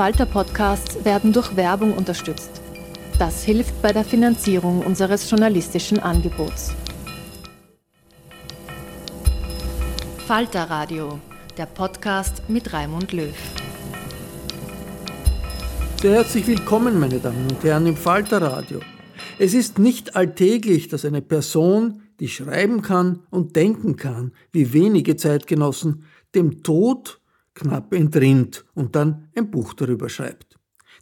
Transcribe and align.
Falter-Podcasts 0.00 1.04
werden 1.04 1.34
durch 1.34 1.56
Werbung 1.56 1.92
unterstützt. 1.92 2.62
Das 3.18 3.44
hilft 3.44 3.82
bei 3.82 3.92
der 3.92 4.02
Finanzierung 4.02 4.80
unseres 4.80 5.28
journalistischen 5.28 5.98
Angebots. 5.98 6.72
Falter 10.26 10.70
Radio, 10.70 11.20
der 11.58 11.66
Podcast 11.66 12.48
mit 12.48 12.72
Raimund 12.72 13.12
Löw. 13.12 13.36
Sehr 16.00 16.12
herzlich 16.12 16.46
willkommen, 16.46 16.98
meine 16.98 17.18
Damen 17.18 17.46
und 17.50 17.62
Herren, 17.62 17.84
im 17.84 17.96
Falter 17.98 18.40
Radio. 18.40 18.80
Es 19.38 19.52
ist 19.52 19.78
nicht 19.78 20.16
alltäglich, 20.16 20.88
dass 20.88 21.04
eine 21.04 21.20
Person, 21.20 22.04
die 22.20 22.28
schreiben 22.28 22.80
kann 22.80 23.18
und 23.28 23.54
denken 23.54 23.96
kann, 23.96 24.32
wie 24.50 24.72
wenige 24.72 25.16
Zeitgenossen, 25.16 26.04
dem 26.34 26.62
Tod 26.62 27.19
knapp 27.60 27.92
entrinnt 27.92 28.64
und 28.74 28.96
dann 28.96 29.28
ein 29.36 29.50
Buch 29.50 29.74
darüber 29.74 30.08
schreibt. 30.08 30.58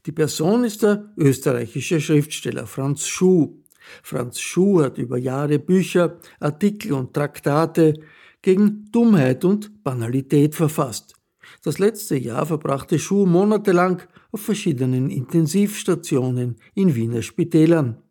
Die 0.07 0.12
Person 0.12 0.65
ist 0.65 0.83
der 0.83 1.12
österreichische 1.17 2.01
Schriftsteller 2.01 2.67
Franz 2.67 3.07
Schuh. 3.07 3.62
Franz 4.03 4.41
Schuh 4.41 4.83
hat 4.83 4.98
über 4.98 5.19
Jahre 5.19 5.59
Bücher, 5.59 6.19
Artikel 6.41 6.93
und 6.93 7.15
Traktate 7.15 7.95
gegen 8.43 8.91
Dummheit 8.93 9.45
und 9.45 9.83
Banalität 9.83 10.55
verfasst. 10.55 11.15
Das 11.62 11.79
letzte 11.79 12.17
Jahr 12.17 12.45
verbrachte 12.47 12.98
Schuh 12.98 13.27
monatelang 13.27 14.03
auf 14.33 14.41
verschiedenen 14.43 15.11
Intensivstationen 15.11 16.56
in 16.75 16.95
Wiener 16.95 17.23
Spitälern. 17.23 18.03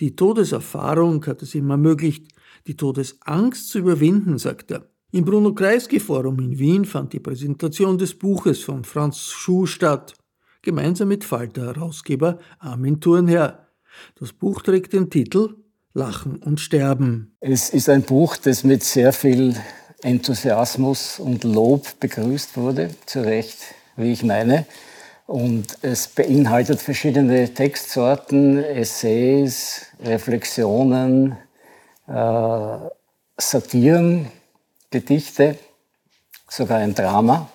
Die 0.00 0.14
Todeserfahrung 0.14 1.24
hat 1.26 1.42
es 1.42 1.54
ihm 1.54 1.70
ermöglicht, 1.70 2.28
die 2.66 2.76
Todesangst 2.76 3.68
zu 3.68 3.78
überwinden, 3.78 4.38
sagt 4.38 4.70
er. 4.70 4.88
Im 5.10 5.24
Bruno 5.24 5.54
Kreisky 5.54 6.00
Forum 6.00 6.38
in 6.38 6.58
Wien 6.58 6.84
fand 6.84 7.14
die 7.14 7.18
Präsentation 7.18 7.96
des 7.96 8.12
Buches 8.12 8.62
von 8.62 8.84
Franz 8.84 9.30
Schuh 9.30 9.64
statt, 9.64 10.12
gemeinsam 10.60 11.08
mit 11.08 11.24
Falter-Herausgeber 11.24 12.38
Armin 12.58 13.00
Thurnherr. 13.00 13.68
Das 14.20 14.34
Buch 14.34 14.60
trägt 14.60 14.92
den 14.92 15.08
Titel 15.08 15.56
Lachen 15.94 16.36
und 16.42 16.60
Sterben. 16.60 17.34
Es 17.40 17.70
ist 17.70 17.88
ein 17.88 18.02
Buch, 18.02 18.36
das 18.36 18.64
mit 18.64 18.84
sehr 18.84 19.14
viel 19.14 19.56
Enthusiasmus 20.02 21.18
und 21.18 21.42
Lob 21.42 21.98
begrüßt 22.00 22.58
wurde, 22.58 22.90
zu 23.06 23.20
Recht, 23.24 23.56
wie 23.96 24.12
ich 24.12 24.22
meine. 24.22 24.66
Und 25.24 25.78
es 25.80 26.06
beinhaltet 26.08 26.82
verschiedene 26.82 27.54
Textsorten, 27.54 28.62
Essays, 28.62 29.86
Reflexionen, 30.04 31.38
äh, 32.06 32.78
Satiren, 33.38 34.26
Gedichte, 34.90 35.58
sogar 36.48 36.78
ein 36.78 36.94
Drama. 36.94 37.50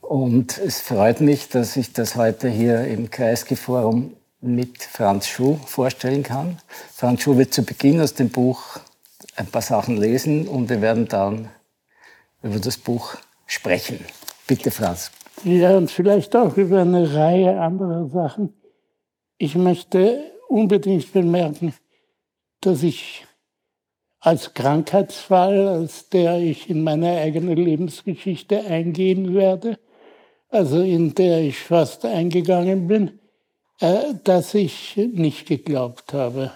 Und 0.00 0.58
es 0.58 0.80
freut 0.80 1.20
mich, 1.20 1.48
dass 1.48 1.76
ich 1.76 1.92
das 1.92 2.16
heute 2.16 2.48
hier 2.48 2.84
im 2.86 3.10
Kreisky-Forum 3.10 4.14
mit 4.40 4.82
Franz 4.82 5.26
Schuh 5.26 5.56
vorstellen 5.66 6.22
kann. 6.22 6.58
Franz 6.94 7.22
Schuh 7.22 7.36
wird 7.36 7.54
zu 7.54 7.62
Beginn 7.62 8.00
aus 8.00 8.14
dem 8.14 8.30
Buch 8.30 8.78
ein 9.36 9.46
paar 9.46 9.62
Sachen 9.62 9.96
lesen 9.96 10.46
und 10.48 10.68
wir 10.68 10.80
werden 10.80 11.08
dann 11.08 11.48
über 12.42 12.58
das 12.58 12.76
Buch 12.76 13.16
sprechen. 13.46 14.04
Bitte, 14.46 14.70
Franz. 14.70 15.10
Ja, 15.44 15.76
und 15.76 15.90
vielleicht 15.90 16.36
auch 16.36 16.56
über 16.56 16.82
eine 16.82 17.14
Reihe 17.14 17.60
anderer 17.60 18.08
Sachen. 18.08 18.54
Ich 19.38 19.56
möchte 19.56 20.32
unbedingt 20.48 21.12
bemerken, 21.12 21.74
dass 22.60 22.82
ich 22.82 23.26
als 24.24 24.54
Krankheitsfall, 24.54 25.68
als 25.68 26.08
der 26.08 26.38
ich 26.38 26.70
in 26.70 26.82
meine 26.82 27.18
eigene 27.18 27.54
Lebensgeschichte 27.54 28.64
eingehen 28.64 29.34
werde, 29.34 29.78
also 30.48 30.80
in 30.80 31.14
der 31.14 31.42
ich 31.42 31.58
fast 31.58 32.06
eingegangen 32.06 32.88
bin, 32.88 33.18
äh, 33.80 34.14
dass 34.24 34.54
ich 34.54 34.96
nicht 34.96 35.46
geglaubt 35.46 36.14
habe, 36.14 36.52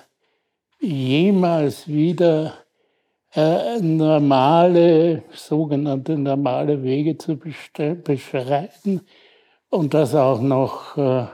jemals 0.80 1.86
wieder 1.89 2.55
äh, 3.34 3.78
normale, 3.80 5.24
sogenannte 5.34 6.17
normale 6.17 6.83
Wege 6.83 7.18
zu 7.18 7.36
beschreiten 7.36 9.02
und 9.68 9.92
das 9.92 10.14
auch 10.14 10.40
noch 10.40 10.96
äh, 10.96 11.27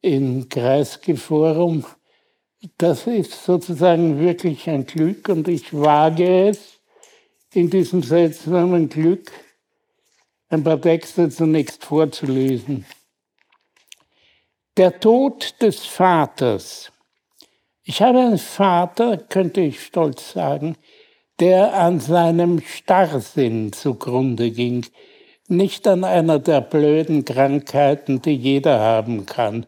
in 0.00 0.48
Kreisgeforum 0.48 1.84
das 2.78 3.06
ist 3.06 3.44
sozusagen 3.44 4.20
wirklich 4.20 4.68
ein 4.70 4.86
Glück 4.86 5.28
und 5.28 5.48
ich 5.48 5.72
wage 5.72 6.48
es, 6.48 6.80
in 7.52 7.68
diesem 7.68 8.02
seltsamen 8.02 8.88
Glück 8.88 9.32
ein 10.48 10.62
paar 10.62 10.80
Texte 10.80 11.28
zunächst 11.28 11.84
vorzulesen. 11.84 12.86
Der 14.76 15.00
Tod 15.00 15.60
des 15.60 15.84
Vaters. 15.84 16.92
Ich 17.82 18.00
habe 18.00 18.20
einen 18.20 18.38
Vater, 18.38 19.16
könnte 19.16 19.60
ich 19.60 19.84
stolz 19.84 20.32
sagen, 20.32 20.76
der 21.40 21.74
an 21.74 21.98
seinem 21.98 22.60
Starrsinn 22.60 23.72
zugrunde 23.72 24.50
ging, 24.50 24.86
nicht 25.48 25.86
an 25.88 26.04
einer 26.04 26.38
der 26.38 26.60
blöden 26.60 27.24
Krankheiten, 27.24 28.22
die 28.22 28.36
jeder 28.36 28.78
haben 28.78 29.26
kann, 29.26 29.66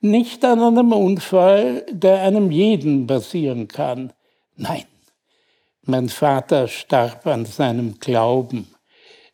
nicht 0.00 0.44
an 0.44 0.60
einem 0.60 0.92
Unfall, 0.92 1.84
der 1.90 2.22
einem 2.22 2.50
jeden 2.50 3.06
passieren 3.06 3.68
kann. 3.68 4.12
Nein, 4.56 4.84
mein 5.82 6.08
Vater 6.08 6.68
starb 6.68 7.26
an 7.26 7.46
seinem 7.46 7.98
Glauben, 7.98 8.74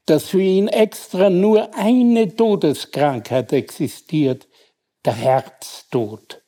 dass 0.06 0.28
für 0.30 0.42
ihn 0.42 0.68
extra 0.68 1.30
nur 1.30 1.74
eine 1.74 2.34
Todeskrankheit 2.34 3.52
existiert, 3.52 4.48
der 5.04 5.14
Herztod. 5.14 6.42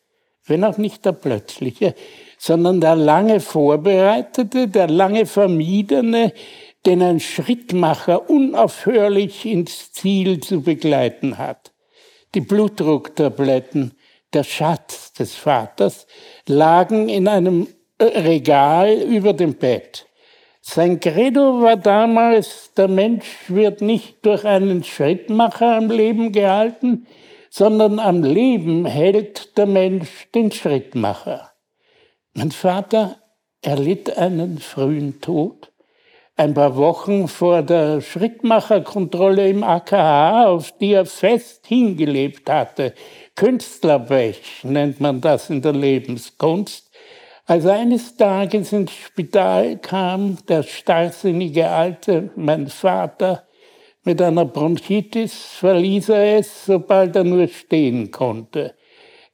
Wenn 0.46 0.64
auch 0.64 0.76
nicht 0.76 1.04
der 1.04 1.12
plötzliche, 1.12 1.94
sondern 2.38 2.80
der 2.80 2.96
lange 2.96 3.40
vorbereitete, 3.40 4.68
der 4.68 4.88
lange 4.88 5.24
vermiedene, 5.26 6.32
den 6.84 7.02
ein 7.02 7.20
Schrittmacher 7.20 8.28
unaufhörlich 8.28 9.46
ins 9.46 9.92
Ziel 9.92 10.40
zu 10.40 10.60
begleiten 10.60 11.38
hat. 11.38 11.72
Die 12.34 12.42
Blutdrucktabletten, 12.42 13.92
der 14.34 14.44
Schatz 14.44 15.12
des 15.12 15.34
Vaters, 15.34 16.06
lagen 16.46 17.08
in 17.08 17.28
einem 17.28 17.68
Regal 18.00 19.00
über 19.02 19.32
dem 19.32 19.54
Bett. 19.54 20.06
Sein 20.60 20.98
Credo 20.98 21.60
war 21.60 21.76
damals, 21.76 22.72
der 22.74 22.88
Mensch 22.88 23.26
wird 23.48 23.80
nicht 23.82 24.24
durch 24.24 24.44
einen 24.44 24.82
Schrittmacher 24.82 25.76
am 25.76 25.90
Leben 25.90 26.32
gehalten, 26.32 27.06
sondern 27.50 27.98
am 27.98 28.22
Leben 28.22 28.84
hält 28.86 29.56
der 29.56 29.66
Mensch 29.66 30.28
den 30.34 30.50
Schrittmacher. 30.50 31.52
Mein 32.32 32.50
Vater 32.50 33.16
erlitt 33.62 34.16
einen 34.16 34.58
frühen 34.58 35.20
Tod, 35.20 35.70
ein 36.36 36.52
paar 36.52 36.76
Wochen 36.76 37.28
vor 37.28 37.62
der 37.62 38.00
Schrittmacherkontrolle 38.00 39.48
im 39.48 39.62
AKH, 39.62 40.46
auf 40.46 40.72
die 40.78 40.94
er 40.94 41.06
fest 41.06 41.66
hingelebt 41.66 42.50
hatte, 42.50 42.94
Künstlerpech 43.36 44.62
nennt 44.62 45.00
man 45.00 45.20
das 45.20 45.50
in 45.50 45.60
der 45.60 45.72
Lebenskunst. 45.72 46.88
Als 47.46 47.66
eines 47.66 48.16
Tages 48.16 48.72
ins 48.72 48.92
Spital 48.92 49.76
kam 49.78 50.38
der 50.46 50.62
starrsinnige 50.62 51.68
Alte, 51.68 52.30
mein 52.36 52.68
Vater, 52.68 53.44
mit 54.04 54.22
einer 54.22 54.44
Bronchitis, 54.44 55.34
verließ 55.58 56.10
er 56.10 56.38
es, 56.38 56.66
sobald 56.66 57.16
er 57.16 57.24
nur 57.24 57.48
stehen 57.48 58.12
konnte. 58.12 58.74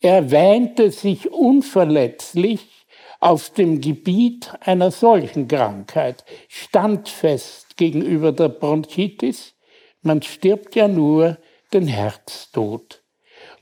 Er 0.01 0.31
wähnte 0.31 0.91
sich 0.91 1.31
unverletzlich 1.31 2.87
auf 3.21 3.51
dem 3.51 3.83
Gebiet 3.83 4.51
einer 4.61 4.91
solchen 4.91 5.47
Krankheit, 5.47 6.25
standfest 6.49 7.77
gegenüber 7.77 8.33
der 8.33 8.49
Bronchitis. 8.49 9.55
Man 10.01 10.23
stirbt 10.23 10.75
ja 10.75 10.89
nur 10.89 11.37
den 11.75 11.87
Herztod. 11.87 13.00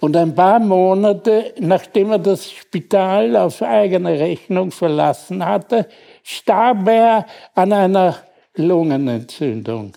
Und 0.01 0.17
ein 0.17 0.35
paar 0.35 0.61
Monate, 0.61 1.55
nachdem 1.59 2.13
er 2.13 2.19
das 2.19 2.51
Spital 2.51 3.37
auf 3.37 3.63
eigene 3.63 4.19
Rechnung 4.19 4.71
verlassen 4.71 5.45
hatte, 5.45 5.89
starb 6.23 6.87
er 6.89 7.27
an 7.55 7.73
einer 7.73 8.17
Lungenentzündung. 8.55 9.97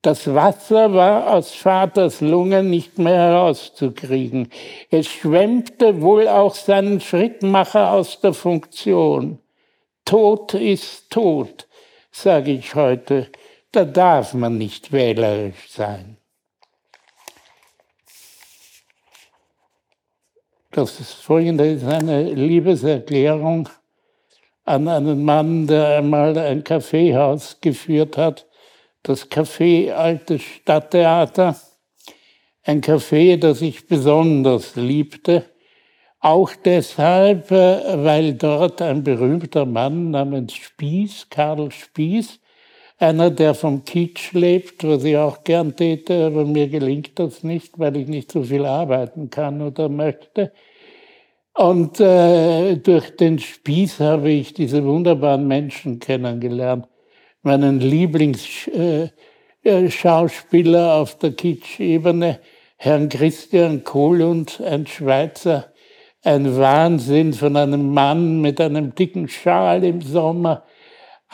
Das 0.00 0.34
Wasser 0.34 0.92
war 0.92 1.32
aus 1.32 1.52
Vaters 1.52 2.20
Lungen 2.20 2.68
nicht 2.68 2.98
mehr 2.98 3.16
herauszukriegen. 3.16 4.50
Es 4.90 5.06
schwemmte 5.06 6.02
wohl 6.02 6.28
auch 6.28 6.54
seinen 6.54 7.00
Schrittmacher 7.00 7.90
aus 7.90 8.20
der 8.20 8.34
Funktion. 8.34 9.38
Tod 10.04 10.52
ist 10.52 11.08
tot, 11.10 11.66
sage 12.10 12.52
ich 12.52 12.74
heute. 12.74 13.28
Da 13.72 13.86
darf 13.86 14.34
man 14.34 14.58
nicht 14.58 14.92
wählerisch 14.92 15.70
sein. 15.70 16.18
Das 20.74 20.98
folgende 21.12 21.68
ist 21.68 21.84
eine 21.84 22.24
Liebeserklärung 22.32 23.68
an 24.64 24.88
einen 24.88 25.24
Mann, 25.24 25.68
der 25.68 25.98
einmal 25.98 26.36
ein 26.36 26.64
Kaffeehaus 26.64 27.60
geführt 27.60 28.16
hat, 28.16 28.48
das 29.04 29.30
Café 29.30 29.92
Altes 29.92 30.42
Stadttheater. 30.42 31.54
Ein 32.64 32.80
Café, 32.80 33.36
das 33.36 33.62
ich 33.62 33.86
besonders 33.86 34.74
liebte. 34.74 35.44
Auch 36.18 36.50
deshalb, 36.64 37.52
äh, 37.52 38.04
weil 38.04 38.34
dort 38.34 38.82
ein 38.82 39.04
berühmter 39.04 39.66
Mann 39.66 40.10
namens 40.10 40.54
Spieß, 40.54 41.28
Karl 41.30 41.70
Spieß, 41.70 42.40
einer, 42.98 43.30
der 43.30 43.54
vom 43.54 43.84
Kitsch 43.84 44.32
lebt, 44.32 44.84
was 44.84 45.04
ich 45.04 45.16
auch 45.16 45.44
gern 45.44 45.76
täte, 45.76 46.26
aber 46.26 46.44
mir 46.44 46.68
gelingt 46.68 47.18
das 47.18 47.42
nicht, 47.42 47.78
weil 47.78 47.96
ich 47.96 48.06
nicht 48.08 48.30
so 48.32 48.42
viel 48.42 48.64
arbeiten 48.64 49.30
kann 49.30 49.62
oder 49.62 49.88
möchte. 49.88 50.52
Und 51.54 52.00
äh, 52.00 52.76
durch 52.76 53.16
den 53.16 53.38
Spieß 53.38 54.00
habe 54.00 54.30
ich 54.30 54.54
diese 54.54 54.84
wunderbaren 54.84 55.46
Menschen 55.46 56.00
kennengelernt. 56.00 56.88
Meinen 57.42 57.78
Lieblingsschauspieler 57.78 59.12
äh, 59.64 60.88
äh 60.88 61.00
auf 61.00 61.18
der 61.18 61.32
Kitsch-Ebene, 61.32 62.40
Herrn 62.76 63.08
Christian 63.08 63.84
Kohlund, 63.84 64.60
ein 64.60 64.86
Schweizer, 64.86 65.72
ein 66.24 66.56
Wahnsinn 66.56 67.32
von 67.32 67.56
einem 67.56 67.92
Mann 67.92 68.40
mit 68.40 68.60
einem 68.60 68.94
dicken 68.94 69.28
Schal 69.28 69.84
im 69.84 70.00
Sommer, 70.00 70.64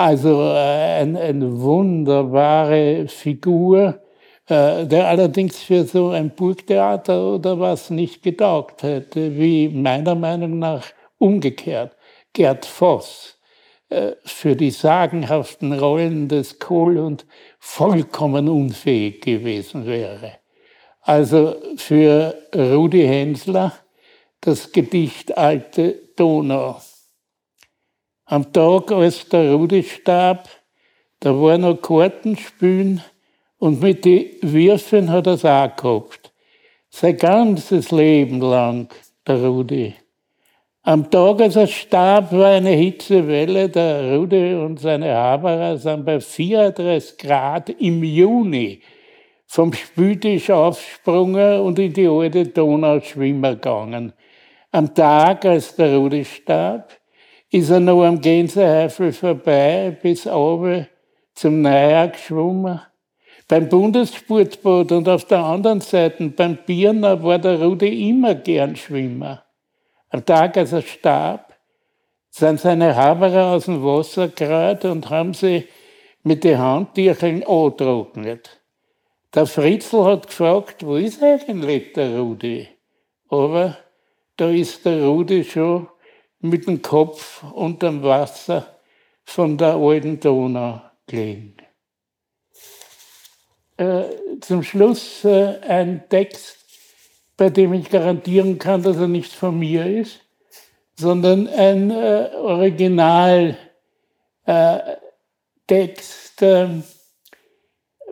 also 0.00 0.40
äh, 0.40 1.02
eine 1.02 1.20
ein 1.20 1.60
wunderbare 1.60 3.06
Figur, 3.06 4.00
äh, 4.46 4.86
der 4.86 5.08
allerdings 5.08 5.58
für 5.58 5.84
so 5.84 6.08
ein 6.08 6.30
Burgtheater 6.30 7.34
oder 7.34 7.60
was 7.60 7.90
nicht 7.90 8.22
getaugt 8.22 8.82
hätte, 8.82 9.36
wie 9.36 9.68
meiner 9.68 10.14
Meinung 10.14 10.58
nach 10.58 10.86
umgekehrt 11.18 11.94
Gerd 12.32 12.64
Voss 12.64 13.38
äh, 13.90 14.12
für 14.24 14.56
die 14.56 14.70
sagenhaften 14.70 15.74
Rollen 15.74 16.28
des 16.28 16.58
Kohl 16.58 16.96
und 16.96 17.26
vollkommen 17.58 18.48
unfähig 18.48 19.20
gewesen 19.20 19.84
wäre. 19.84 20.32
Also 21.02 21.56
für 21.76 22.34
Rudi 22.54 23.04
Hensler 23.06 23.74
das 24.40 24.72
Gedicht 24.72 25.36
Alte 25.36 26.00
Donau. 26.16 26.80
Am 28.30 28.52
Tag, 28.52 28.92
als 28.92 29.28
der 29.28 29.54
Rudi 29.54 29.82
starb, 29.82 30.48
da 31.18 31.30
war 31.30 31.58
noch 31.58 31.82
Kartenspielen 31.82 33.02
und 33.58 33.82
mit 33.82 34.04
den 34.04 34.26
Würfeln 34.40 35.10
hat 35.10 35.26
er 35.26 35.32
es 35.32 35.44
auch 35.44 35.74
gehabt. 35.74 36.32
Sein 36.90 37.16
ganzes 37.16 37.90
Leben 37.90 38.40
lang, 38.40 38.88
der 39.26 39.44
Rudi. 39.44 39.94
Am 40.84 41.10
Tag, 41.10 41.40
als 41.40 41.56
er 41.56 41.66
starb, 41.66 42.30
war 42.30 42.52
eine 42.52 42.70
Hitzewelle. 42.70 43.68
Der 43.68 44.16
Rudi 44.16 44.54
und 44.54 44.78
seine 44.78 45.12
Haberer 45.12 45.76
sind 45.76 46.04
bei 46.04 46.20
34 46.20 47.18
Grad 47.18 47.70
im 47.70 48.04
Juni 48.04 48.80
vom 49.48 49.72
Spültisch 49.72 50.50
aufgesprungen 50.50 51.62
und 51.62 51.80
in 51.80 51.92
die 51.92 52.06
alte 52.06 52.46
Donau 52.46 53.00
schwimmen 53.00 53.54
gegangen. 53.56 54.12
Am 54.70 54.94
Tag, 54.94 55.44
als 55.46 55.74
der 55.74 55.96
Rudi 55.96 56.24
starb, 56.24 56.99
ist 57.50 57.70
er 57.70 57.80
noch 57.80 58.04
am 58.04 58.20
Gänseheifel 58.20 59.12
vorbei 59.12 59.96
bis 60.02 60.26
oben 60.26 60.86
zum 61.34 61.62
Neujahr 61.62 62.08
geschwommen. 62.08 62.80
Beim 63.48 63.68
Bundessportboot 63.68 64.92
und 64.92 65.08
auf 65.08 65.24
der 65.24 65.40
anderen 65.40 65.80
Seite 65.80 66.28
beim 66.28 66.58
Birner 66.64 67.22
war 67.22 67.38
der 67.38 67.60
Rudi 67.60 68.08
immer 68.08 68.36
gern 68.36 68.76
Schwimmer. 68.76 69.44
Am 70.10 70.24
Tag, 70.24 70.56
als 70.56 70.72
er 70.72 70.82
starb, 70.82 71.52
sind 72.30 72.60
seine 72.60 72.94
Haberer 72.94 73.54
aus 73.54 73.64
dem 73.64 73.82
Wasser 73.82 74.28
gerät 74.28 74.84
und 74.84 75.10
haben 75.10 75.34
sie 75.34 75.66
mit 76.22 76.44
den 76.44 76.58
Handtücheln 76.58 77.42
angetrocknet. 77.42 78.60
Der 79.34 79.46
Fritzl 79.46 80.04
hat 80.04 80.28
gefragt, 80.28 80.86
wo 80.86 80.94
ist 80.94 81.22
eigentlich 81.22 81.92
der 81.92 82.18
Rudi? 82.18 82.68
Aber 83.28 83.76
da 84.36 84.48
ist 84.48 84.84
der 84.84 85.04
Rudi 85.04 85.42
schon 85.42 85.88
mit 86.40 86.66
dem 86.66 86.82
Kopf 86.82 87.42
unterm 87.42 88.02
Wasser 88.02 88.66
von 89.24 89.56
der 89.56 89.74
alten 89.74 90.18
Donau 90.18 90.80
gelegen. 91.06 91.56
Äh, 93.76 94.04
zum 94.40 94.62
Schluss 94.62 95.24
äh, 95.24 95.58
ein 95.66 96.08
Text, 96.08 96.58
bei 97.36 97.48
dem 97.48 97.72
ich 97.72 97.88
garantieren 97.88 98.58
kann, 98.58 98.82
dass 98.82 98.98
er 98.98 99.08
nicht 99.08 99.32
von 99.32 99.58
mir 99.58 99.86
ist, 99.86 100.20
sondern 100.96 101.48
ein 101.48 101.90
äh, 101.90 102.30
Originaltext 102.36 103.56
äh, 106.42 106.68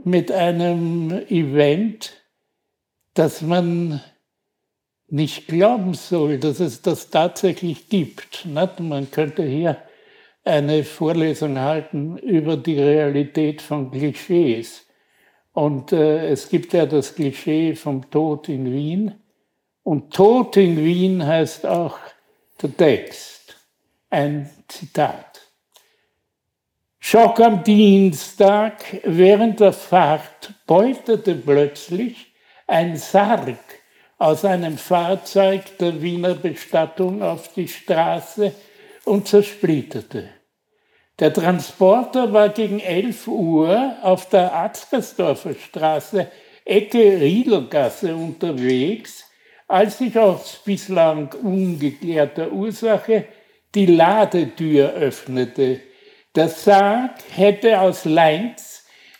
mit 0.05 0.33
einem 0.33 1.11
Event, 1.29 2.13
das 3.13 3.43
man 3.43 4.01
nicht 5.11 5.49
glauben 5.49 5.95
soll, 5.95 6.39
dass 6.39 6.61
es 6.61 6.83
das 6.83 7.11
tatsächlich 7.11 7.89
gibt. 7.89 8.47
Man 8.47 9.11
könnte 9.11 9.43
hier 9.43 9.79
eine 10.45 10.85
Vorlesung 10.85 11.59
halten 11.59 12.19
über 12.19 12.57
die 12.57 12.79
Realität 12.79 13.63
von 13.63 13.91
Klischees. 13.91 14.87
Und 15.53 15.93
äh, 15.93 16.29
es 16.29 16.49
gibt 16.49 16.73
ja 16.73 16.87
das 16.87 17.15
Klischee 17.15 17.75
vom 17.75 18.09
Tod 18.11 18.49
in 18.49 18.73
Wien. 18.73 19.15
Und 19.83 20.13
Tod 20.15 20.57
in 20.57 20.77
Wien 20.77 21.27
heißt 21.27 21.67
auch 21.67 21.99
der 22.63 22.77
Text. 22.77 23.57
Ein 24.11 24.49
Zitat. 24.69 25.43
Schock 27.01 27.41
am 27.41 27.65
Dienstag 27.65 28.85
während 29.05 29.61
der 29.61 29.73
Fahrt 29.73 30.53
beutete 30.67 31.35
plötzlich 31.35 32.33
ein 32.67 32.97
Sarg 32.97 33.57
aus 34.19 34.45
einem 34.45 34.77
Fahrzeug 34.77 35.79
der 35.79 36.03
Wiener 36.03 36.35
Bestattung 36.35 37.23
auf 37.23 37.53
die 37.55 37.69
Straße 37.69 38.53
und 39.05 39.29
zersplitterte. 39.29 40.29
Der 41.19 41.33
Transporter 41.33 42.33
war 42.33 42.49
gegen 42.51 42.81
11 42.81 43.27
Uhr 43.29 43.97
auf 44.03 44.29
der 44.29 44.55
Atzgersdorfer 44.55 45.55
Straße, 45.55 46.29
Ecke 46.65 47.21
Riedelgasse 47.21 48.15
unterwegs, 48.15 49.25
als 49.67 49.99
sich 49.99 50.19
aus 50.19 50.61
bislang 50.65 51.33
ungeklärter 51.43 52.53
Ursache 52.53 53.25
die 53.75 53.87
Ladetür 53.87 54.91
öffnete. 54.91 55.81
Der 56.35 56.49
Sarg 56.49 57.15
hätte 57.35 57.81
aus 57.81 58.05
Leinz 58.05 58.68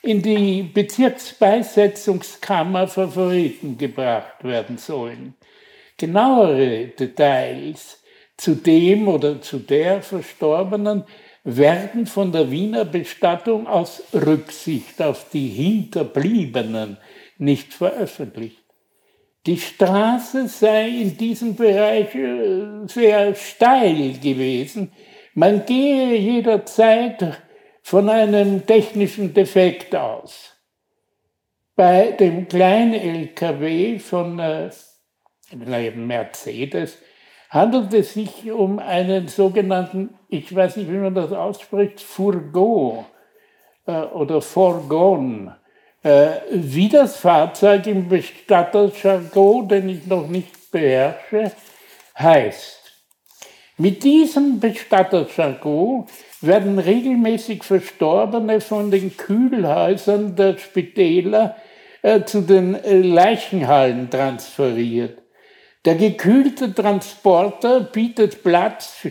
in 0.09 0.23
die 0.23 0.63
Bezirksbeisetzungskammer 0.63 2.89
Favoriten 2.89 3.77
gebracht 3.77 4.43
werden 4.43 4.79
sollen. 4.79 5.35
Genauere 5.99 6.87
Details 6.99 8.03
zu 8.39 8.55
dem 8.55 9.07
oder 9.07 9.43
zu 9.43 9.59
der 9.59 10.01
Verstorbenen 10.01 11.05
werden 11.45 12.07
von 12.07 12.33
der 12.33 12.51
Wiener 12.51 12.87
Bestattung 12.87 13.67
aus 13.67 14.03
Rücksicht 14.15 15.03
auf 15.03 15.27
die 15.31 15.49
Hinterbliebenen 15.49 16.97
nicht 17.37 17.75
veröffentlicht. 17.75 18.65
Die 19.45 19.59
Straße 19.59 20.49
sei 20.49 20.89
in 20.89 21.19
diesem 21.19 21.55
Bereich 21.55 22.15
äh, 22.15 22.87
sehr 22.87 23.35
steil 23.35 24.15
gewesen. 24.15 24.91
Man 25.35 25.67
gehe 25.67 26.17
jederzeit 26.17 27.43
von 27.89 28.11
einem 28.11 28.67
technischen 28.67 29.33
Defekt 29.33 29.97
aus. 29.97 30.55
Bei 31.75 32.11
dem 32.11 32.47
kleinen 32.47 32.93
LKW 32.93 33.99
von 33.99 34.39
äh, 34.39 34.71
Mercedes 35.97 36.99
handelt 37.49 37.95
es 37.95 38.13
sich 38.13 38.53
um 38.53 38.79
einen 38.79 39.27
sogenannten, 39.29 40.11
ich 40.29 40.55
weiß 40.55 40.77
nicht, 40.77 40.93
wie 40.93 40.99
man 40.99 41.15
das 41.15 41.33
ausspricht, 41.33 42.03
Fourgon 42.03 43.07
äh, 43.87 44.03
oder 44.03 44.43
Fourgon. 44.43 45.55
Äh, 46.03 46.41
wie 46.51 46.91
das 46.91 47.17
Fahrzeug 47.17 47.87
im 47.87 48.07
Bestatterjargon, 48.07 49.67
den 49.67 49.89
ich 49.89 50.07
noch 50.07 50.29
nicht 50.29 50.71
beherrsche, 50.71 51.53
heißt. 52.19 52.83
Mit 53.79 54.05
diesem 54.05 54.61
Bestatterjargon 54.61 56.07
werden 56.41 56.79
regelmäßig 56.79 57.65
Verstorbene 57.65 58.61
von 58.61 58.91
den 58.91 59.17
Kühlhäusern 59.17 60.37
der 60.37 60.57
Spitäler 60.59 61.57
äh, 62.03 62.25
zu 62.25 62.43
den 62.43 62.75
äh, 62.75 63.01
Leichenhallen 63.01 64.11
transferiert. 64.11 65.23
Der 65.85 65.97
gekühlte 65.97 66.75
Transporter 66.75 67.81
bietet 67.81 68.43
Platz 68.43 69.07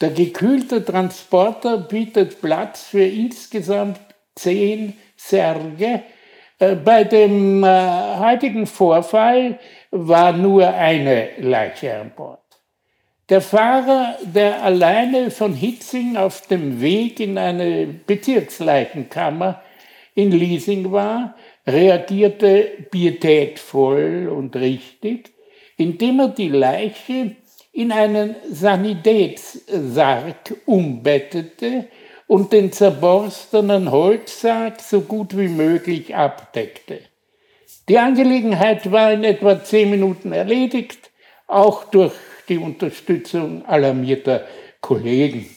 der 0.00 0.10
gekühlte 0.10 0.84
Transporter 0.84 1.78
bietet 1.78 2.40
Platz 2.40 2.84
für 2.84 3.02
insgesamt 3.02 3.98
zehn 4.36 4.96
Särge. 5.16 6.04
Äh, 6.60 6.76
bei 6.76 7.02
dem 7.04 7.64
heutigen 7.64 8.66
Vorfall 8.66 9.58
war 9.90 10.32
nur 10.32 10.68
eine 10.68 11.30
Leiche 11.40 11.98
an 11.98 12.12
Bord. 12.14 12.47
Der 13.28 13.42
Fahrer, 13.42 14.16
der 14.22 14.62
alleine 14.62 15.30
von 15.30 15.52
Hitzing 15.52 16.16
auf 16.16 16.46
dem 16.46 16.80
Weg 16.80 17.20
in 17.20 17.36
eine 17.36 17.86
Bezirksleichenkammer 17.86 19.60
in 20.14 20.32
Leasing 20.32 20.92
war, 20.92 21.34
reagierte 21.66 22.86
pietätvoll 22.90 24.32
und 24.34 24.56
richtig, 24.56 25.34
indem 25.76 26.20
er 26.20 26.28
die 26.28 26.48
Leiche 26.48 27.36
in 27.72 27.92
einen 27.92 28.34
Sanitätssarg 28.50 30.54
umbettete 30.64 31.88
und 32.26 32.54
den 32.54 32.72
zerborstenen 32.72 33.90
Holzsarg 33.90 34.80
so 34.80 35.02
gut 35.02 35.36
wie 35.36 35.48
möglich 35.48 36.16
abdeckte. 36.16 37.00
Die 37.90 37.98
Angelegenheit 37.98 38.90
war 38.90 39.12
in 39.12 39.24
etwa 39.24 39.62
zehn 39.62 39.90
Minuten 39.90 40.32
erledigt, 40.32 41.10
auch 41.46 41.84
durch 41.84 42.14
die 42.48 42.58
Unterstützung 42.58 43.64
alarmierter 43.66 44.46
Kollegen. 44.80 45.48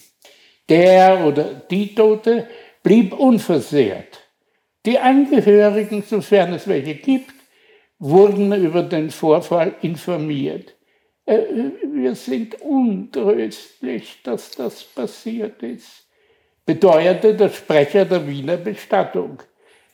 Der 0.69 1.25
oder 1.25 1.43
die 1.69 1.93
Tote 1.93 2.48
blieb 2.83 3.13
unversehrt. 3.13 4.19
Die 4.86 4.98
Angehörigen, 4.98 6.03
sofern 6.03 6.53
es 6.53 6.67
welche 6.67 6.95
gibt, 6.95 7.33
wurden 8.00 8.51
über 8.53 8.81
den 8.81 9.12
Vorfall 9.12 9.75
informiert. 9.81 10.75
Äh, 11.25 11.39
wir 11.93 12.15
sind 12.15 12.60
untröstlich, 12.62 14.19
dass 14.24 14.51
das 14.51 14.83
passiert 14.83 15.62
ist, 15.62 16.07
beteuerte 16.65 17.36
der 17.36 17.50
Sprecher 17.50 18.05
der 18.05 18.27
Wiener 18.27 18.57
Bestattung. 18.57 19.43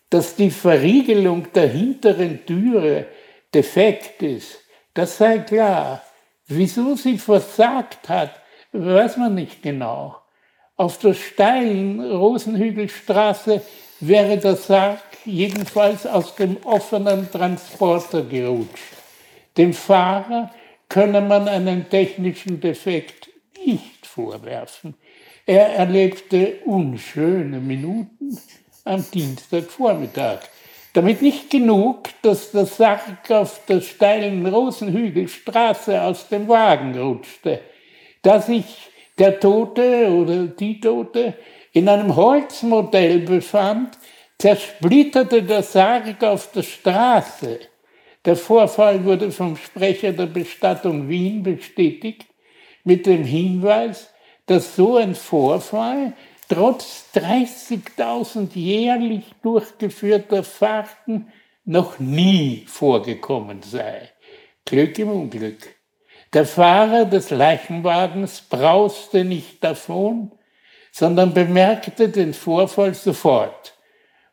Dass 0.10 0.36
die 0.36 0.51
Verriegelung 0.51 1.51
der 1.54 1.68
hinteren 1.68 2.46
Türe 2.46 3.08
defekt 3.54 4.24
ist, 4.24 4.63
das 4.94 5.18
sei 5.18 5.39
klar. 5.39 6.01
Wieso 6.48 6.96
sie 6.96 7.18
versagt 7.18 8.08
hat, 8.08 8.32
weiß 8.72 9.18
man 9.18 9.36
nicht 9.36 9.62
genau. 9.62 10.16
Auf 10.77 10.98
der 11.00 11.13
steilen 11.13 12.00
Rosenhügelstraße 12.00 13.62
wäre 14.00 14.38
der 14.38 14.56
Sarg 14.56 15.01
jedenfalls 15.25 16.06
aus 16.06 16.36
dem 16.36 16.58
offenen 16.63 17.30
Transporter 17.32 18.22
gerutscht. 18.22 18.94
Dem 19.58 19.74
Fahrer 19.74 20.51
könne 20.88 21.20
man 21.20 21.48
einen 21.48 21.89
technischen 21.89 22.62
Defekt 22.62 23.30
nicht 23.66 24.06
vorwerfen. 24.06 24.94
Er 25.46 25.74
erlebte 25.75 26.60
unschöne 26.66 27.60
Minuten 27.60 28.38
am 28.86 29.04
Dienstagvormittag. 29.12 30.39
Damit 30.98 31.22
nicht 31.22 31.51
genug, 31.51 32.10
dass 32.24 32.50
der 32.50 32.66
Sarg 32.66 33.30
auf 33.30 33.63
der 33.68 33.82
steilen 33.82 34.44
Rosenhügelstraße 34.48 36.01
aus 36.01 36.27
dem 36.27 36.48
Wagen 36.48 36.98
rutschte. 36.98 37.60
Da 38.24 38.42
sich 38.42 38.66
der 39.20 39.39
Tote 39.39 40.10
oder 40.10 40.48
die 40.48 40.80
Tote 40.82 41.36
in 41.72 41.88
einem 41.88 42.16
Holzmodell 42.16 43.20
befand, 43.20 43.96
zersplitterte 44.39 45.44
der 45.44 45.62
Sarg 45.62 46.24
auf 46.24 46.51
der 46.51 46.63
Straße. 46.63 47.60
Der 48.25 48.36
Vorfall 48.36 49.06
wurde 49.06 49.30
vom 49.30 49.56
Sprecher 49.56 50.13
der 50.13 50.25
Bestattung 50.25 51.08
Wien 51.08 51.44
bestätigt 51.44 52.25
mit 52.84 53.06
dem 53.06 53.24
Hinweis, 53.24 54.12
dass 54.48 54.75
so 54.75 54.98
ein 54.98 55.13
Vorfall 55.13 56.13
trotz 56.50 57.06
30.000 57.16 58.54
jährlich 58.54 59.25
durchgeführter 59.42 60.44
Fahrten 60.44 61.32
noch 61.66 62.00
nie 62.00 62.63
vorgekommen 62.68 63.62
sei. 63.62 64.10
Glück 64.66 64.98
im 65.00 65.10
Unglück. 65.10 65.75
Der 66.34 66.46
Fahrer 66.46 67.06
des 67.06 67.30
Leichenwagens 67.30 68.42
brauste 68.42 69.24
nicht 69.24 69.63
davon, 69.63 70.32
sondern 70.92 71.34
bemerkte 71.34 72.10
den 72.10 72.34
Vorfall 72.34 72.94
sofort 72.94 73.74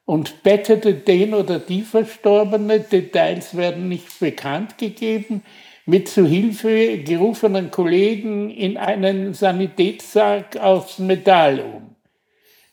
und 0.05 0.43
bettete 0.43 0.95
den 0.95 1.35
oder 1.35 1.59
die 1.59 1.83
Verstorbene, 1.83 2.81
Details 2.81 3.57
werden 3.57 3.89
nicht 3.89 4.19
bekannt 4.21 4.79
gegeben, 4.79 5.43
mit 5.87 6.09
zu 6.09 6.27
Hilfe 6.27 6.99
gerufenen 6.99 7.71
Kollegen 7.71 8.51
in 8.51 8.77
einen 8.77 9.35
Sanitätssarg 9.35 10.57
aus 10.57 10.99
Metall 10.99 11.61
um. 11.61 11.94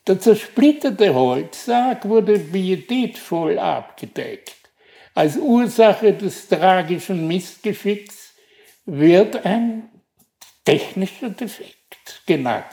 Der 0.06 0.18
zersplitterte 0.18 1.14
Holzsarg 1.14 2.08
wurde 2.08 2.36
pietätvoll 2.36 3.58
abgedeckt. 3.58 4.56
Als 5.14 5.36
Ursache 5.36 6.12
des 6.12 6.48
tragischen 6.48 7.28
Missgeschicks 7.28 8.34
wird 8.84 9.46
ein 9.46 9.90
technischer 10.64 11.30
Defekt 11.30 12.22
genannt, 12.26 12.64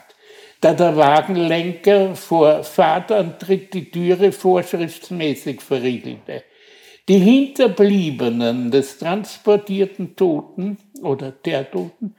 da 0.59 0.73
der 0.73 0.95
Wagenlenker 0.95 2.15
vor 2.15 2.63
Fahrtantritt 2.63 3.75
die 3.75 3.91
Türe 3.91 4.31
vorschriftsmäßig 4.31 5.61
verriegelte. 5.61 6.43
Die 7.07 7.19
Hinterbliebenen 7.19 8.71
des 8.71 8.97
transportierten 8.97 10.15
Toten 10.15 10.77
oder 11.01 11.31
der 11.31 11.69
Toten 11.69 12.15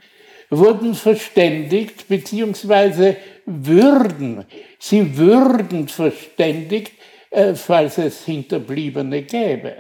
wurden 0.51 0.95
verständigt, 0.95 2.09
beziehungsweise 2.09 3.17
würden, 3.47 4.45
sie 4.79 5.17
würden 5.17 5.89
verständigt, 5.89 6.93
äh, 7.31 7.55
falls 7.55 7.99
es 7.99 8.25
Hinterbliebene 8.25 9.23
gäbe. 9.23 9.77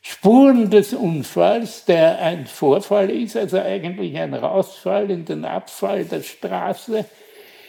Spuren 0.00 0.70
des 0.70 0.94
Unfalls, 0.94 1.84
der 1.84 2.18
ein 2.20 2.46
Vorfall 2.46 3.10
ist, 3.10 3.36
also 3.36 3.58
eigentlich 3.58 4.16
ein 4.16 4.32
Rausfall 4.32 5.10
in 5.10 5.24
den 5.24 5.44
Abfall 5.44 6.04
der 6.04 6.22
Straße, 6.22 7.04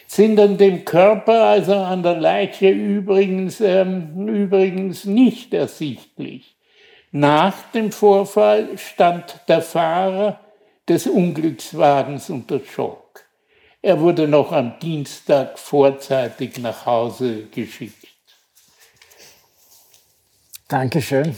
sind 0.06 0.40
an 0.40 0.56
dem 0.56 0.84
Körper, 0.84 1.44
also 1.44 1.74
an 1.74 2.02
der 2.02 2.16
Leiche 2.16 2.70
übrigens, 2.70 3.60
ähm, 3.60 4.26
übrigens 4.28 5.04
nicht 5.04 5.52
ersichtlich. 5.52 6.56
Nach 7.12 7.70
dem 7.72 7.92
Vorfall 7.92 8.78
stand 8.78 9.40
der 9.46 9.62
Fahrer 9.62 10.40
des 10.90 11.06
Unglückswagens 11.06 12.30
unter 12.30 12.58
Schock. 12.58 13.24
Er 13.80 14.00
wurde 14.00 14.26
noch 14.26 14.50
am 14.50 14.76
Dienstag 14.80 15.56
vorzeitig 15.56 16.58
nach 16.58 16.84
Hause 16.84 17.44
geschickt. 17.44 18.08
Dankeschön. 20.66 21.36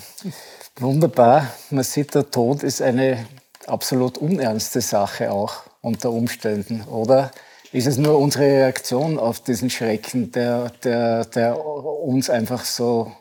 Wunderbar. 0.77 1.49
Man 1.69 1.85
sieht, 1.85 2.15
der 2.15 2.31
Tod 2.31 2.63
ist 2.63 2.81
eine 2.81 3.27
absolut 3.67 4.17
unernste 4.17 4.81
Sache 4.81 5.31
auch 5.31 5.65
unter 5.83 6.11
Umständen, 6.11 6.85
oder? 6.85 7.31
Ist 7.73 7.87
es 7.87 7.99
nur 7.99 8.19
unsere 8.19 8.45
Reaktion 8.45 9.19
auf 9.19 9.41
diesen 9.41 9.69
Schrecken, 9.69 10.33
der, 10.33 10.71
der, 10.83 11.27
der 11.27 11.63
uns 11.63 12.31
einfach 12.31 12.65
so 12.65 13.13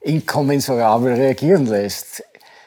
inkommensurabel 0.00 1.14
reagieren 1.14 1.66
lässt. 1.66 2.22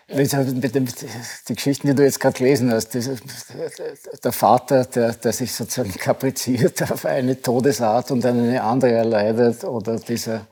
Die 0.09 1.55
Geschichten, 1.55 1.87
die 1.87 1.95
du 1.95 2.03
jetzt 2.03 2.21
gerade 2.21 2.37
gelesen 2.37 2.71
hast, 2.71 2.93
der 2.93 4.31
Vater, 4.31 4.85
der, 4.85 5.11
der 5.13 5.33
sich 5.33 5.53
sozusagen 5.53 5.91
kapriziert 5.99 6.89
auf 6.89 7.05
eine 7.05 7.41
Todesart 7.41 8.11
und 8.11 8.25
eine 8.25 8.63
andere 8.63 8.93
erleidet, 8.93 9.65
oder 9.65 9.97
dieser, 9.99 10.47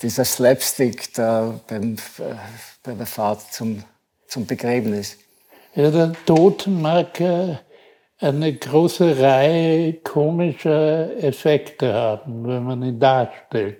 dieser 0.00 0.24
Slapstick 0.24 1.12
da 1.14 1.58
beim, 1.66 1.96
bei 2.84 2.92
der 2.92 3.06
Fahrt 3.06 3.52
zum, 3.52 3.82
zum 4.28 4.46
Begräbnis. 4.46 5.18
Ja, 5.74 5.90
der 5.90 6.12
Tod 6.24 6.68
mag 6.68 7.20
eine 8.20 8.54
große 8.54 9.18
Reihe 9.18 9.94
komischer 9.94 11.16
Effekte 11.22 11.92
haben, 11.92 12.46
wenn 12.46 12.62
man 12.62 12.82
ihn 12.84 13.00
darstellt 13.00 13.78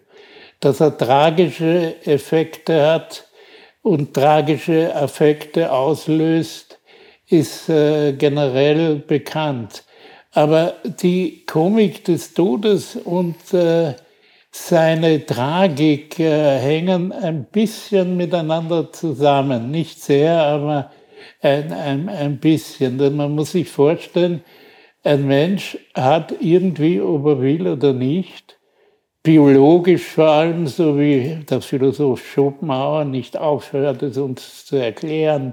dass 0.60 0.80
er 0.80 0.96
tragische 0.96 1.94
Effekte 2.04 2.84
hat 2.84 3.27
und 3.82 4.14
tragische 4.14 4.94
Affekte 4.94 5.72
auslöst, 5.72 6.78
ist 7.28 7.68
äh, 7.68 8.12
generell 8.12 8.96
bekannt. 8.96 9.84
Aber 10.32 10.74
die 10.84 11.44
Komik 11.46 12.04
des 12.04 12.34
Todes 12.34 12.96
und 12.96 13.52
äh, 13.52 13.94
seine 14.50 15.24
Tragik 15.24 16.18
äh, 16.18 16.58
hängen 16.58 17.12
ein 17.12 17.44
bisschen 17.44 18.16
miteinander 18.16 18.92
zusammen. 18.92 19.70
Nicht 19.70 20.00
sehr, 20.02 20.42
aber 20.42 20.90
ein, 21.40 21.72
ein, 21.72 22.08
ein 22.08 22.38
bisschen. 22.38 22.98
Denn 22.98 23.16
man 23.16 23.34
muss 23.34 23.52
sich 23.52 23.68
vorstellen, 23.68 24.42
ein 25.04 25.26
Mensch 25.26 25.78
hat 25.94 26.34
irgendwie, 26.40 27.00
ob 27.00 27.26
er 27.26 27.40
will 27.40 27.68
oder 27.68 27.92
nicht, 27.92 28.57
biologisch 29.28 30.04
vor 30.04 30.28
allem, 30.28 30.66
so 30.66 30.98
wie 30.98 31.40
der 31.50 31.60
Philosoph 31.60 32.26
Schopenhauer 32.26 33.04
nicht 33.04 33.36
aufhört, 33.36 34.02
es 34.02 34.16
uns 34.16 34.64
zu 34.64 34.76
erklären, 34.76 35.52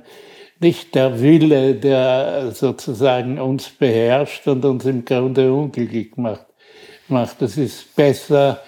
nicht 0.62 0.96
der 0.96 1.22
Wille, 1.22 1.75
der 1.75 2.51
sozusagen 2.53 3.38
uns 3.38 3.70
beherrscht 3.70 4.48
und 4.48 4.63
uns 4.63 4.86
im 4.86 5.03
Grunde 5.03 5.51
unglücklich 5.51 6.15
macht. 6.15 6.46
macht. 7.10 7.41
Es 7.41 7.58
ist 7.58 7.94
besser, 7.98 8.62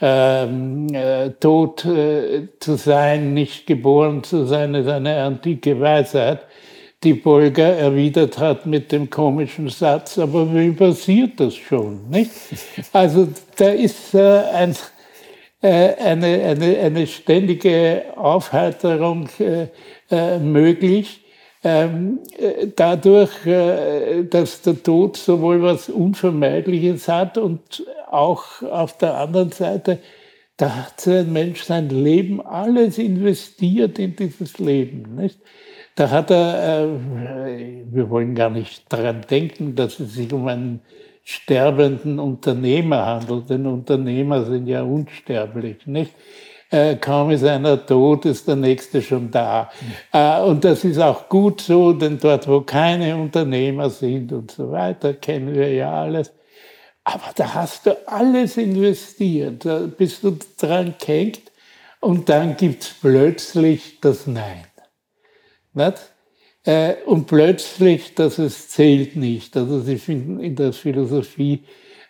ähm, 0.00 0.86
äh, 0.94 1.30
tot 1.30 1.84
äh, 1.84 2.46
zu 2.60 2.76
sein, 2.76 3.34
nicht 3.34 3.66
geboren 3.66 4.22
zu 4.22 4.46
sein, 4.46 4.76
ist 4.76 4.86
eine 4.86 5.24
antike 5.24 5.80
Weisheit 5.80 6.46
die 7.02 7.14
Bolger 7.14 7.76
erwidert 7.76 8.38
hat 8.38 8.66
mit 8.66 8.92
dem 8.92 9.10
komischen 9.10 9.68
Satz, 9.68 10.18
aber 10.18 10.54
wie 10.54 10.70
passiert 10.70 11.40
das 11.40 11.54
schon? 11.54 12.08
Nicht? 12.08 12.30
Also 12.92 13.28
da 13.56 13.68
ist 13.70 14.14
äh, 14.14 14.42
ein, 14.52 14.76
äh, 15.62 15.94
eine, 15.94 16.26
eine, 16.26 16.78
eine 16.78 17.06
ständige 17.06 18.04
Aufheiterung 18.16 19.28
äh, 19.38 19.68
äh, 20.10 20.38
möglich. 20.38 21.20
Ähm, 21.64 22.18
dadurch, 22.74 23.30
dass 23.44 24.62
der 24.62 24.82
Tod 24.82 25.16
sowohl 25.16 25.62
was 25.62 25.88
Unvermeidliches 25.88 27.06
hat 27.06 27.38
und 27.38 27.86
auch 28.10 28.62
auf 28.62 28.98
der 28.98 29.16
anderen 29.16 29.52
Seite, 29.52 30.00
da 30.56 30.74
hat 30.74 31.06
ein 31.06 31.32
Mensch 31.32 31.62
sein 31.62 31.88
Leben 31.88 32.44
alles 32.44 32.98
investiert 32.98 34.00
in 34.00 34.16
dieses 34.16 34.58
Leben. 34.58 35.14
Nicht? 35.14 35.38
Da 35.94 36.10
hat 36.10 36.30
er, 36.30 36.88
wir 37.90 38.08
wollen 38.08 38.34
gar 38.34 38.50
nicht 38.50 38.90
daran 38.90 39.20
denken, 39.28 39.74
dass 39.74 40.00
es 40.00 40.14
sich 40.14 40.32
um 40.32 40.48
einen 40.48 40.80
sterbenden 41.24 42.18
Unternehmer 42.18 43.04
handelt, 43.06 43.50
denn 43.50 43.66
Unternehmer 43.66 44.44
sind 44.44 44.66
ja 44.66 44.82
unsterblich, 44.82 45.86
nicht? 45.86 46.12
Äh, 46.70 46.96
kaum 46.96 47.30
ist 47.30 47.44
einer 47.44 47.84
tot, 47.84 48.24
ist 48.24 48.48
der 48.48 48.56
nächste 48.56 49.02
schon 49.02 49.30
da. 49.30 49.70
Äh, 50.10 50.40
und 50.40 50.64
das 50.64 50.84
ist 50.84 50.98
auch 50.98 51.28
gut 51.28 51.60
so, 51.60 51.92
denn 51.92 52.18
dort, 52.18 52.48
wo 52.48 52.62
keine 52.62 53.14
Unternehmer 53.14 53.90
sind 53.90 54.32
und 54.32 54.50
so 54.50 54.72
weiter, 54.72 55.12
kennen 55.12 55.54
wir 55.54 55.70
ja 55.70 55.92
alles. 55.92 56.32
Aber 57.04 57.30
da 57.36 57.52
hast 57.52 57.84
du 57.84 58.08
alles 58.08 58.56
investiert, 58.56 59.66
da 59.66 59.80
bist 59.80 60.22
du 60.22 60.38
dran 60.58 60.94
gehängt 60.98 61.42
und 62.00 62.30
dann 62.30 62.56
gibt's 62.56 62.94
plötzlich 63.00 64.00
das 64.00 64.26
Nein. 64.26 64.71
Nicht? 65.74 66.12
Äh, 66.64 66.94
und 67.06 67.26
plötzlich, 67.26 68.14
dass 68.14 68.38
es 68.38 68.68
zählt 68.68 69.16
nicht. 69.16 69.56
Also 69.56 69.80
Sie 69.80 69.98
finden 69.98 70.40
in 70.40 70.54
der 70.54 70.72
Philosophie 70.72 71.64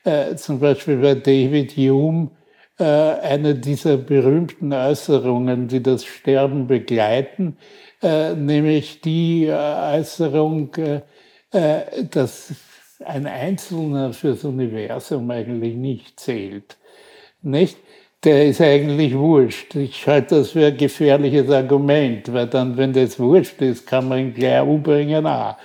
äh, 0.04 0.34
zum 0.34 0.60
Beispiel 0.60 0.98
bei 0.98 1.14
David 1.14 1.76
Hume 1.76 2.30
äh, 2.78 2.84
eine 2.84 3.54
dieser 3.54 3.96
berühmten 3.96 4.72
Äußerungen, 4.72 5.68
die 5.68 5.82
das 5.82 6.04
Sterben 6.04 6.66
begleiten, 6.66 7.56
äh, 8.02 8.34
nämlich 8.34 9.00
die 9.00 9.46
äh, 9.46 9.52
Äußerung, 9.98 10.72
dass 12.10 12.54
ein 13.04 13.26
Einzelner 13.26 14.14
fürs 14.14 14.42
Universum 14.42 15.30
eigentlich 15.30 15.74
nicht 15.76 16.18
zählt. 16.18 16.78
Nicht? 17.42 17.76
Der 18.24 18.46
ist 18.46 18.60
eigentlich 18.60 19.16
wurscht. 19.16 19.74
Ich 19.74 20.06
halte 20.06 20.36
das 20.36 20.50
für 20.50 20.66
ein 20.66 20.76
gefährliches 20.76 21.50
Argument, 21.50 22.32
weil 22.32 22.46
dann, 22.46 22.76
wenn 22.76 22.92
das 22.92 23.18
wurscht 23.18 23.60
ist, 23.60 23.86
kann 23.86 24.08
man 24.08 24.18
ihn 24.18 24.34
gleich 24.34 24.62
umbringen 24.62 25.26
auch. 25.26 25.56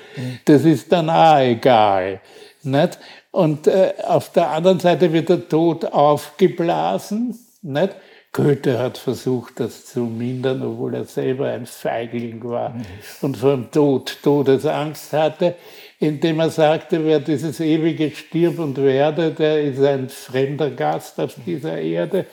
Das 0.45 0.65
ist 0.65 0.91
dann 0.91 1.09
auch 1.09 1.39
egal. 1.39 2.19
Nicht? 2.63 2.97
Und 3.31 3.67
äh, 3.67 3.93
auf 4.07 4.31
der 4.31 4.49
anderen 4.49 4.79
Seite 4.79 5.13
wird 5.13 5.29
der 5.29 5.47
Tod 5.47 5.85
aufgeblasen. 5.85 7.37
Nicht? 7.61 7.95
Goethe 8.33 8.77
hat 8.77 8.97
versucht, 8.97 9.59
das 9.59 9.85
zu 9.85 10.01
mindern, 10.01 10.61
obwohl 10.61 10.95
er 10.95 11.05
selber 11.05 11.47
ein 11.47 11.65
Feigling 11.65 12.43
war 12.43 12.75
und 13.21 13.37
vor 13.37 13.53
dem 13.53 13.71
Tod 13.71 14.17
Todesangst 14.21 15.13
hatte, 15.13 15.55
indem 15.99 16.39
er 16.39 16.49
sagte, 16.49 17.03
wer 17.03 17.19
dieses 17.19 17.59
ewige 17.59 18.11
stirb 18.11 18.59
und 18.59 18.77
werde, 18.77 19.31
der 19.31 19.61
ist 19.61 19.81
ein 19.81 20.09
fremder 20.09 20.69
Gast 20.69 21.19
auf 21.19 21.35
dieser 21.45 21.79
Erde 21.79 22.25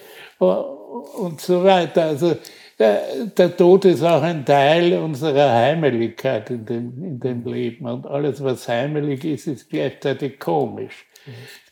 und 1.19 1.41
so 1.41 1.65
weiter. 1.65 2.05
Also 2.05 2.37
der, 2.79 3.27
der, 3.37 3.57
Tod 3.57 3.85
ist 3.85 4.03
auch 4.03 4.23
ein 4.23 4.45
Teil 4.45 4.99
unserer 4.99 5.53
Heimeligkeit 5.53 6.51
in 6.51 6.65
dem, 6.65 7.05
in 7.05 7.21
dem 7.21 7.45
Leben. 7.45 7.87
Und 7.87 8.07
alles, 8.07 8.43
was 8.43 8.69
heimelig 8.69 9.25
ist, 9.25 9.47
ist 9.47 9.71
gleichzeitig 9.71 10.41
komisch. 10.41 11.07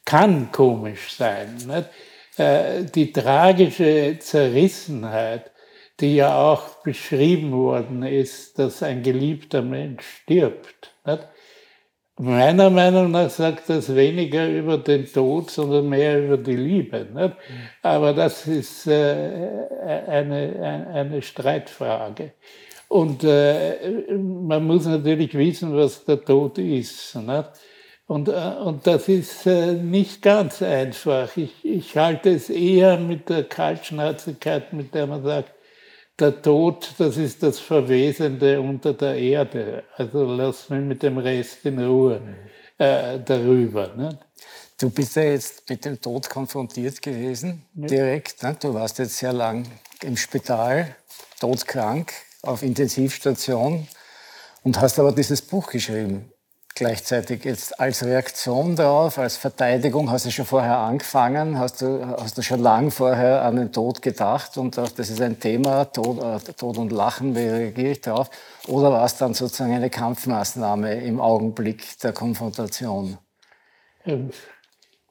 Kann 0.04 0.50
komisch 0.52 1.14
sein. 1.14 1.56
Nicht? 1.56 1.88
Äh, 2.38 2.84
die 2.84 3.12
tragische 3.12 4.16
Zerrissenheit, 4.18 5.50
die 6.00 6.16
ja 6.16 6.36
auch 6.36 6.82
beschrieben 6.82 7.52
worden 7.52 8.02
ist, 8.02 8.58
dass 8.58 8.82
ein 8.82 9.02
geliebter 9.02 9.62
Mensch 9.62 10.04
stirbt. 10.22 10.94
Nicht? 11.04 11.28
Meiner 12.18 12.68
Meinung 12.68 13.10
nach 13.10 13.30
sagt 13.30 13.70
das 13.70 13.94
weniger 13.94 14.46
über 14.46 14.76
den 14.76 15.06
Tod, 15.06 15.50
sondern 15.50 15.88
mehr 15.88 16.22
über 16.22 16.36
die 16.36 16.56
Liebe. 16.56 17.06
Nicht? 17.12 17.36
Aber 17.82 18.12
das 18.12 18.46
ist 18.46 18.86
äh, 18.86 19.48
eine, 20.06 20.88
eine 20.92 21.22
Streitfrage. 21.22 22.32
Und 22.88 23.24
äh, 23.24 24.12
man 24.12 24.66
muss 24.66 24.84
natürlich 24.84 25.32
wissen, 25.32 25.74
was 25.74 26.04
der 26.04 26.22
Tod 26.22 26.58
ist. 26.58 27.16
Nicht? 27.16 27.50
Und, 28.06 28.28
äh, 28.28 28.56
und 28.62 28.86
das 28.86 29.08
ist 29.08 29.46
äh, 29.46 29.72
nicht 29.72 30.20
ganz 30.20 30.60
einfach. 30.60 31.34
Ich, 31.38 31.64
ich 31.64 31.96
halte 31.96 32.30
es 32.30 32.50
eher 32.50 32.98
mit 32.98 33.30
der 33.30 33.44
Kaltschnäuzigkeit, 33.44 34.74
mit 34.74 34.94
der 34.94 35.06
man 35.06 35.22
sagt, 35.22 35.54
der 36.18 36.42
Tod, 36.42 36.94
das 36.98 37.16
ist 37.16 37.42
das 37.42 37.58
Verwesende 37.58 38.60
unter 38.60 38.94
der 38.94 39.16
Erde. 39.16 39.84
Also 39.96 40.24
lass 40.24 40.68
mich 40.68 40.82
mit 40.82 41.02
dem 41.02 41.18
Rest 41.18 41.64
in 41.64 41.78
Ruhe 41.78 42.20
äh, 42.78 43.18
darüber. 43.24 43.94
Ne? 43.94 44.18
Du 44.78 44.90
bist 44.90 45.16
ja 45.16 45.22
jetzt 45.22 45.68
mit 45.68 45.84
dem 45.84 46.00
Tod 46.00 46.28
konfrontiert 46.28 47.00
gewesen, 47.00 47.64
ja. 47.74 47.86
direkt. 47.86 48.42
Ne? 48.42 48.56
Du 48.60 48.74
warst 48.74 48.98
jetzt 48.98 49.16
sehr 49.18 49.32
lang 49.32 49.66
im 50.02 50.16
Spital, 50.16 50.96
todkrank, 51.40 52.12
auf 52.42 52.62
Intensivstation 52.62 53.86
und 54.64 54.80
hast 54.80 54.98
aber 54.98 55.12
dieses 55.12 55.42
Buch 55.42 55.70
geschrieben 55.70 56.31
gleichzeitig 56.82 57.44
jetzt 57.44 57.78
als 57.78 58.04
Reaktion 58.04 58.74
darauf, 58.74 59.16
als 59.16 59.36
Verteidigung, 59.36 60.10
hast 60.10 60.26
du 60.26 60.32
schon 60.32 60.44
vorher 60.44 60.78
angefangen, 60.78 61.56
hast 61.56 61.80
du, 61.80 62.04
hast 62.20 62.36
du 62.36 62.42
schon 62.42 62.58
lang 62.58 62.90
vorher 62.90 63.42
an 63.42 63.54
den 63.54 63.70
Tod 63.70 64.02
gedacht 64.02 64.58
und 64.58 64.76
das 64.76 64.98
ist 64.98 65.20
ein 65.20 65.38
Thema, 65.38 65.84
Tod, 65.84 66.18
äh, 66.20 66.52
Tod 66.54 66.78
und 66.78 66.90
Lachen, 66.90 67.36
wie 67.36 67.46
reagiere 67.46 67.92
ich 67.92 68.00
darauf? 68.00 68.30
Oder 68.66 68.90
war 68.90 69.04
es 69.04 69.16
dann 69.16 69.32
sozusagen 69.32 69.72
eine 69.72 69.90
Kampfmaßnahme 69.90 71.04
im 71.04 71.20
Augenblick 71.20 72.00
der 72.00 72.12
Konfrontation? 72.12 73.16
Ähm, 74.04 74.30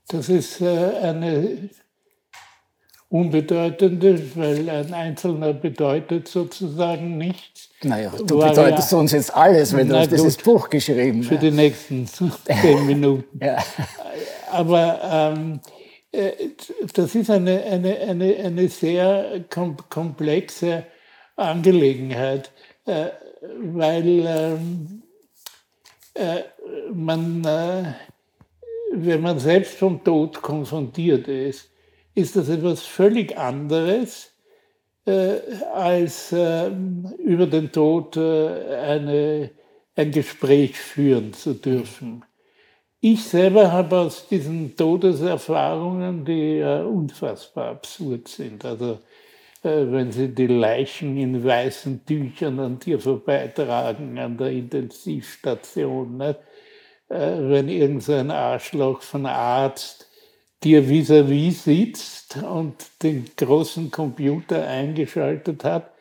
das 0.10 0.28
ist 0.28 0.60
äh, 0.60 0.98
eine 1.02 1.70
unbedeutende, 3.08 4.36
weil 4.36 4.70
ein 4.70 4.94
Einzelner 4.94 5.54
bedeutet 5.54 6.28
sozusagen 6.28 7.18
nichts. 7.18 7.71
Naja, 7.84 8.12
du 8.12 8.40
bedeutest 8.40 8.92
ja, 8.92 8.98
uns 8.98 9.12
jetzt 9.12 9.36
alles, 9.36 9.76
wenn 9.76 9.90
du 9.90 9.98
hast 9.98 10.12
dieses 10.12 10.38
Buch 10.38 10.70
geschrieben 10.70 11.24
Für 11.24 11.38
die 11.38 11.52
nächsten 11.52 12.08
zehn 12.46 12.86
Minuten. 12.86 13.40
ja. 13.44 13.58
Aber 14.52 15.00
ähm, 15.34 15.60
äh, 16.12 16.32
das 16.94 17.16
ist 17.16 17.30
eine, 17.30 17.64
eine, 17.64 17.98
eine, 17.98 18.36
eine 18.36 18.68
sehr 18.68 19.46
komplexe 19.50 20.86
Angelegenheit, 21.36 22.52
äh, 22.86 23.08
weil 23.60 24.26
ähm, 24.28 25.04
äh, 26.14 26.42
man, 26.94 27.44
äh, 27.46 27.94
wenn 28.94 29.22
man 29.22 29.40
selbst 29.40 29.76
vom 29.76 30.04
Tod 30.04 30.42
konfrontiert 30.42 31.28
ist, 31.28 31.70
ist 32.14 32.36
das 32.36 32.50
etwas 32.50 32.84
völlig 32.84 33.38
anderes, 33.38 34.31
als 35.74 36.32
äh, 36.32 36.70
über 37.18 37.48
den 37.48 37.72
Tod 37.72 38.18
äh, 38.18 38.76
eine, 38.76 39.52
ein 39.96 40.12
Gespräch 40.12 40.78
führen 40.78 41.34
zu 41.34 41.56
dürfen. 41.56 42.24
Ich 43.00 43.24
selber 43.24 43.72
habe 43.72 43.98
aus 43.98 44.28
diesen 44.28 44.76
Todeserfahrungen, 44.76 46.24
die 46.24 46.60
äh, 46.60 46.84
unfassbar 46.84 47.72
absurd 47.72 48.28
sind, 48.28 48.64
also 48.64 49.00
äh, 49.64 49.86
wenn 49.92 50.12
sie 50.12 50.30
die 50.30 50.48
Leichen 50.48 51.18
in 51.18 51.44
weißen 51.44 52.06
Tüchern 52.06 52.60
an 52.60 52.78
dir 52.78 53.00
vorbeitragen 53.00 54.20
an 54.20 54.38
der 54.38 54.52
Intensivstation, 54.52 56.18
ne? 56.18 56.36
Äh, 57.10 57.50
wenn 57.50 57.70
irgendein 57.70 58.28
so 58.28 58.34
Arschloch 58.34 59.02
von 59.02 59.26
Arzt 59.26 60.08
dir 60.64 60.84
vis-à-vis 60.84 61.64
-vis 61.64 61.64
sitzt 61.64 62.38
und 62.38 62.76
den 63.02 63.26
großen 63.36 63.92
Computer 63.92 64.68
eingeschaltet 64.68 65.64
hat 65.64 65.92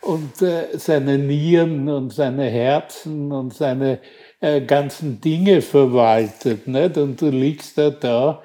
und 0.00 0.40
äh, 0.42 0.78
seine 0.78 1.18
Nieren 1.18 1.88
und 1.88 2.12
seine 2.12 2.44
Herzen 2.44 3.32
und 3.32 3.54
seine 3.54 3.98
äh, 4.40 4.60
ganzen 4.60 5.20
Dinge 5.20 5.62
verwaltet. 5.62 6.66
Nicht? 6.66 6.96
Und 6.96 7.20
du 7.20 7.28
liegst 7.28 7.76
da 7.78 7.90
da 7.90 8.42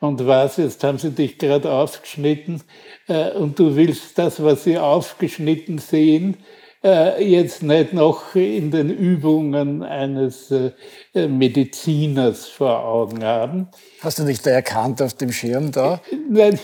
und 0.00 0.26
was, 0.26 0.56
jetzt 0.56 0.82
haben 0.82 0.98
sie 0.98 1.10
dich 1.10 1.38
gerade 1.38 1.70
aufgeschnitten 1.70 2.60
äh, 3.06 3.30
und 3.30 3.58
du 3.58 3.76
willst 3.76 4.18
das, 4.18 4.42
was 4.42 4.64
sie 4.64 4.76
aufgeschnitten 4.76 5.78
sehen, 5.78 6.38
äh, 6.84 7.24
jetzt 7.24 7.62
nicht 7.62 7.92
noch 7.92 8.34
in 8.34 8.70
den 8.70 8.90
Übungen 8.90 9.82
eines 9.82 10.50
äh, 10.50 10.72
Mediziners 11.14 12.46
vor 12.46 12.84
Augen 12.84 13.22
haben. 13.24 13.68
Hast 14.00 14.18
du 14.18 14.24
dich 14.24 14.42
da 14.42 14.50
erkannt 14.50 15.00
auf 15.00 15.14
dem 15.14 15.32
Schirm 15.32 15.70
da? 15.70 16.00
Nein, 16.28 16.58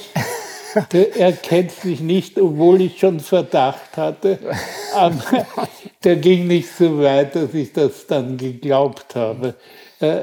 der 0.93 1.17
erkennt 1.17 1.71
sich 1.71 2.01
nicht, 2.01 2.39
obwohl 2.39 2.81
ich 2.81 2.99
schon 2.99 3.21
Verdacht 3.21 3.97
hatte. 3.97 4.39
Aber 4.95 5.47
der 6.05 6.17
ging 6.17 6.47
nicht 6.47 6.69
so 6.69 7.01
weit, 7.01 7.37
dass 7.37 7.55
ich 7.55 7.73
das 7.73 8.07
dann 8.07 8.37
geglaubt 8.37 9.15
habe, 9.15 9.55
äh, 10.01 10.17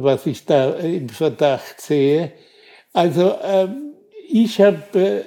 was 0.00 0.26
ich 0.26 0.44
da 0.46 0.70
im 0.70 1.08
Verdacht 1.08 1.80
sehe. 1.80 2.32
Also 2.92 3.34
ähm, 3.42 3.92
ich 4.28 4.60
habe 4.60 5.24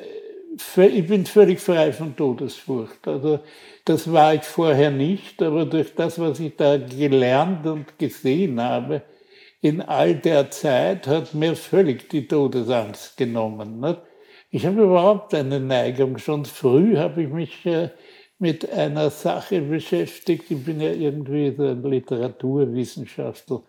ich 0.75 1.07
bin 1.07 1.25
völlig 1.25 1.59
frei 1.59 1.93
von 1.93 2.15
Todesfurcht. 2.15 3.07
Also 3.07 3.39
das 3.89 4.11
war 4.11 4.35
ich 4.35 4.43
vorher 4.43 4.91
nicht, 4.91 5.41
aber 5.41 5.65
durch 5.65 5.95
das, 5.95 6.19
was 6.19 6.39
ich 6.39 6.55
da 6.55 6.77
gelernt 6.77 7.65
und 7.65 7.97
gesehen 7.97 8.61
habe, 8.61 9.01
in 9.61 9.81
all 9.81 10.13
der 10.13 10.51
Zeit 10.51 11.07
hat 11.07 11.33
mir 11.33 11.55
völlig 11.55 12.07
die 12.07 12.27
Todesangst 12.27 13.17
genommen. 13.17 13.79
Nicht? 13.79 13.99
Ich 14.51 14.67
habe 14.67 14.83
überhaupt 14.83 15.33
eine 15.33 15.59
Neigung. 15.59 16.19
Schon 16.19 16.45
früh 16.45 16.97
habe 16.97 17.23
ich 17.23 17.29
mich 17.29 17.65
äh, 17.65 17.89
mit 18.37 18.71
einer 18.71 19.09
Sache 19.09 19.59
beschäftigt. 19.59 20.45
Ich 20.51 20.63
bin 20.63 20.79
ja 20.79 20.91
irgendwie 20.91 21.55
so 21.57 21.63
ein 21.63 21.81
Literaturwissenschaftler. 21.81 23.63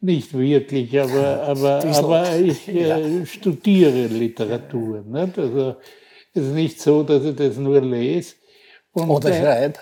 Nicht 0.00 0.36
wirklich, 0.36 1.00
aber, 1.00 1.42
aber, 1.46 1.84
aber 1.84 2.36
ich 2.36 2.68
äh, 2.74 3.24
studiere 3.24 4.08
Literatur. 4.08 5.04
Nicht? 5.06 5.38
Also 5.38 5.76
es 6.34 6.42
ist 6.42 6.54
nicht 6.54 6.80
so, 6.80 7.04
dass 7.04 7.24
ich 7.24 7.36
das 7.36 7.56
nur 7.56 7.80
lese. 7.80 8.34
Und, 8.92 9.10
oder 9.10 9.32
schreibe. 9.32 9.78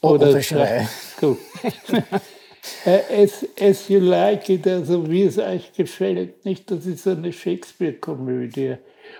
Oder, 0.00 0.30
oder 0.30 0.42
schreibe. 0.42 0.88
Gut. 1.20 1.38
as, 2.84 3.44
as 3.60 3.88
you 3.88 4.00
like 4.00 4.48
it, 4.48 4.66
also 4.66 5.08
wie 5.10 5.22
es 5.22 5.38
euch 5.38 5.72
gefällt. 5.72 6.44
Nicht, 6.44 6.70
das 6.70 6.86
ist 6.86 7.06
eine 7.06 7.32
Shakespeare-Komödie. 7.32 8.76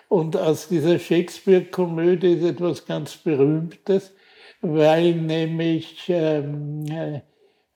Und 0.09 0.37
aus 0.37 0.69
dieser 0.69 0.99
Shakespeare-Komödie 0.99 2.35
ist 2.35 2.45
etwas 2.45 2.87
ganz 2.87 3.17
Berühmtes, 3.17 4.13
weil 4.61 5.15
nämlich 5.15 6.05
ähm, 6.09 6.85
äh, 6.87 7.21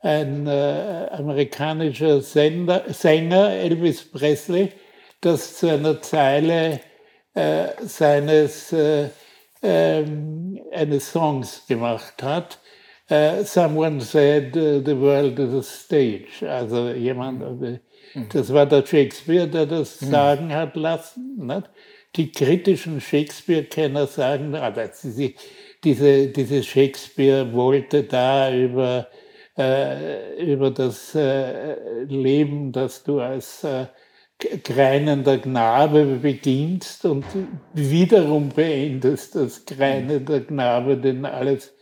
ein 0.01 0.47
äh, 0.47 1.09
amerikanischer 1.13 2.21
Sender, 2.21 2.85
Sänger, 2.89 3.51
Elvis 3.51 4.11
Presley, 4.11 4.71
das 5.21 5.59
zu 5.59 5.69
einer 5.69 6.01
Zeile 6.01 6.81
äh, 7.35 7.69
seines 7.83 8.73
äh, 8.73 9.11
ähm, 9.63 10.61
eines 10.73 11.11
Songs 11.13 11.65
gemacht 11.67 12.23
hat. 12.23 12.59
Uh, 13.11 13.43
someone 13.43 14.01
said 14.01 14.57
uh, 14.57 14.81
the 14.85 14.95
world 14.95 15.37
is 15.41 15.53
a 15.53 15.63
stage. 15.65 16.45
Also 16.49 16.91
jemand, 16.91 17.41
mhm. 17.41 17.81
das 18.33 18.53
war 18.53 18.67
der 18.67 18.87
Shakespeare, 18.87 19.49
der 19.49 19.67
das 19.67 20.01
mhm. 20.01 20.11
sagen 20.11 20.55
hat 20.55 20.77
lassen. 20.77 21.45
Nicht? 21.45 21.69
Die 22.15 22.31
kritischen 22.31 23.01
Shakespeare-Kenner 23.01 24.07
sagen, 24.07 24.55
ah, 24.55 24.71
diese, 24.71 25.35
diese, 25.83 26.29
diese 26.29 26.63
Shakespeare 26.63 27.53
wollte 27.53 28.05
da 28.05 28.55
über 28.55 29.09
äh, 29.61 30.43
über 30.43 30.71
das 30.71 31.15
äh, 31.15 32.05
Leben, 32.05 32.73
das 32.73 33.03
du 33.03 33.21
als 33.21 33.65
äh, 33.65 33.87
greinender 34.65 35.39
Knabe 35.39 36.05
beginnst 36.21 37.05
und 37.05 37.25
wiederum 37.75 38.51
beendest 38.51 39.37
als 39.37 39.65
greinender 39.65 40.41
Knabe, 40.41 40.97
denn 40.97 41.25
alles 41.25 41.75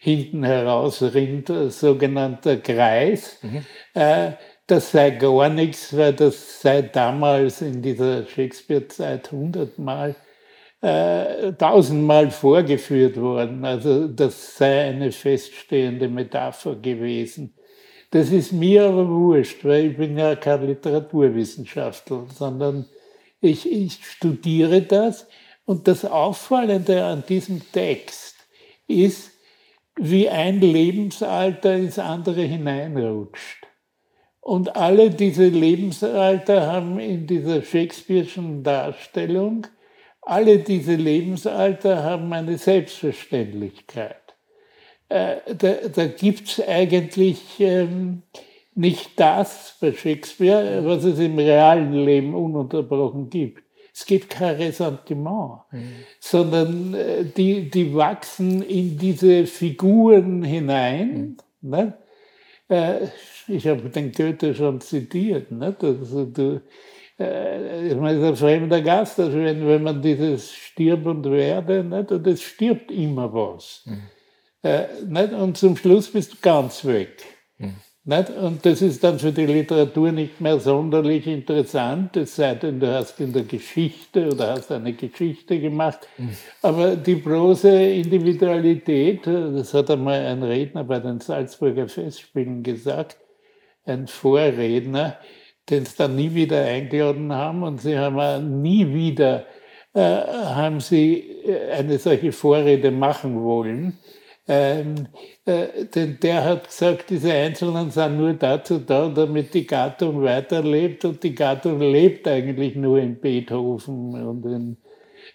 hinten 0.00 0.44
herausrinnt, 0.44 1.50
sogenannter 1.68 2.58
Kreis. 2.58 3.38
Mhm. 3.42 3.64
das 4.66 4.90
sei 4.90 5.10
gar 5.10 5.48
nichts, 5.48 5.96
weil 5.96 6.12
das 6.12 6.60
sei 6.60 6.82
damals 6.82 7.62
in 7.62 7.82
dieser 7.82 8.26
Shakespeare-Zeit 8.26 9.30
hundertmal 9.30 10.16
äh, 10.80 11.52
tausendmal 11.54 12.30
vorgeführt 12.30 13.16
worden. 13.20 13.64
Also 13.64 14.08
das 14.08 14.56
sei 14.56 14.88
eine 14.88 15.12
feststehende 15.12 16.08
Metapher 16.08 16.76
gewesen. 16.76 17.54
Das 18.10 18.30
ist 18.30 18.52
mir 18.52 18.86
aber 18.86 19.08
wurscht, 19.08 19.64
weil 19.64 19.86
ich 19.90 19.96
bin 19.96 20.16
ja 20.16 20.36
kein 20.36 20.66
Literaturwissenschaftler, 20.66 22.26
sondern 22.34 22.86
ich, 23.40 23.70
ich 23.70 24.04
studiere 24.04 24.82
das. 24.82 25.26
Und 25.64 25.88
das 25.88 26.04
Auffallende 26.04 27.04
an 27.04 27.24
diesem 27.28 27.60
Text 27.72 28.36
ist, 28.86 29.32
wie 29.96 30.28
ein 30.28 30.60
Lebensalter 30.60 31.74
ins 31.74 31.98
andere 31.98 32.42
hineinrutscht. 32.42 33.66
Und 34.40 34.76
alle 34.76 35.10
diese 35.10 35.48
Lebensalter 35.48 36.70
haben 36.70 37.00
in 37.00 37.26
dieser 37.26 37.62
Shakespeare'schen 37.62 38.62
Darstellung 38.62 39.66
alle 40.26 40.58
diese 40.58 40.96
Lebensalter 40.96 42.02
haben 42.02 42.32
eine 42.32 42.58
Selbstverständlichkeit. 42.58 44.25
Äh, 45.08 45.36
da 45.56 45.74
da 45.94 46.06
gibt 46.06 46.48
es 46.48 46.66
eigentlich 46.66 47.60
ähm, 47.60 48.22
nicht 48.74 49.18
das 49.18 49.76
bei 49.80 49.92
Shakespeare, 49.92 50.84
was 50.84 51.04
es 51.04 51.18
im 51.18 51.38
realen 51.38 51.92
Leben 51.92 52.34
ununterbrochen 52.34 53.30
gibt. 53.30 53.62
Es 53.94 54.04
gibt 54.04 54.28
kein 54.28 54.56
Ressentiment, 54.56 55.60
mhm. 55.72 55.88
sondern 56.20 56.92
äh, 56.92 57.24
die, 57.24 57.70
die 57.70 57.94
wachsen 57.94 58.60
in 58.62 58.98
diese 58.98 59.46
Figuren 59.46 60.42
hinein. 60.42 61.38
Mhm. 61.62 61.70
Ne? 61.70 61.94
Äh, 62.68 63.06
ich 63.48 63.66
habe 63.66 63.88
den 63.88 64.12
Goethe 64.12 64.54
schon 64.54 64.82
zitiert. 64.82 65.50
Ne? 65.50 65.74
Also 65.80 66.26
du, 66.26 66.60
äh, 67.18 67.88
ich 67.88 67.96
meine, 67.96 68.26
ein 68.26 68.36
fremder 68.36 68.82
Gast, 68.82 69.18
also 69.18 69.38
wenn, 69.38 69.66
wenn 69.66 69.82
man 69.82 70.02
dieses 70.02 70.52
Stirb 70.52 71.06
und 71.06 71.24
Werde, 71.30 71.80
und 71.80 72.26
es 72.26 72.42
stirbt 72.42 72.90
immer 72.90 73.32
was. 73.32 73.82
Mhm. 73.86 74.02
Äh, 74.66 74.86
nicht? 75.06 75.32
Und 75.32 75.56
zum 75.56 75.76
Schluss 75.76 76.10
bist 76.10 76.32
du 76.32 76.36
ganz 76.40 76.84
weg. 76.84 77.24
Mhm. 77.58 77.74
Nicht? 78.04 78.30
Und 78.30 78.64
das 78.64 78.82
ist 78.82 79.02
dann 79.02 79.18
für 79.18 79.32
die 79.32 79.46
Literatur 79.46 80.12
nicht 80.12 80.40
mehr 80.40 80.58
sonderlich 80.60 81.26
interessant, 81.26 82.16
es 82.16 82.36
sei 82.36 82.54
denn, 82.54 82.80
du 82.80 82.92
hast 82.92 83.20
in 83.20 83.32
der 83.32 83.44
Geschichte 83.44 84.28
oder 84.28 84.52
hast 84.52 84.70
eine 84.72 84.92
Geschichte 84.92 85.60
gemacht. 85.60 86.00
Mhm. 86.18 86.30
Aber 86.62 86.96
die 86.96 87.16
bloße 87.16 87.70
Individualität, 87.70 89.26
das 89.26 89.74
hat 89.74 89.90
einmal 89.90 90.24
ein 90.24 90.42
Redner 90.42 90.84
bei 90.84 91.00
den 91.00 91.20
Salzburger 91.20 91.88
Festspielen 91.88 92.62
gesagt, 92.62 93.16
ein 93.84 94.06
Vorredner, 94.08 95.18
den 95.70 95.84
sie 95.84 95.96
dann 95.96 96.16
nie 96.16 96.34
wieder 96.34 96.64
eingeladen 96.64 97.32
haben 97.32 97.62
und 97.62 97.80
sie 97.80 97.98
haben 97.98 98.62
nie 98.62 98.92
wieder 98.92 99.46
äh, 99.96 100.00
haben 100.00 100.80
sie 100.80 101.20
äh, 101.46 101.70
eine 101.72 101.98
solche 101.98 102.30
Vorrede 102.30 102.90
machen 102.90 103.42
wollen. 103.42 103.98
Ähm, 104.48 105.08
äh, 105.44 105.86
denn 105.92 106.18
der 106.22 106.44
hat 106.44 106.68
gesagt, 106.68 107.10
diese 107.10 107.32
Einzelnen 107.32 107.90
sind 107.90 108.16
nur 108.16 108.32
dazu 108.34 108.78
da, 108.78 109.08
damit 109.08 109.54
die 109.54 109.66
Gattung 109.66 110.22
weiterlebt 110.22 111.04
und 111.04 111.22
die 111.22 111.34
Gattung 111.34 111.80
lebt 111.80 112.28
eigentlich 112.28 112.76
nur 112.76 112.98
in 112.98 113.18
Beethoven 113.18 114.14
und 114.14 114.46
in, 114.46 114.76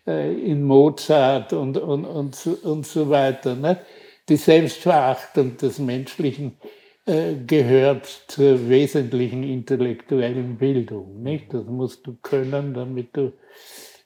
äh, 0.08 0.34
in 0.34 0.64
Mozart 0.64 1.52
und, 1.52 1.78
und, 1.78 2.06
und, 2.06 2.48
und 2.64 2.88
so 2.88 3.10
weiter. 3.10 3.56
Ne? 3.56 3.82
Die 4.30 4.38
Selbstverachtung 4.38 5.58
des 5.58 5.78
Menschlichen 5.80 6.58
äh, 7.06 7.34
gehört 7.46 8.06
zur 8.28 8.70
wesentlichen 8.70 9.44
intellektuellen 9.44 10.58
Bildung. 10.58 11.22
Nicht? 11.22 11.54
Das 11.54 11.66
musst 11.66 12.08
du 12.08 12.16
können, 12.22 12.74
damit 12.74 13.18
du 13.18 13.34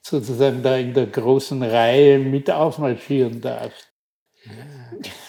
sozusagen 0.01 0.63
da 0.63 0.77
in 0.77 0.95
der 0.95 1.07
großen 1.07 1.61
Reihe 1.61 2.17
mit 2.17 2.49
aufmarschieren 2.49 3.41
darfst. 3.41 3.94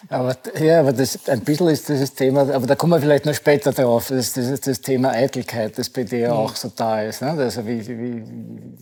Aber, 0.09 0.37
ja, 0.61 0.81
aber 0.81 0.93
das, 0.93 1.29
ein 1.29 1.41
bisschen 1.41 1.69
ist 1.69 1.89
dieses 1.89 2.15
Thema, 2.15 2.43
aber 2.43 2.67
da 2.67 2.77
kommen 2.77 2.93
wir 2.93 3.01
vielleicht 3.01 3.27
noch 3.27 3.35
später 3.35 3.73
drauf, 3.73 4.09
das, 4.09 4.35
das, 4.35 4.61
das 4.61 4.81
Thema 4.81 5.11
Eitelkeit, 5.11 5.77
das 5.79 5.91
bei 5.91 6.05
dir 6.05 6.19
ja 6.19 6.33
auch 6.33 6.55
so 6.55 6.71
da 6.75 7.03
ist. 7.03 7.23
Ne? 7.23 7.31
Also 7.31 7.67
wie, 7.67 7.87
wie, 7.87 8.23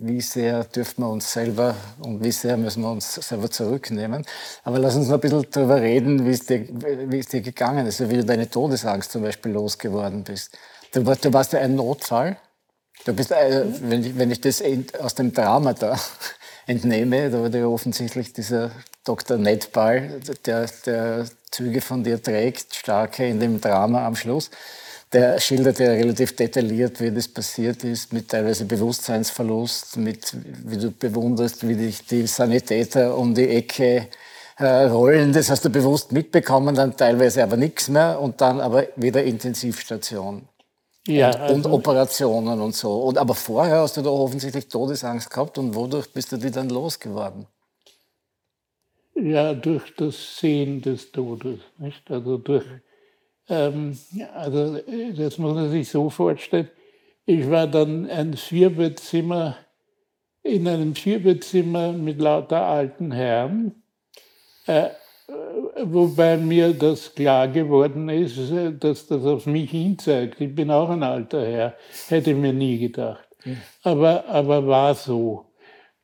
wie 0.01 0.21
sehr 0.21 0.65
dürfen 0.65 1.03
wir 1.03 1.09
uns 1.09 1.33
selber 1.33 1.75
und 2.01 2.23
wie 2.23 2.33
sehr 2.33 2.57
müssen 2.57 2.83
wir 2.83 2.91
uns 2.91 3.15
selber 3.15 3.51
zurücknehmen. 3.51 4.27
Aber 4.65 4.79
lass 4.79 4.97
uns 4.97 5.09
noch 5.09 5.15
ein 5.15 5.21
bisschen 5.21 5.47
darüber 5.51 5.81
reden, 5.81 6.27
wie 6.27 6.31
es 6.31 6.45
dir, 6.45 6.67
wie 6.69 7.19
es 7.19 7.29
dir 7.29 7.41
gegangen 7.41 7.87
ist, 7.87 8.07
wie 8.11 8.17
du 8.17 8.25
deine 8.25 8.51
Todesangst 8.51 9.11
zum 9.11 9.23
Beispiel 9.23 9.53
losgeworden 9.53 10.25
bist. 10.25 10.57
Du, 10.93 11.03
du 11.03 11.33
warst 11.33 11.55
ja 11.55 11.61
ein 11.61 11.75
Notfall. 11.75 12.37
Du 13.07 13.13
bist, 13.15 13.33
äh, 13.33 13.65
wenn, 13.83 14.05
ich, 14.05 14.19
wenn 14.19 14.31
ich 14.31 14.41
das 14.41 14.63
aus 15.01 15.15
dem 15.15 15.33
Drama 15.33 15.73
da 15.73 15.99
entnehme, 16.67 17.31
da 17.31 17.39
wurde 17.39 17.59
ja 17.61 17.67
offensichtlich 17.67 18.33
dieser 18.33 18.71
Dr. 19.05 19.37
Nedball, 19.37 20.21
der, 20.47 20.67
der 20.87 21.27
Züge 21.51 21.81
von 21.81 22.03
dir 22.03 22.23
trägt, 22.23 22.75
starke 22.75 23.27
in 23.27 23.39
dem 23.39 23.61
Drama 23.61 24.07
am 24.07 24.17
Schluss. 24.17 24.51
Der 25.13 25.39
schildert 25.39 25.79
ja 25.79 25.91
relativ 25.91 26.35
detailliert, 26.35 27.01
wie 27.01 27.13
das 27.13 27.29
passiert 27.29 27.85
ist, 27.85 28.13
mit 28.13 28.29
teilweise 28.29 28.65
Bewusstseinsverlust, 28.65 29.97
mit 29.97 30.35
wie 30.65 30.77
du 30.77 30.91
bewunderst, 30.91 31.67
wie 31.69 31.77
dich 31.77 32.05
die 32.07 32.27
Sanitäter 32.27 33.17
um 33.17 33.35
die 33.35 33.49
Ecke 33.49 34.09
äh, 34.59 34.67
rollen. 34.67 35.33
Das 35.33 35.51
hast 35.51 35.65
du 35.65 35.71
bewusst 35.71 36.11
mitbekommen, 36.11 36.75
dann 36.75 36.97
teilweise 36.97 37.45
aber 37.45 37.57
nichts 37.57 37.89
mehr 37.89 38.21
und 38.21 38.41
dann 38.41 38.61
aber 38.61 38.89
wieder 38.97 39.23
Intensivstation. 39.23 40.49
Ja, 41.07 41.29
und, 41.29 41.41
also 41.41 41.55
und, 41.55 41.67
Operationen 41.67 42.61
und 42.61 42.75
so. 42.75 43.03
Und, 43.03 43.19
aber 43.19 43.35
vorher 43.35 43.81
hast 43.81 43.97
du 43.97 44.03
da 44.03 44.11
offensichtlich 44.11 44.69
Todesangst 44.69 45.31
gehabt 45.31 45.59
und 45.59 45.75
wodurch 45.75 46.11
bist 46.13 46.33
du 46.33 46.37
die 46.37 46.51
dann 46.51 46.71
losgeworden? 46.71 47.47
Ja, 49.15 49.55
durch 49.55 49.95
das 49.97 50.39
Sehen 50.39 50.81
des 50.81 51.13
Todes. 51.13 51.61
Nicht? 51.79 52.11
Also 52.11 52.39
durch, 52.39 52.65
ähm, 53.49 53.99
also 54.35 54.79
das 55.17 55.39
muss 55.39 55.55
man 55.55 55.71
sich 55.71 55.89
so 55.89 56.11
vorstellen. 56.11 56.71
Ich 57.27 57.49
war 57.51 57.67
dann 57.67 58.09
ein 58.11 58.35
Vierbettzimmer 58.35 59.57
in 60.45 60.69
einem 60.69 60.95
Vierbettzimmer 60.95 61.93
mit 61.93 62.21
lauter 62.21 62.63
alten 62.63 63.11
Herren, 63.13 63.83
äh, 64.67 64.91
wobei 65.29 66.37
mir 66.37 66.73
das 66.73 67.15
klar 67.15 67.49
geworden 67.49 68.09
ist, 68.09 68.39
dass 68.81 69.07
das 69.07 69.25
auf 69.25 69.47
mich 69.47 69.71
hinzeigt. 69.71 70.41
Ich 70.41 70.55
bin 70.55 70.71
auch 70.71 70.91
ein 70.91 71.03
alter 71.03 71.47
Herr, 71.47 71.75
hätte 72.09 72.35
mir 72.35 72.53
nie 72.53 72.79
gedacht. 72.79 73.29
Aber, 73.83 74.25
aber 74.29 74.67
war 74.67 74.95
so. 74.95 75.47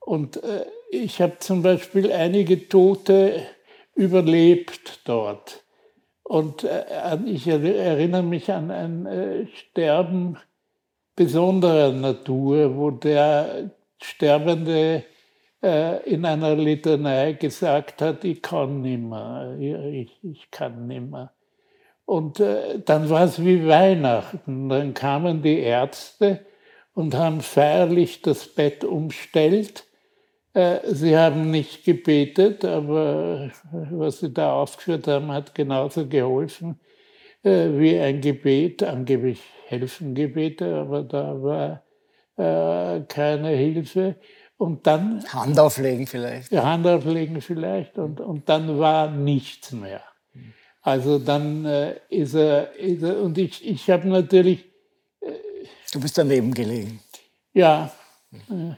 Und 0.00 0.42
äh, 0.42 0.66
ich 0.90 1.20
habe 1.20 1.38
zum 1.38 1.62
Beispiel 1.62 2.12
einige 2.12 2.68
Tote 2.68 3.42
überlebt 3.94 5.00
dort. 5.04 5.62
Und 6.22 6.64
äh, 6.64 7.18
ich 7.26 7.46
erinnere 7.46 8.22
mich 8.22 8.50
an 8.50 8.70
ein 8.70 9.06
äh, 9.06 9.46
Sterben 9.54 10.37
besonderer 11.16 11.92
Natur, 11.92 12.76
wo 12.76 12.90
der 12.90 13.70
Sterbende 14.02 14.96
äh, 14.96 15.02
in 15.62 16.25
einer 16.25 16.57
Litanei 16.57 17.35
gesagt 17.35 18.01
hat, 18.01 18.25
ich 18.25 18.40
kann 18.40 18.81
nimmer, 18.81 19.57
ich, 19.59 20.11
ich 20.23 20.51
kann 20.51 20.87
nimmer. 20.87 21.35
Und 22.07 22.40
dann 22.40 23.11
war 23.11 23.25
es 23.25 23.44
wie 23.44 23.66
Weihnachten. 23.66 24.70
Dann 24.70 24.94
kamen 24.94 25.42
die 25.42 25.59
Ärzte 25.59 26.46
und 26.94 27.14
haben 27.14 27.42
feierlich 27.42 28.23
das 28.23 28.46
Bett 28.46 28.85
umstellt 28.85 29.85
äh, 30.53 30.81
sie 30.85 31.16
haben 31.16 31.51
nicht 31.51 31.85
gebetet, 31.85 32.64
aber 32.64 33.51
was 33.73 34.20
Sie 34.20 34.33
da 34.33 34.55
aufgeführt 34.55 35.07
haben, 35.07 35.31
hat 35.31 35.55
genauso 35.55 36.07
geholfen 36.07 36.81
äh, 37.44 37.68
wie 37.79 37.99
ein 37.99 38.20
Gebet. 38.20 38.83
Angeblich 38.83 39.40
helfen 39.66 40.14
Gebete, 40.14 40.75
aber 40.75 41.03
da 41.03 41.42
war 41.42 41.83
äh, 42.37 43.03
keine 43.07 43.51
Hilfe. 43.51 44.16
Und 44.61 44.87
dann. 44.87 45.25
Hand 45.33 45.59
auflegen 45.59 46.07
vielleicht. 46.07 46.53
Ja, 46.53 46.64
Hand 46.64 46.87
auflegen 46.87 47.40
vielleicht. 47.40 47.96
Und, 47.96 48.20
und 48.20 48.46
dann 48.46 48.79
war 48.79 49.11
nichts 49.11 49.73
mehr. 49.73 50.03
Also 50.83 51.18
dann 51.18 51.64
ist, 52.11 52.35
er, 52.35 52.77
ist 52.77 53.03
er. 53.03 53.23
Und 53.23 53.38
ich, 53.38 53.66
ich 53.66 53.88
habe 53.88 54.07
natürlich. 54.07 54.66
du 55.92 56.01
bist 56.01 56.18
daneben 56.18 56.53
gelegen. 56.53 57.01
Ja. 57.55 57.90
Mhm. 58.49 58.77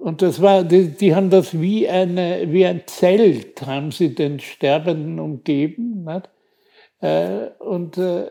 Und 0.00 0.22
das 0.22 0.40
war, 0.40 0.64
die, 0.64 0.88
die, 0.88 1.14
haben 1.14 1.28
das 1.28 1.60
wie, 1.60 1.86
eine, 1.86 2.50
wie 2.50 2.64
ein 2.64 2.86
Zelt, 2.86 3.60
haben 3.66 3.90
sie 3.90 4.14
den 4.14 4.40
Sterbenden 4.40 5.20
umgeben. 5.20 6.04
Nicht? 6.04 6.30
Äh, 7.00 7.50
und 7.58 7.98
äh, 7.98 8.30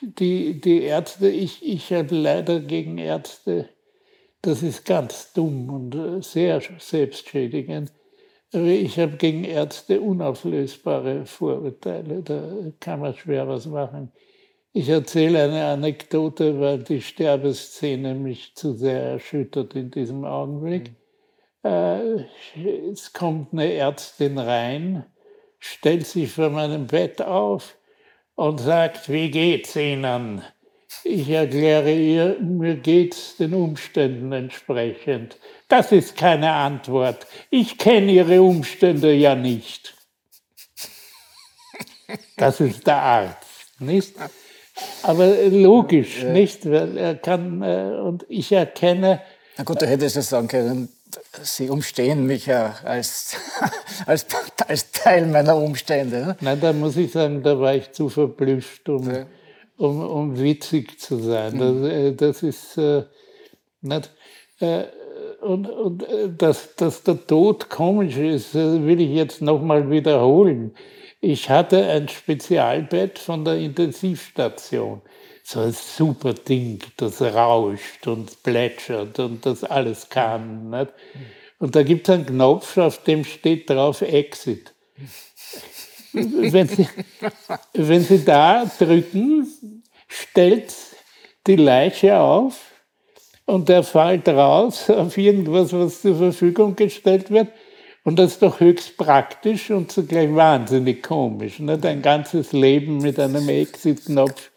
die, 0.00 0.60
die 0.60 0.82
Ärzte, 0.82 1.28
ich, 1.28 1.64
ich 1.64 1.92
habe 1.92 2.16
leider 2.16 2.58
gegen 2.58 2.98
Ärzte, 2.98 3.68
das 4.42 4.62
ist 4.62 4.84
ganz 4.84 5.32
dumm 5.32 5.70
und 5.70 5.94
äh, 5.94 6.22
sehr 6.22 6.60
selbstschädigend. 6.78 7.92
Aber 8.52 8.64
ich 8.64 8.98
habe 8.98 9.16
gegen 9.16 9.44
Ärzte 9.44 10.00
unauflösbare 10.00 11.26
Vorurteile, 11.26 12.22
da 12.22 12.50
kann 12.80 13.00
man 13.00 13.14
schwer 13.14 13.46
was 13.46 13.66
machen. 13.66 14.10
Ich 14.72 14.88
erzähle 14.88 15.44
eine 15.44 15.64
Anekdote, 15.66 16.60
weil 16.60 16.78
die 16.82 17.02
Sterbeszene 17.02 18.14
mich 18.14 18.54
zu 18.54 18.74
sehr 18.74 19.02
erschüttert 19.02 19.74
in 19.74 19.90
diesem 19.90 20.24
Augenblick. 20.24 20.92
Mhm. 21.62 22.24
es 22.92 23.12
kommt 23.12 23.52
eine 23.52 23.72
Ärztin 23.72 24.38
rein, 24.38 25.04
stellt 25.58 26.06
sich 26.06 26.30
vor 26.30 26.50
meinem 26.50 26.86
Bett 26.86 27.20
auf 27.20 27.76
und 28.36 28.60
sagt, 28.60 29.08
wie 29.08 29.30
geht's 29.30 29.74
Ihnen? 29.74 30.42
Ich 31.04 31.28
erkläre 31.28 31.92
ihr, 31.92 32.36
mir 32.40 32.76
geht's 32.76 33.36
den 33.36 33.54
Umständen 33.54 34.32
entsprechend. 34.32 35.36
Das 35.68 35.92
ist 35.92 36.16
keine 36.16 36.52
Antwort. 36.52 37.26
Ich 37.50 37.78
kenne 37.78 38.12
Ihre 38.12 38.42
Umstände 38.42 39.12
ja 39.12 39.34
nicht. 39.34 39.94
Das 42.36 42.60
ist 42.60 42.86
der 42.86 43.02
Arzt, 43.02 43.80
nicht? 43.80 44.14
Aber 45.02 45.26
logisch, 45.48 46.22
ja. 46.22 46.30
nicht? 46.30 46.68
Weil 46.70 46.96
er 46.96 47.14
kann, 47.16 47.62
äh, 47.62 47.98
und 48.00 48.24
ich 48.28 48.52
erkenne. 48.52 49.20
Na 49.56 49.64
gut, 49.64 49.82
du 49.82 49.86
hättest 49.86 50.16
ja 50.16 50.22
sagen 50.22 50.48
können, 50.48 50.88
Sie 51.42 51.68
umstehen 51.68 52.26
mich 52.26 52.46
ja 52.46 52.76
als, 52.84 53.36
als, 54.06 54.26
als 54.66 54.90
Teil 54.92 55.26
meiner 55.26 55.56
Umstände. 55.56 56.18
Ne? 56.18 56.36
Nein, 56.40 56.60
da 56.60 56.72
muss 56.72 56.96
ich 56.96 57.12
sagen, 57.12 57.42
da 57.42 57.58
war 57.58 57.74
ich 57.74 57.92
zu 57.92 58.08
verblüfft, 58.08 58.88
um, 58.88 59.10
ja. 59.10 59.26
Um, 59.78 60.00
um 60.00 60.38
witzig 60.38 61.00
zu 61.00 61.16
sein. 61.18 61.54
Mhm. 61.54 61.58
Das, 61.58 61.90
äh, 61.90 62.12
das 62.12 62.42
ist 62.42 62.78
äh, 62.78 63.04
nicht. 63.80 64.10
Äh, 64.60 64.84
und, 65.40 65.70
und 65.70 66.02
äh, 66.02 66.28
dass, 66.36 66.74
dass 66.74 67.02
der 67.04 67.26
Tod 67.26 67.70
komisch 67.70 68.16
ist, 68.16 68.54
will 68.54 69.00
ich 69.00 69.10
jetzt 69.10 69.40
nochmal 69.40 69.90
wiederholen. 69.90 70.74
Ich 71.20 71.48
hatte 71.48 71.84
ein 71.86 72.08
Spezialbett 72.08 73.18
von 73.18 73.44
der 73.44 73.56
Intensivstation. 73.56 75.00
So 75.42 75.60
ein 75.60 75.72
super 75.72 76.34
Ding, 76.34 76.80
das 76.96 77.22
rauscht 77.22 78.06
und 78.06 78.42
plätschert 78.42 79.18
und 79.18 79.46
das 79.46 79.64
alles 79.64 80.10
kann. 80.10 80.70
Nicht? 80.70 80.92
Und 81.58 81.74
da 81.74 81.82
gibt 81.82 82.08
es 82.08 82.14
einen 82.14 82.26
Knopf, 82.26 82.76
auf 82.76 83.02
dem 83.02 83.24
steht 83.24 83.70
drauf 83.70 84.02
Exit. 84.02 84.74
Wenn 86.52 86.68
Sie, 86.68 86.88
wenn 87.74 88.02
Sie 88.02 88.24
da 88.24 88.64
drücken, 88.78 89.46
stellt 90.08 90.74
die 91.46 91.56
Leiche 91.56 92.18
auf 92.18 92.58
und 93.46 93.68
der 93.68 93.82
fällt 93.82 94.28
raus 94.28 94.90
auf 94.90 95.16
irgendwas, 95.16 95.72
was 95.72 96.02
zur 96.02 96.16
Verfügung 96.16 96.76
gestellt 96.76 97.30
wird 97.30 97.48
und 98.08 98.18
das 98.18 98.32
ist 98.32 98.42
doch 98.42 98.58
höchst 98.58 98.96
praktisch 98.96 99.70
und 99.70 99.92
zugleich 99.92 100.34
wahnsinnig 100.34 101.02
komisch. 101.02 101.58
Nicht? 101.58 101.84
Ein 101.84 102.00
ganzes 102.00 102.52
Leben 102.52 102.96
mit 102.98 103.20
einem 103.20 103.46
Exit-Knopf. 103.46 104.50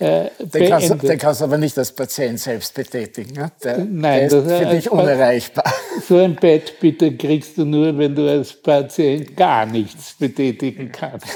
Äh, 0.00 0.30
den, 0.38 0.68
kannst, 0.70 1.02
den 1.02 1.18
kannst 1.18 1.42
du 1.42 1.44
aber 1.44 1.58
nicht 1.58 1.76
als 1.76 1.92
Patient 1.92 2.40
selbst 2.40 2.74
betätigen. 2.74 3.34
Ne? 3.34 3.52
Der, 3.62 3.78
Nein, 3.84 4.30
der 4.30 4.38
ist 4.38 4.50
für 4.50 4.66
dich 4.66 4.90
unerreichbar. 4.90 5.64
So 6.08 6.16
ein 6.16 6.34
Bett 6.36 6.80
bitte 6.80 7.14
kriegst 7.16 7.58
du 7.58 7.66
nur, 7.66 7.96
wenn 7.98 8.14
du 8.14 8.26
als 8.26 8.54
Patient 8.54 9.36
gar 9.36 9.66
nichts 9.66 10.14
betätigen 10.18 10.90
kannst. 10.90 11.26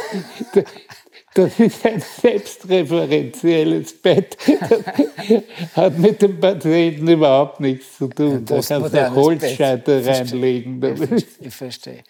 Das 1.37 1.59
ist 1.59 1.85
ein 1.85 2.01
selbstreferenzielles 2.23 4.01
Bett. 4.01 4.37
Das 4.47 5.75
hat 5.75 5.99
mit 5.99 6.23
dem 6.23 6.39
Patienten 6.39 7.09
überhaupt 7.09 7.59
nichts 7.59 7.99
zu 7.99 8.07
tun. 8.07 8.45
Da 8.45 8.61
kannst 8.61 8.95
du 8.95 9.15
Holzscheite 9.17 10.07
reinlegen. 10.07 10.81
Ich 11.41 11.53
verstehe. 11.53 12.05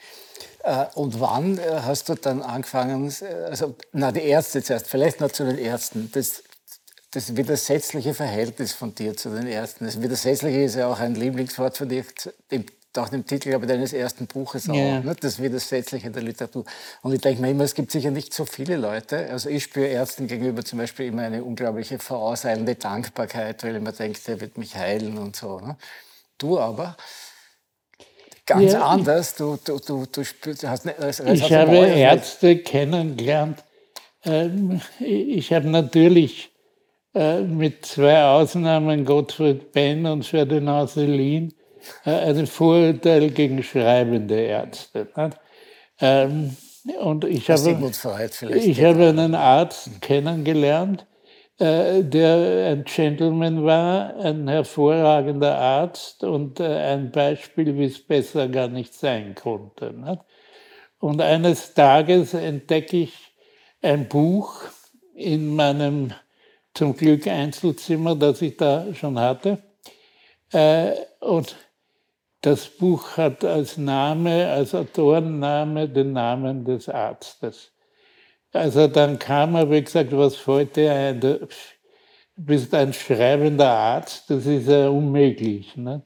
Äh, 0.64 0.86
und 0.94 1.20
wann 1.20 1.58
äh, 1.58 1.80
hast 1.82 2.08
du 2.08 2.14
dann 2.14 2.42
angefangen, 2.42 3.12
also, 3.50 3.76
na, 3.92 4.10
die 4.12 4.22
Ärzte 4.22 4.62
zuerst, 4.62 4.88
vielleicht 4.88 5.20
noch 5.20 5.30
zu 5.30 5.44
den 5.44 5.58
Ärzten, 5.58 6.10
das, 6.12 6.42
das 7.10 7.36
widersetzliche 7.36 8.14
Verhältnis 8.14 8.72
von 8.72 8.94
dir 8.94 9.16
zu 9.16 9.28
den 9.28 9.46
Ärzten. 9.46 9.84
Das 9.84 10.00
Widersetzliche 10.00 10.62
ist 10.62 10.76
ja 10.76 10.88
auch 10.88 10.98
ein 10.98 11.14
Lieblingswort 11.14 11.76
von 11.76 11.88
dir, 11.88 12.04
auch 12.96 13.08
dem 13.08 13.26
Titel 13.26 13.50
glaube 13.50 13.66
ich, 13.66 13.70
deines 13.70 13.92
ersten 13.92 14.26
Buches 14.26 14.68
auch, 14.70 14.74
ja. 14.74 15.00
ne? 15.00 15.14
das 15.20 15.42
Widersetzliche 15.42 16.10
der 16.10 16.22
Literatur. 16.22 16.64
Und 17.02 17.12
ich 17.12 17.20
denke 17.20 17.42
mir 17.42 17.50
immer, 17.50 17.64
es 17.64 17.74
gibt 17.74 17.90
sicher 17.90 18.10
nicht 18.10 18.32
so 18.32 18.46
viele 18.46 18.76
Leute. 18.76 19.28
Also 19.30 19.50
ich 19.50 19.64
spüre 19.64 19.86
Ärzten 19.86 20.28
gegenüber 20.28 20.64
zum 20.64 20.78
Beispiel 20.78 21.06
immer 21.06 21.22
eine 21.22 21.44
unglaubliche 21.44 21.98
vorauseilende 21.98 22.76
Dankbarkeit, 22.76 23.62
weil 23.64 23.76
ich 23.76 23.82
mir 23.82 23.92
denke, 23.92 24.20
der 24.26 24.40
wird 24.40 24.58
mich 24.58 24.76
heilen 24.76 25.18
und 25.18 25.36
so. 25.36 25.60
Ne? 25.60 25.76
Du 26.38 26.58
aber 26.58 26.96
ganz 28.46 28.72
ja, 28.72 28.86
anders. 28.86 29.34
Du, 29.36 29.58
du, 29.64 29.78
du, 29.78 30.06
du 30.06 30.68
hast 30.68 30.86
eine, 30.86 30.98
als 30.98 31.20
Ich 31.20 31.52
habe 31.52 31.76
Ärzte 31.76 32.58
kennengelernt. 32.58 33.62
Ähm, 34.24 34.80
ich 35.00 35.52
habe 35.52 35.68
natürlich 35.68 36.50
äh, 37.14 37.40
mit 37.42 37.86
zwei 37.86 38.24
Ausnahmen, 38.24 39.04
Gottfried 39.04 39.72
Benn 39.72 40.06
und 40.06 40.24
Ferdinand 40.24 40.90
Selin, 40.90 41.54
äh, 42.04 42.10
ein 42.10 42.46
Vorurteil 42.46 43.30
gegen 43.30 43.62
schreibende 43.62 44.40
Ärzte. 44.40 45.08
Ähm, 46.00 46.56
und 47.00 47.24
ich 47.24 47.48
habe, 47.50 47.92
ich 48.56 48.84
habe 48.84 49.08
einen 49.08 49.34
Arzt 49.34 50.00
kennengelernt, 50.00 51.02
äh, 51.02 51.13
der 51.58 52.72
ein 52.72 52.84
Gentleman 52.84 53.64
war, 53.64 54.16
ein 54.16 54.48
hervorragender 54.48 55.56
Arzt 55.56 56.24
und 56.24 56.58
äh, 56.58 56.64
ein 56.64 57.12
Beispiel, 57.12 57.76
wie 57.76 57.84
es 57.84 58.04
besser 58.04 58.48
gar 58.48 58.68
nicht 58.68 58.92
sein 58.94 59.34
konnte. 59.34 59.94
Und 60.98 61.20
eines 61.20 61.74
Tages 61.74 62.34
entdecke 62.34 62.96
ich 62.96 63.34
ein 63.82 64.08
Buch 64.08 64.62
in 65.14 65.54
meinem 65.54 66.12
zum 66.72 66.96
Glück 66.96 67.28
Einzelzimmer, 67.28 68.16
das 68.16 68.42
ich 68.42 68.56
da 68.56 68.92
schon 68.94 69.18
hatte. 69.18 69.62
Und 71.20 71.56
das 72.40 72.66
Buch 72.66 73.16
hat 73.16 73.44
als 73.44 73.76
Name, 73.76 74.48
als 74.48 74.74
Autorenname 74.74 75.88
den 75.88 76.12
Namen 76.12 76.64
des 76.64 76.88
Arztes. 76.88 77.73
Also 78.54 78.88
dann 78.88 79.18
kam 79.18 79.54
er, 79.56 79.70
wie 79.70 79.82
gesagt, 79.82 80.16
was 80.16 80.36
fällt 80.36 80.76
dir 80.76 80.92
ein? 80.92 81.20
Du 81.20 81.46
bist 82.36 82.74
ein 82.74 82.92
schreibender 82.92 83.70
Arzt, 83.70 84.30
das 84.30 84.46
ist 84.46 84.68
ja 84.68 84.88
unmöglich. 84.88 85.76
Ne? 85.76 86.02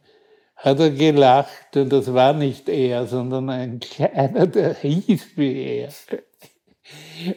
hat 0.58 0.80
er 0.80 0.90
gelacht 0.90 1.76
und 1.76 1.90
das 1.90 2.12
war 2.12 2.32
nicht 2.32 2.68
er, 2.68 3.06
sondern 3.06 3.48
ein 3.48 3.80
kleiner, 3.80 4.46
der 4.46 4.74
hieß 4.74 5.36
wie 5.36 5.62
er. 5.62 5.88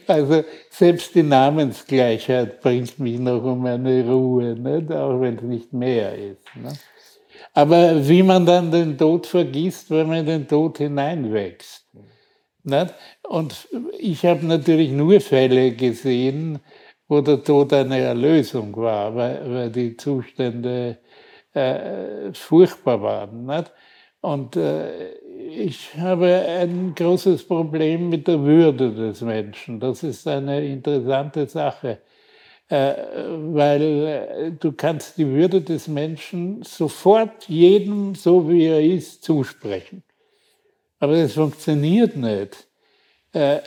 Also 0.06 0.44
selbst 0.70 1.14
die 1.14 1.22
Namensgleichheit 1.22 2.60
bringt 2.60 2.98
mich 2.98 3.18
noch 3.18 3.42
um 3.44 3.66
eine 3.66 4.04
Ruhe, 4.04 4.54
nicht? 4.54 4.90
auch 4.90 5.20
wenn 5.20 5.36
es 5.36 5.42
nicht 5.42 5.72
mehr 5.72 6.14
ist. 6.14 6.44
Nicht? 6.56 6.80
Aber 7.52 8.08
wie 8.08 8.22
man 8.22 8.46
dann 8.46 8.70
den 8.70 8.96
Tod 8.96 9.26
vergisst, 9.26 9.90
wenn 9.90 10.08
man 10.08 10.18
in 10.18 10.26
den 10.26 10.48
Tod 10.48 10.78
hineinwächst. 10.78 11.86
Nicht? 12.64 12.94
Und 13.22 13.68
ich 13.98 14.24
habe 14.26 14.44
natürlich 14.46 14.90
nur 14.90 15.20
Fälle 15.20 15.72
gesehen, 15.72 16.60
wo 17.08 17.20
der 17.20 17.42
Tod 17.42 17.72
eine 17.72 17.98
Erlösung 18.00 18.76
war, 18.76 19.14
weil, 19.14 19.54
weil 19.54 19.70
die 19.70 19.96
Zustände 19.96 20.98
äh, 21.54 22.32
furchtbar 22.32 23.02
waren. 23.02 23.46
Nicht? 23.46 23.72
Und 24.20 24.56
äh, 24.56 25.14
ich 25.50 25.94
habe 25.96 26.26
ein 26.26 26.94
großes 26.94 27.46
Problem 27.46 28.08
mit 28.08 28.28
der 28.28 28.40
Würde 28.42 28.92
des 28.94 29.20
Menschen. 29.20 29.80
Das 29.80 30.02
ist 30.02 30.26
eine 30.26 30.64
interessante 30.64 31.46
Sache, 31.46 31.98
äh, 32.68 32.94
weil 33.52 33.82
äh, 33.82 34.50
du 34.52 34.72
kannst 34.72 35.18
die 35.18 35.26
Würde 35.26 35.60
des 35.60 35.88
Menschen 35.88 36.62
sofort 36.62 37.48
jedem, 37.48 38.14
so 38.14 38.48
wie 38.48 38.66
er 38.66 38.80
ist, 38.80 39.24
zusprechen. 39.24 40.02
Aber 41.00 41.14
das 41.16 41.34
funktioniert 41.34 42.16
nicht. 42.16 42.68
Äh, 43.32 43.60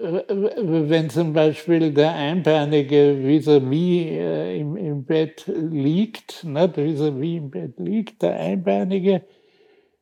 wenn 0.00 1.10
zum 1.10 1.32
Beispiel 1.32 1.92
der 1.92 2.14
Einbeinige 2.14 3.16
vis-à-vis 3.20 3.60
-vis 3.60 4.60
im, 4.60 4.76
im, 4.76 5.04
Bett 5.04 5.44
liegt, 5.46 6.44
vis-à-vis 6.44 7.00
-vis 7.00 7.36
im 7.36 7.50
Bett 7.50 7.74
liegt, 7.78 8.22
der 8.22 8.36
Einbeinige, 8.38 9.22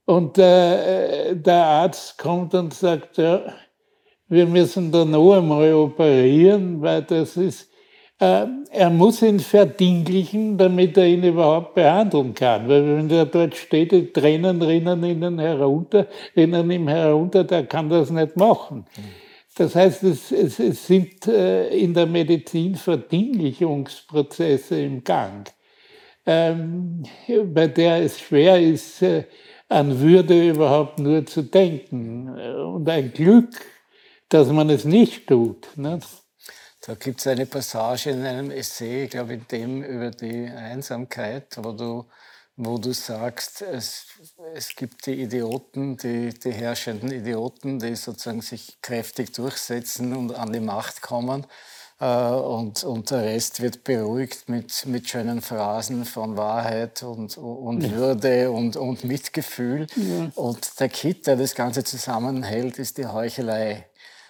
und 0.04 0.38
äh, 0.38 1.34
der 1.34 1.64
Arzt 1.64 2.18
kommt 2.18 2.54
und 2.54 2.74
sagt, 2.74 3.16
ja, 3.16 3.54
wir 4.28 4.46
müssen 4.46 4.92
da 4.92 5.04
noch 5.04 5.34
einmal 5.34 5.72
operieren, 5.74 6.80
weil 6.82 7.02
das 7.02 7.36
ist, 7.36 7.70
äh, 7.70 7.75
er 8.18 8.90
muss 8.90 9.20
ihn 9.20 9.40
verdinglichen, 9.40 10.56
damit 10.56 10.96
er 10.96 11.06
ihn 11.06 11.22
überhaupt 11.22 11.74
behandeln 11.74 12.32
kann. 12.32 12.66
Weil 12.68 12.96
wenn 12.96 13.10
er 13.10 13.26
dort 13.26 13.54
steht, 13.54 13.92
die 13.92 14.10
Tränen 14.10 14.62
rinnen 14.62 15.04
ihnen 15.04 15.38
herunter, 15.38 16.06
rinnen 16.34 16.70
ihm 16.70 16.88
herunter, 16.88 17.44
der 17.44 17.66
kann 17.66 17.90
das 17.90 18.10
nicht 18.10 18.36
machen. 18.36 18.86
Das 19.56 19.74
heißt, 19.74 20.02
es, 20.04 20.32
es, 20.32 20.58
es 20.58 20.86
sind 20.86 21.26
äh, 21.28 21.68
in 21.68 21.94
der 21.94 22.06
Medizin 22.06 22.74
Verdinglichungsprozesse 22.74 24.80
im 24.80 25.02
Gang, 25.02 25.50
ähm, 26.26 27.02
bei 27.54 27.66
der 27.66 28.02
es 28.02 28.20
schwer 28.20 28.60
ist, 28.60 29.00
äh, 29.00 29.24
an 29.68 29.98
Würde 29.98 30.48
überhaupt 30.48 30.98
nur 30.98 31.24
zu 31.26 31.42
denken. 31.42 32.28
Und 32.28 32.88
ein 32.88 33.12
Glück, 33.12 33.50
dass 34.28 34.50
man 34.50 34.70
es 34.70 34.84
nicht 34.84 35.26
tut. 35.26 35.68
Ne? 35.76 35.98
Da 36.86 36.94
gibt 36.94 37.18
es 37.18 37.26
eine 37.26 37.46
Passage 37.46 38.10
in 38.10 38.24
einem 38.24 38.52
Essay, 38.52 39.04
ich 39.04 39.10
glaube 39.10 39.34
in 39.34 39.46
dem 39.50 39.82
über 39.82 40.12
die 40.12 40.46
Einsamkeit, 40.46 41.56
wo 41.56 41.72
du, 41.72 42.04
wo 42.54 42.78
du 42.78 42.92
sagst, 42.92 43.62
es, 43.62 44.06
es 44.54 44.68
gibt 44.76 45.04
die 45.06 45.20
Idioten, 45.20 45.96
die, 45.96 46.28
die 46.28 46.52
herrschenden 46.52 47.10
Idioten, 47.10 47.80
die 47.80 47.96
sozusagen 47.96 48.40
sich 48.40 48.80
kräftig 48.82 49.32
durchsetzen 49.32 50.14
und 50.14 50.32
an 50.32 50.52
die 50.52 50.60
Macht 50.60 51.02
kommen. 51.02 51.44
Äh, 51.98 52.06
und, 52.06 52.84
und 52.84 53.10
der 53.10 53.24
Rest 53.24 53.60
wird 53.60 53.82
beruhigt 53.82 54.48
mit, 54.48 54.86
mit 54.86 55.08
schönen 55.08 55.40
Phrasen 55.40 56.04
von 56.04 56.36
Wahrheit 56.36 57.02
und, 57.02 57.36
und 57.36 57.82
ja. 57.82 57.90
Würde 57.96 58.52
und, 58.52 58.76
und 58.76 59.02
Mitgefühl. 59.02 59.88
Ja. 59.96 60.30
Und 60.36 60.78
der 60.78 60.88
Kit, 60.88 61.26
der 61.26 61.34
das 61.34 61.56
Ganze 61.56 61.82
zusammenhält, 61.82 62.78
ist 62.78 62.98
die 62.98 63.06
Heuchelei. 63.06 63.86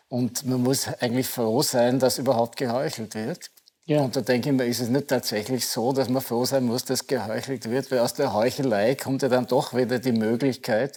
Und 0.09 0.47
man 0.47 0.63
muss 0.63 0.89
eigentlich 1.01 1.27
froh 1.27 1.63
sein, 1.63 1.99
dass 1.99 2.19
überhaupt 2.19 2.57
geheuchelt 2.57 3.15
wird. 3.15 3.51
Ja. 3.87 4.01
Und 4.03 4.17
da 4.17 4.21
denke 4.21 4.51
ich 4.51 4.55
mir, 4.55 4.67
ist 4.67 4.81
es 4.81 4.89
nicht 4.89 5.09
tatsächlich 5.09 5.67
so, 5.67 5.93
dass 5.93 6.09
man 6.09 6.23
froh 6.23 6.45
sein 6.45 6.65
muss, 6.65 6.85
dass 6.85 7.07
geheuchelt 7.07 7.71
wird, 7.71 7.91
weil 7.91 8.01
aus 8.01 8.15
der 8.15 8.33
Heuchelei 8.33 8.97
kommt 8.97 9.23
ja 9.23 9.29
dann 9.29 9.47
doch 9.47 9.75
wieder 9.75 9.99
die 9.99 10.13
Möglichkeit, 10.13 10.97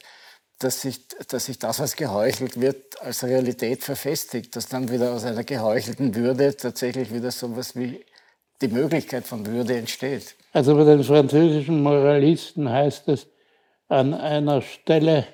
dass 0.60 0.82
sich, 0.82 1.08
dass 1.28 1.46
sich 1.46 1.60
das, 1.60 1.80
was 1.80 1.96
geheuchelt 1.96 2.60
wird, 2.60 3.02
als 3.02 3.24
Realität 3.24 3.84
verfestigt, 3.84 4.56
dass 4.56 4.68
dann 4.68 4.92
wieder 4.92 5.14
aus 5.14 5.24
einer 5.24 5.44
geheuchelten 5.44 6.16
Würde 6.16 6.56
tatsächlich 6.58 7.14
wieder 7.14 7.32
so 7.32 7.48
etwas 7.48 7.76
wie 7.76 8.04
die 8.62 8.68
Möglichkeit 8.68 9.26
von 9.26 9.46
Würde 9.46 9.78
entsteht. 9.78 10.36
Also 10.52 10.76
bei 10.76 10.84
den 10.84 11.04
französischen 11.04 11.82
Moralisten 11.82 12.70
heißt 12.70 13.08
es 13.08 13.28
an 13.88 14.14
einer 14.14 14.62
Stelle, 14.62 15.26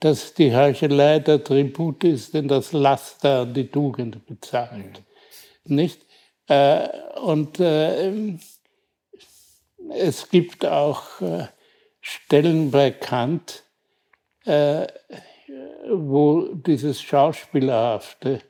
dass 0.00 0.34
die 0.34 0.54
Heuchelei 0.54 1.18
der 1.18 1.42
Tribut 1.42 2.04
ist, 2.04 2.34
den 2.34 2.48
das 2.48 2.72
Laster 2.72 3.40
an 3.40 3.54
die 3.54 3.68
Tugend 3.68 4.26
bezahlt. 4.26 5.02
Mhm. 5.64 5.74
Nicht? 5.76 6.06
Äh, 6.46 6.88
und 7.20 7.60
äh, 7.60 8.12
es 9.90 10.28
gibt 10.28 10.64
auch 10.64 11.20
äh, 11.20 11.46
Stellen 12.00 12.70
bei 12.70 12.90
Kant, 12.90 13.64
äh, 14.44 14.86
wo 15.90 16.48
dieses 16.54 17.02
Schauspielerhafte 17.02 18.40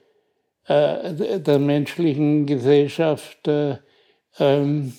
äh, 0.67 1.41
der 1.41 1.59
menschlichen 1.59 2.47
Gesellschaft 2.47 3.49
äh, 3.49 3.79
ähm, 4.39 4.93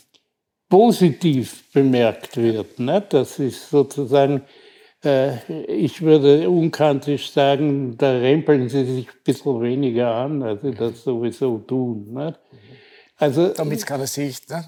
positiv 0.68 1.72
bemerkt 1.72 2.38
wird. 2.38 2.80
Ne? 2.80 3.04
Das 3.08 3.40
ist 3.40 3.70
sozusagen, 3.70 4.44
ich 5.02 6.02
würde 6.02 6.50
unkantisch 6.50 7.32
sagen, 7.32 7.98
da 7.98 8.12
rempeln 8.12 8.68
sie 8.68 8.84
sich 8.84 9.08
ein 9.08 9.24
bisschen 9.24 9.62
weniger 9.62 10.14
an, 10.14 10.44
als 10.44 10.62
sie 10.62 10.72
das 10.72 11.04
sowieso 11.04 11.60
tun. 11.60 12.14
Ne? 12.14 12.36
Also, 13.16 13.50
Damit 13.50 13.86
kann 13.86 14.02
er 14.02 14.08
sich, 14.08 14.48
ne? 14.50 14.68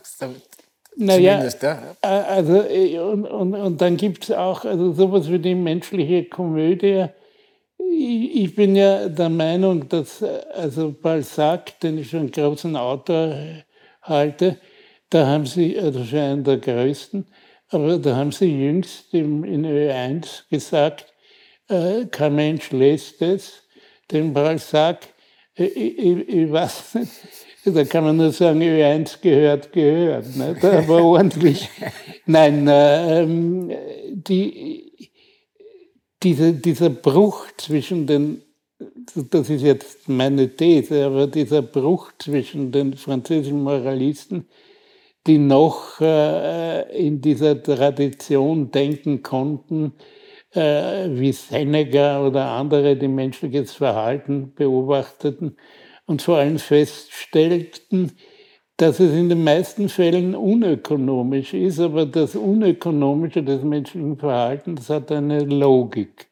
naja, 0.96 1.44
ja. 1.62 1.96
Äh, 2.02 2.08
also, 2.08 2.62
äh, 2.62 2.98
und, 3.00 3.26
und, 3.26 3.56
und 3.56 3.82
dann 3.82 3.98
gibt 3.98 4.26
es 4.26 4.32
auch 4.32 4.64
also 4.64 4.94
sowas 4.94 5.30
wie 5.30 5.40
die 5.40 5.56
menschliche 5.56 6.26
Komödie. 6.26 7.08
Ich, 7.78 8.44
ich 8.44 8.56
bin 8.56 8.76
ja 8.76 9.10
der 9.10 9.30
Meinung, 9.30 9.90
dass 9.90 10.24
also 10.54 10.94
Balzac, 10.94 11.78
den 11.82 11.98
ich 11.98 12.08
für 12.10 12.20
einen 12.20 12.32
großen 12.32 12.76
Autor 12.78 13.36
halte, 14.02 14.58
da 15.10 15.28
haben 15.28 15.46
sie, 15.46 15.78
also 15.78 16.04
für 16.04 16.22
einen 16.22 16.44
der 16.46 16.58
größten, 16.58 17.26
aber 17.72 17.98
da 17.98 18.16
haben 18.16 18.32
sie 18.32 18.46
jüngst 18.46 19.14
im, 19.14 19.44
in 19.44 19.66
Ö1 19.66 20.44
gesagt, 20.50 21.06
äh, 21.70 22.06
kein 22.06 22.36
Mensch 22.36 22.72
lässt 22.72 23.22
es, 23.22 23.64
den 24.12 24.34
Balzac, 24.34 25.08
äh, 25.56 25.66
ich, 25.66 26.28
ich, 26.28 26.52
weiß 26.52 26.96
nicht, 26.96 27.12
da 27.66 27.84
kann 27.86 28.04
man 28.04 28.18
nur 28.18 28.32
sagen, 28.32 28.62
Ö1 28.62 29.22
gehört, 29.22 29.72
gehört. 29.72 30.36
Ne? 30.36 30.58
Aber 30.62 31.04
ordentlich. 31.04 31.70
Nein, 32.26 32.68
ähm, 32.70 33.72
die, 34.12 35.10
diese, 36.22 36.54
dieser 36.54 36.90
Bruch 36.90 37.48
zwischen 37.58 38.06
den, 38.06 38.42
das 39.16 39.50
ist 39.50 39.62
jetzt 39.62 40.10
meine 40.10 40.56
These, 40.56 41.06
aber 41.06 41.28
dieser 41.28 41.62
Bruch 41.62 42.12
zwischen 42.20 42.72
den 42.72 42.96
französischen 42.96 43.64
Moralisten, 43.64 44.48
die 45.28 45.38
noch 45.38 46.02
äh, 46.02 46.98
in 46.98 47.22
dieser 47.22 47.62
Tradition 47.62 48.72
denken 48.72 49.24
konnten, 49.24 49.94
äh, 50.54 51.10
wie 51.12 51.32
Seneca 51.32 52.26
oder 52.26 52.48
andere, 52.48 52.96
die 52.98 53.08
menschliches 53.08 53.74
Verhalten 53.74 54.54
beobachteten, 54.56 55.58
und 56.08 56.22
vor 56.22 56.38
allem 56.38 56.60
feststellten, 56.60 58.12
dass 58.78 59.00
es 59.00 59.14
in 59.14 59.30
den 59.30 59.44
meisten 59.44 59.90
Fällen 59.90 60.36
unökonomisch 60.36 61.54
ist, 61.54 61.80
aber 61.80 62.06
das 62.06 62.36
Unökonomische 62.36 63.44
des 63.44 63.64
menschlichen 63.64 64.18
Verhaltens 64.18 64.90
hat 64.90 65.12
eine 65.12 65.42
Logik. 65.44 66.31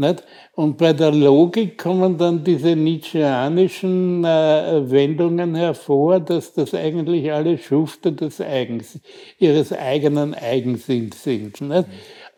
Nicht? 0.00 0.24
Und 0.54 0.78
bei 0.78 0.94
der 0.94 1.12
Logik 1.12 1.76
kommen 1.76 2.16
dann 2.16 2.42
diese 2.42 2.74
nietzscheanischen 2.74 4.24
äh, 4.24 4.90
Wendungen 4.90 5.54
hervor, 5.54 6.20
dass 6.20 6.54
das 6.54 6.74
eigentlich 6.74 7.30
alle 7.30 7.58
Schufte 7.58 8.10
des 8.10 8.40
Eigens, 8.40 8.98
ihres 9.38 9.74
eigenen 9.74 10.34
Eigensinns 10.34 11.22
sind. 11.22 11.60
Nicht? 11.60 11.84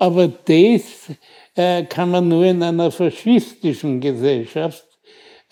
Aber 0.00 0.26
das 0.26 1.12
äh, 1.54 1.84
kann 1.84 2.10
man 2.10 2.26
nur 2.26 2.44
in 2.44 2.64
einer 2.64 2.90
faschistischen 2.90 4.00
Gesellschaft 4.00 4.84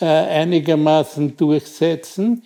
äh, 0.01 0.07
einigermaßen 0.07 1.37
durchsetzen. 1.37 2.43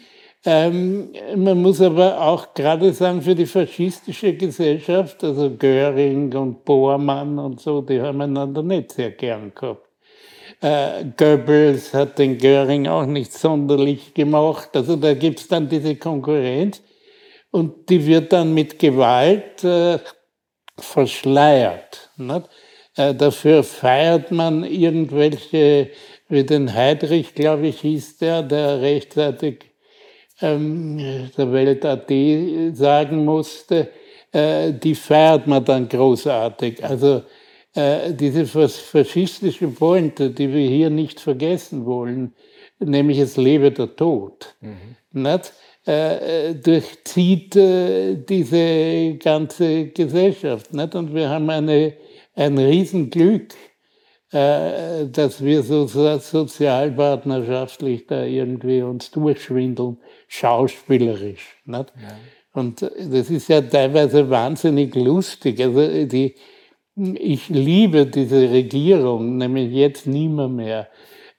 Ähm, 0.47 1.11
man 1.36 1.62
muss 1.62 1.80
aber 1.80 2.20
auch 2.20 2.53
gerade 2.53 2.92
sagen, 2.92 3.22
für 3.22 3.34
die 3.34 3.47
faschistische 3.47 4.34
Gesellschaft, 4.34 5.24
also 5.24 5.51
Göring 5.57 6.34
und 6.34 6.64
Bormann 6.64 7.38
und 7.38 7.61
so, 7.61 7.80
die 7.80 8.01
haben 8.01 8.20
einander 8.20 8.62
nicht 8.62 8.92
sehr 8.92 9.12
gern 9.12 9.53
gehabt. 9.55 9.88
Äh, 10.61 11.07
Goebbels 11.16 11.95
hat 11.95 12.18
den 12.18 12.36
Göring 12.36 12.86
auch 12.86 13.07
nicht 13.07 13.32
sonderlich 13.32 14.12
gemacht. 14.12 14.70
Also 14.74 14.97
da 14.97 15.14
gibt's 15.14 15.49
dann 15.49 15.68
diese 15.68 15.97
Konkurrenz 15.97 16.82
und 17.51 17.88
die 17.88 18.05
wird 18.07 18.32
dann 18.32 18.53
mit 18.53 18.78
Gewalt 18.78 19.64
äh, 19.64 19.99
verschleiert. 20.76 22.11
Äh, 22.97 23.14
dafür 23.14 23.62
feiert 23.62 24.30
man 24.30 24.64
irgendwelche, 24.64 25.90
wie 26.28 26.45
den 26.45 26.74
Heidrich, 26.74 27.34
glaube 27.34 27.66
ich, 27.68 27.80
hieß 27.80 28.18
der, 28.18 28.42
der 28.42 28.80
rechtzeitig 28.80 29.74
ähm, 30.41 31.30
der 31.37 31.53
Welt 31.53 31.85
AT 31.85 32.11
sagen 32.76 33.24
musste, 33.24 33.89
äh, 34.32 34.72
die 34.72 34.95
feiert 34.95 35.47
man 35.47 35.64
dann 35.64 35.89
großartig. 35.89 36.85
Also 36.85 37.22
äh, 37.74 38.12
diese 38.12 38.47
faschistische 38.47 39.68
Pointe, 39.68 40.30
die 40.30 40.53
wir 40.53 40.68
hier 40.68 40.91
nicht 40.91 41.20
vergessen 41.20 41.87
wollen, 41.87 42.35
nämlich 42.78 43.18
es 43.18 43.37
lebe 43.37 43.70
der 43.70 43.95
Tod, 43.97 44.57
mhm. 44.61 44.97
Äh, 45.87 46.55
durchzieht 46.55 47.57
äh, 47.57 48.14
diese 48.14 49.18
ganze 49.18 49.89
Gesellschaft. 49.89 50.72
Nicht? 50.72 50.95
Und 50.95 51.14
wir 51.14 51.28
haben 51.28 51.51
eine, 51.51 51.93
ein 52.35 52.57
Riesenglück, 52.57 53.53
äh, 54.32 55.05
dass 55.07 55.45
wir 55.45 55.62
so 55.62 55.87
sozialpartnerschaftlich 55.87 58.07
da 58.07 58.24
irgendwie 58.24 58.80
uns 58.80 59.11
durchschwindeln, 59.11 59.99
schauspielerisch. 60.39 61.57
Nicht? 61.64 61.93
Ja. 62.01 62.16
Und 62.53 62.82
das 62.82 63.30
ist 63.30 63.49
ja 63.49 63.61
teilweise 63.61 64.28
wahnsinnig 64.30 64.95
lustig. 64.95 65.61
Also 65.61 66.07
die, 66.07 66.35
ich 66.97 67.49
liebe 67.49 68.07
diese 68.07 68.51
Regierung, 68.51 69.37
nämlich 69.39 69.72
jetzt 69.72 70.07
nimmer 70.07 70.49
mehr. 70.49 70.89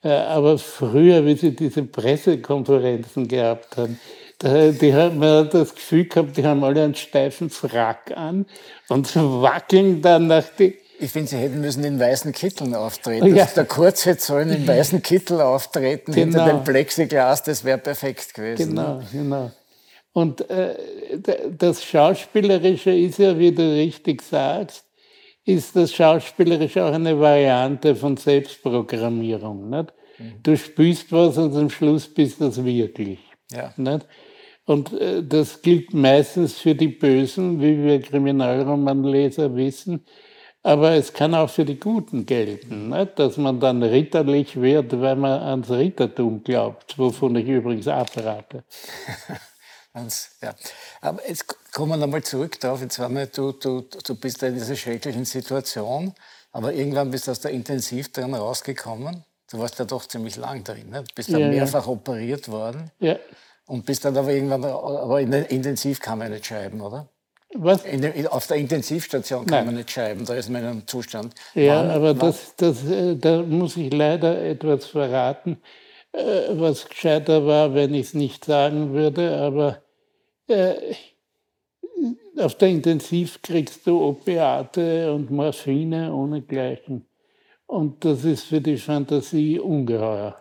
Äh, 0.04 0.10
aber 0.10 0.58
früher, 0.58 1.26
wie 1.26 1.36
sie 1.36 1.56
diese 1.56 1.84
Pressekonferenzen 1.84 3.28
gehabt 3.28 3.78
haben, 3.78 4.00
die 4.43 4.93
haben 4.93 5.20
man 5.20 5.50
das 5.50 5.74
Gefühl 5.74 6.06
gehabt, 6.06 6.36
die 6.36 6.46
haben 6.46 6.64
alle 6.66 6.84
einen 6.84 6.96
steifen 6.96 7.50
Frack 7.50 8.12
an 8.16 8.46
und 8.89 9.16
wackeln 9.16 10.02
dann 10.02 10.28
nach 10.28 10.50
die. 10.60 10.78
Ich 11.00 11.12
finde, 11.12 11.30
sie 11.30 11.38
hätten 11.38 11.62
müssen 11.62 11.84
in 11.84 12.00
weißen 12.00 12.32
Kitteln 12.32 12.74
auftreten. 12.74 13.36
Ja. 13.36 13.46
Der 13.46 13.66
Kurz 13.66 14.06
hätte 14.06 14.22
sollen 14.22 14.50
in 14.50 14.68
weißen 14.68 15.02
Kittel 15.02 15.41
auftreten 15.41 16.14
genau. 16.14 16.39
hinter 16.39 16.54
dem 16.54 16.64
Plexiglas, 16.64 17.43
das 17.43 17.64
wäre 17.64 17.78
perfekt 17.78 18.34
gewesen. 18.34 18.70
Genau, 18.70 19.02
genau. 19.12 19.52
Und 20.14 20.50
äh, 20.50 20.76
das 21.58 21.84
Schauspielerische 21.84 22.91
ist 22.91 23.20
ja, 23.20 23.38
wie 23.38 23.52
du 23.52 23.64
richtig 23.64 24.22
sagst, 24.22 24.86
ist 25.43 25.76
das 25.76 25.93
Schauspielerische 25.93 26.84
auch 26.84 26.93
eine 26.93 27.20
Variante 27.20 27.96
von 27.96 28.16
Selbstprogrammierung. 28.16 29.70
Nicht? 29.70 29.93
Mhm. 30.18 30.34
Du 30.41 30.58
spielst 30.58 31.12
was 31.12 31.38
und 31.38 31.56
am 31.56 31.70
Schluss 31.70 32.08
bist 32.08 32.39
das 32.39 32.64
wirklich. 32.64 33.20
Ja. 33.52 33.74
Nicht? 33.76 34.06
Und 34.66 34.93
äh, 34.93 35.22
das 35.22 35.62
gilt 35.62 35.93
meistens 35.93 36.60
für 36.60 36.74
die 36.74 36.88
Bösen, 36.88 37.62
wie 37.62 37.84
wir 37.84 38.02
Kriminalromanleser 38.02 39.56
wissen. 39.56 40.06
Aber 40.66 40.93
es 40.93 41.13
kann 41.13 41.36
auch 41.36 41.51
für 41.51 41.63
die 41.63 41.80
Guten 41.80 42.26
gelten, 42.26 42.89
nicht? 42.89 43.20
dass 43.20 43.38
man 43.38 43.59
dann 43.59 43.84
ritterlich 43.84 44.59
wird, 44.59 44.99
weil 44.99 45.16
man 45.16 45.39
ans 45.39 45.70
Rittertum 45.70 46.43
glaubt, 46.43 46.97
wovon 46.97 47.36
ich 47.36 47.47
übrigens 47.47 47.88
abrate. 47.88 48.63
ja. 50.41 50.55
Aber 51.01 51.28
jetzt 51.28 51.45
kommen 51.72 51.91
wir 51.91 51.97
nochmal 51.97 52.24
zurück 52.24 52.59
darauf. 52.59 52.82
Jetzt 52.82 52.97
waren 52.97 53.16
wir, 53.16 53.28
du, 53.28 53.51
du, 53.51 53.82
du 53.82 54.16
bist 54.16 54.41
da 54.41 54.47
in 54.47 54.55
dieser 54.55 54.76
schrecklichen 54.76 55.26
Situation, 55.26 56.16
aber 56.51 56.74
irgendwann 56.74 57.11
bist 57.11 57.28
du 57.28 57.32
aus 57.32 57.41
der 57.41 57.51
Intensiv 57.51 58.11
drin 58.11 58.34
rausgekommen. 58.34 59.24
Du 59.51 59.59
warst 59.59 59.78
ja 59.78 59.86
doch 59.86 60.07
ziemlich 60.07 60.36
lang 60.36 60.63
drin. 60.63 60.89
Ne? 60.89 61.03
Du 61.03 61.13
bist 61.13 61.32
dann 61.32 61.41
ja, 61.41 61.47
mehrfach 61.47 61.86
ja. 61.86 61.91
operiert 61.91 62.49
worden. 62.49 62.89
Ja. 62.97 63.18
Und 63.68 63.86
bist 63.86 64.03
dann 64.03 64.18
aber 64.18 64.32
irgendwann, 64.32 64.66
aber 64.66 65.22
in 65.22 65.30
der 65.30 65.51
Intensiv 65.51 65.99
kann 65.99 66.18
man 66.18 66.32
nicht 66.32 66.47
schreiben, 66.47 66.82
oder? 66.82 67.07
Was? 67.58 67.84
Der, 67.84 68.34
auf 68.34 68.47
der 68.47 68.58
Intensivstation 68.58 69.45
kann 69.45 69.60
Nein. 69.60 69.66
man 69.68 69.76
nicht 69.76 69.91
schreiben, 69.91 70.26
da 70.26 70.34
ist 70.34 70.49
man 70.49 70.62
in 70.62 70.68
einem 70.68 70.88
Zustand. 70.88 71.34
Ja, 71.53 71.80
wann, 71.80 71.89
aber 71.91 72.10
wann? 72.10 72.28
Das, 72.28 72.56
das, 72.58 72.86
äh, 72.86 73.16
da 73.16 73.41
muss 73.41 73.78
ich 73.78 73.93
leider 73.93 74.41
etwas 74.43 74.86
verraten, 74.88 75.58
äh, 76.12 76.49
was 76.51 76.88
gescheiter 76.88 77.45
war, 77.45 77.74
wenn 77.74 77.93
ich 77.93 78.08
es 78.08 78.14
nicht 78.14 78.45
sagen 78.45 78.93
würde, 78.93 79.38
aber 79.38 79.82
äh, 80.47 80.95
auf 82.38 82.56
der 82.56 82.70
Intensiv 82.70 83.41
kriegst 83.41 83.88
du 83.88 84.01
Opiate 84.01 85.14
und 85.14 85.32
Morphine 85.32 86.14
ohne 86.14 86.41
Gleichen. 86.41 87.06
Und 87.68 88.03
das 88.06 88.26
ist 88.26 88.43
für 88.43 88.62
die 88.62 88.78
Fantasie 88.78 89.60
ungeheuer 89.60 90.36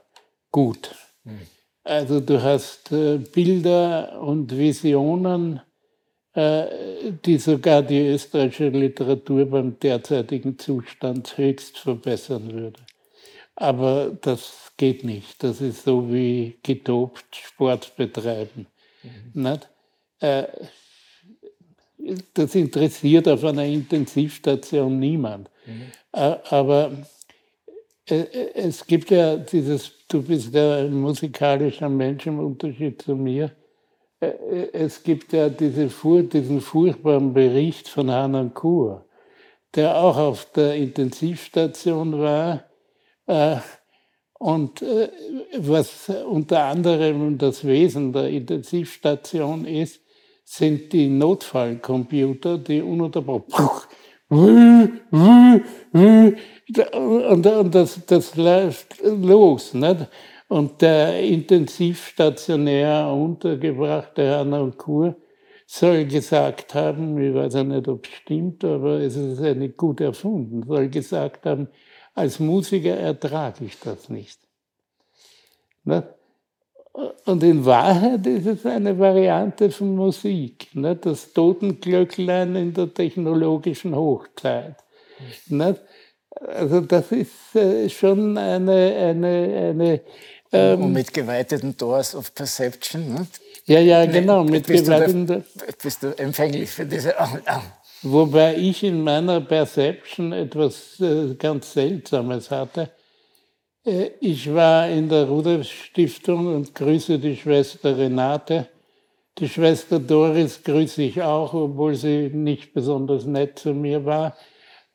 gut. 0.54 0.94
Mhm. 1.24 1.40
Also 1.82 2.20
du 2.20 2.40
hast 2.40 2.92
äh, 2.92 3.18
Bilder 3.18 4.22
und 4.22 4.56
Visionen, 4.56 5.60
die 6.36 7.38
sogar 7.38 7.82
die 7.82 8.08
österreichische 8.08 8.68
Literatur 8.68 9.46
beim 9.46 9.78
derzeitigen 9.78 10.58
Zustand 10.58 11.38
höchst 11.38 11.78
verbessern 11.78 12.52
würde. 12.52 12.80
Aber 13.54 14.16
das 14.20 14.72
geht 14.76 15.04
nicht. 15.04 15.42
Das 15.42 15.60
ist 15.60 15.84
so 15.84 16.12
wie 16.12 16.58
getobt 16.62 17.24
Sport 17.36 17.94
betreiben. 17.96 18.66
Mhm. 19.32 19.58
Äh, 20.20 20.44
das 22.34 22.54
interessiert 22.54 23.28
auf 23.28 23.44
einer 23.44 23.64
Intensivstation 23.64 24.98
niemand. 24.98 25.50
Mhm. 25.66 25.92
Äh, 26.12 26.36
aber 26.50 26.92
äh, 28.06 28.24
es 28.54 28.86
gibt 28.86 29.10
ja 29.10 29.36
dieses, 29.36 29.92
du 30.08 30.22
bist 30.22 30.52
ja 30.52 30.78
ein 30.78 30.94
musikalischer 30.94 31.88
Mensch 31.88 32.26
im 32.26 32.38
Unterschied 32.38 33.02
zu 33.02 33.14
mir. 33.14 33.50
Äh, 34.20 34.68
es 34.72 35.02
gibt 35.02 35.32
ja 35.32 35.48
diese, 35.48 35.88
diesen 35.88 36.60
furchtbaren 36.60 37.32
Bericht 37.32 37.88
von 37.88 38.10
Hanan 38.10 38.54
Kur, 38.54 39.06
der 39.74 39.96
auch 39.96 40.16
auf 40.16 40.52
der 40.52 40.74
Intensivstation 40.74 42.18
war. 42.18 42.64
Äh, 43.26 43.56
und 44.38 44.84
was 45.56 46.10
unter 46.10 46.64
anderem 46.64 47.38
das 47.38 47.64
Wesen 47.64 48.12
der 48.12 48.28
Intensivstation 48.28 49.64
ist, 49.64 50.02
sind 50.44 50.92
die 50.92 51.08
Notfallcomputer, 51.08 52.58
die 52.58 52.82
ununterbrochen 52.82 53.88
und, 54.28 55.00
und 57.46 57.74
das, 57.74 58.00
das 58.06 58.36
läuft 58.36 59.00
los. 59.02 59.74
Nicht? 59.74 60.08
Und 60.48 60.82
der 60.82 61.20
intensivstationär 61.22 63.08
untergebrachte 63.08 64.24
Herr 64.24 64.70
Kur 64.72 65.16
soll 65.66 66.04
gesagt 66.04 66.74
haben, 66.74 67.18
ich 67.18 67.34
weiß 67.34 67.54
ja 67.54 67.64
nicht, 67.64 67.88
ob 67.88 68.06
es 68.06 68.12
stimmt, 68.12 68.64
aber 68.64 69.00
es 69.00 69.16
ist 69.16 69.40
ja 69.40 69.54
nicht 69.54 69.76
gut 69.76 70.00
erfunden, 70.00 70.62
soll 70.66 70.88
gesagt 70.88 71.46
haben, 71.46 71.68
als 72.14 72.38
Musiker 72.38 72.96
ertrage 72.96 73.64
ich 73.64 73.78
das 73.80 74.08
nicht. 74.08 74.38
nicht? 75.84 76.06
Und 77.24 77.42
in 77.42 77.64
Wahrheit 77.64 78.24
ist 78.26 78.46
es 78.46 78.66
eine 78.66 78.96
Variante 78.96 79.70
von 79.70 79.96
Musik, 79.96 80.68
nicht? 80.74 81.06
das 81.06 81.32
Totenglöcklein 81.32 82.54
in 82.54 82.74
der 82.74 82.92
technologischen 82.92 83.96
Hochzeit. 83.96 84.76
Nicht? 85.48 85.80
Also 86.40 86.80
das 86.80 87.12
ist 87.12 87.54
äh, 87.54 87.88
schon 87.88 88.36
eine... 88.38 88.94
eine, 88.96 89.70
eine 89.70 90.00
ähm, 90.52 90.82
Und 90.82 90.92
mit 90.92 91.12
geweiteten 91.12 91.76
Doors 91.76 92.14
of 92.14 92.34
Perception. 92.34 93.14
Nicht? 93.14 93.40
Ja, 93.66 93.80
ja, 93.80 94.06
genau. 94.06 94.44
Mit 94.44 94.66
bist, 94.66 94.84
geweiteten 94.84 95.26
du 95.26 95.40
da, 95.40 95.72
bist 95.82 96.02
du 96.02 96.18
empfänglich 96.18 96.70
für 96.70 96.86
diese... 96.86 97.14
Wobei 98.02 98.56
ich 98.56 98.84
in 98.84 99.02
meiner 99.02 99.40
Perception 99.40 100.32
etwas 100.32 101.00
äh, 101.00 101.34
ganz 101.36 101.72
Seltsames 101.72 102.50
hatte. 102.50 102.90
Äh, 103.84 104.10
ich 104.20 104.52
war 104.52 104.88
in 104.88 105.08
der 105.08 105.24
Rudolf 105.24 105.66
Stiftung 105.66 106.54
und 106.54 106.74
grüße 106.74 107.18
die 107.18 107.36
Schwester 107.36 107.96
Renate. 107.96 108.68
Die 109.38 109.48
Schwester 109.48 109.98
Doris 109.98 110.62
grüße 110.62 111.02
ich 111.02 111.22
auch, 111.22 111.54
obwohl 111.54 111.94
sie 111.94 112.30
nicht 112.32 112.74
besonders 112.74 113.24
nett 113.24 113.58
zu 113.58 113.72
mir 113.72 114.04
war. 114.04 114.36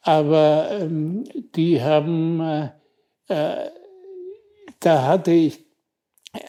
Aber 0.02 0.70
ähm, 0.72 1.26
die 1.56 1.82
haben, 1.82 2.39
äh, 2.41 2.70
äh, 3.28 3.70
da 4.80 5.06
hatte 5.06 5.32
ich 5.32 5.60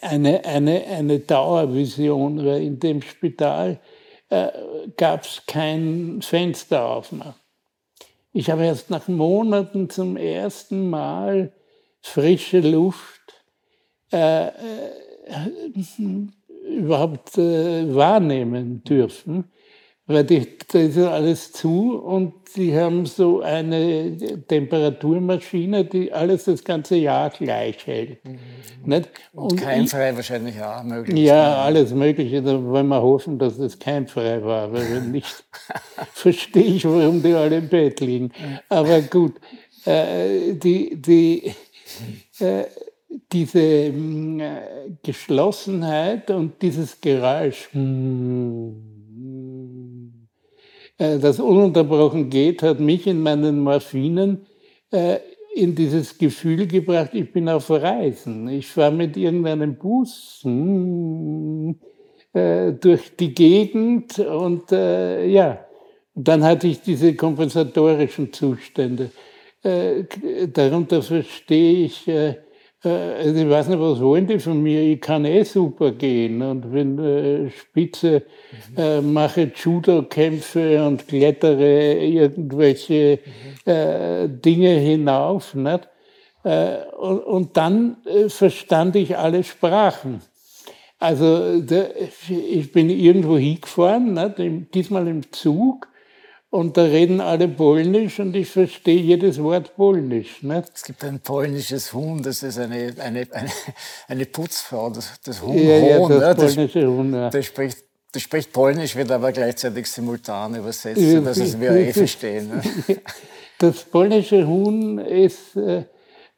eine, 0.01 0.45
eine, 0.45 0.85
eine 0.85 1.19
Dauervision, 1.19 2.45
weil 2.45 2.63
in 2.63 2.79
dem 2.79 3.01
Spital 3.01 3.79
äh, 4.29 4.49
gab 4.95 5.23
es 5.23 5.43
kein 5.45 6.21
Fenster 6.21 6.85
aufmachen. 6.85 7.35
Ich 8.33 8.49
habe 8.49 8.63
erst 8.63 8.89
nach 8.89 9.07
Monaten 9.09 9.89
zum 9.89 10.15
ersten 10.15 10.89
Mal 10.89 11.51
frische 11.99 12.61
Luft 12.61 13.43
äh, 14.13 14.47
äh, 14.47 14.51
überhaupt 16.65 17.37
äh, 17.37 17.93
wahrnehmen 17.93 18.83
dürfen 18.85 19.51
weil 20.07 20.23
die, 20.23 20.47
da 20.71 20.79
ist 20.79 20.97
alles 20.97 21.51
zu 21.51 21.97
und 21.97 22.49
sie 22.49 22.77
haben 22.77 23.05
so 23.05 23.41
eine 23.41 24.17
Temperaturmaschine, 24.47 25.85
die 25.85 26.11
alles 26.11 26.45
das 26.45 26.63
ganze 26.63 26.95
Jahr 26.95 27.29
gleich 27.29 27.85
hält. 27.85 28.23
Mhm. 28.25 28.39
Nicht? 28.83 29.09
Und, 29.33 29.51
und 29.51 29.61
keimfrei 29.61 30.15
wahrscheinlich 30.15 30.61
auch 30.61 30.83
möglich. 30.83 31.19
Ja, 31.19 31.63
alles 31.63 31.93
Mögliche. 31.93 32.41
Da 32.41 32.61
wollen 32.63 32.87
wir 32.87 33.01
hoffen, 33.01 33.39
dass 33.39 33.57
es 33.59 33.77
keimfrei 33.79 34.43
war, 34.43 34.71
weil 34.73 34.91
wenn 34.91 35.11
nicht, 35.11 35.43
verstehe 36.13 36.63
ich, 36.63 36.85
warum 36.85 37.21
die 37.21 37.33
alle 37.33 37.57
im 37.57 37.69
Bett 37.69 37.99
liegen. 37.99 38.31
Aber 38.69 39.01
gut, 39.01 39.35
äh, 39.85 40.53
die, 40.53 41.01
die, 41.01 41.53
äh, 42.39 42.65
diese 43.31 43.59
äh, 43.59 43.91
Geschlossenheit 45.03 46.29
und 46.31 46.61
dieses 46.61 46.99
Geräusch. 46.99 47.69
Hm, 47.71 48.75
äh, 48.75 48.90
das 51.01 51.39
ununterbrochen 51.39 52.29
geht, 52.29 52.61
hat 52.61 52.79
mich 52.79 53.07
in 53.07 53.21
meinen 53.21 53.59
Morphinen 53.59 54.45
äh, 54.91 55.17
in 55.53 55.75
dieses 55.75 56.17
Gefühl 56.17 56.67
gebracht, 56.67 57.11
ich 57.13 57.31
bin 57.31 57.49
auf 57.49 57.69
Reisen. 57.69 58.47
Ich 58.47 58.67
fahre 58.67 58.91
mit 58.91 59.17
irgendeinem 59.17 59.75
Bus 59.75 60.43
äh, 62.33 62.71
durch 62.73 63.15
die 63.19 63.33
Gegend 63.33 64.19
und 64.19 64.71
äh, 64.71 65.25
ja, 65.25 65.65
dann 66.15 66.43
hatte 66.43 66.67
ich 66.67 66.81
diese 66.81 67.15
kompensatorischen 67.15 68.31
Zustände. 68.31 69.11
Äh, 69.63 70.03
darunter 70.53 71.01
verstehe 71.01 71.85
ich, 71.85 72.07
äh, 72.07 72.29
äh, 72.29 72.35
ich 72.83 73.49
weiß 73.49 73.67
nicht, 73.67 73.79
was 73.79 73.99
wollen 73.99 74.25
die 74.25 74.39
von 74.39 74.63
mir? 74.63 74.81
Ich 74.81 74.99
kann 74.99 75.23
eh 75.23 75.43
super 75.43 75.91
gehen 75.91 76.41
und 76.41 76.73
wenn 76.73 76.97
äh, 76.97 77.51
Spitze 77.51 78.23
äh, 78.75 79.01
mache 79.01 79.51
Judo-Kämpfe 79.55 80.83
und 80.83 81.07
klettere 81.07 81.93
irgendwelche 81.93 83.19
äh, 83.65 84.27
Dinge 84.27 84.69
hinauf. 84.69 85.53
Nicht? 85.53 85.87
Äh, 86.43 86.77
und, 86.97 87.19
und, 87.19 87.57
dann 87.57 87.97
äh, 88.05 88.29
verstand 88.29 88.95
ich 88.95 89.15
alle 89.15 89.43
Sprachen. 89.43 90.21
Also 90.97 91.61
der, 91.61 91.91
ich 92.29 92.71
bin 92.71 92.89
irgendwo 92.89 93.37
hingefahren, 93.37 94.13
nicht? 94.13 94.73
diesmal 94.73 95.07
im 95.07 95.31
Zug 95.31 95.87
und 96.51 96.75
da 96.75 96.83
reden 96.83 97.21
alle 97.21 97.47
Polnisch 97.47 98.19
und 98.19 98.35
ich 98.35 98.49
verstehe 98.49 99.01
jedes 99.01 99.41
Wort 99.41 99.73
Polnisch. 99.77 100.43
Nicht? 100.43 100.71
Es 100.75 100.83
gibt 100.83 101.03
ein 101.05 101.21
polnisches 101.21 101.93
Huhn, 101.93 102.21
das 102.21 102.43
ist 102.43 102.59
eine, 102.59 102.93
eine, 102.99 103.25
eine, 103.31 103.49
eine 104.09 104.25
Putzfrau, 104.25 104.89
das, 104.89 105.13
das 105.23 105.41
Huhn. 105.41 105.57
Ja, 105.57 105.77
ja, 105.77 106.07
das, 106.07 106.19
ne? 106.19 106.35
polnische 106.35 106.87
Huhn, 106.87 107.13
ja. 107.13 107.29
Das 107.29 107.45
spricht, 107.45 107.77
das 108.11 108.21
spricht 108.21 108.51
Polnisch, 108.51 108.97
wird 108.97 109.11
aber 109.11 109.31
gleichzeitig 109.31 109.87
simultan 109.87 110.53
übersetzt, 110.55 111.01
sodass 111.01 111.37
es 111.37 111.57
wir 111.57 111.71
eh 111.71 111.93
verstehen. 111.93 112.49
Ne? 112.49 112.97
Das 113.57 113.83
polnische 113.85 114.45
Huhn 114.45 114.97
ist 114.99 115.55
äh, 115.55 115.85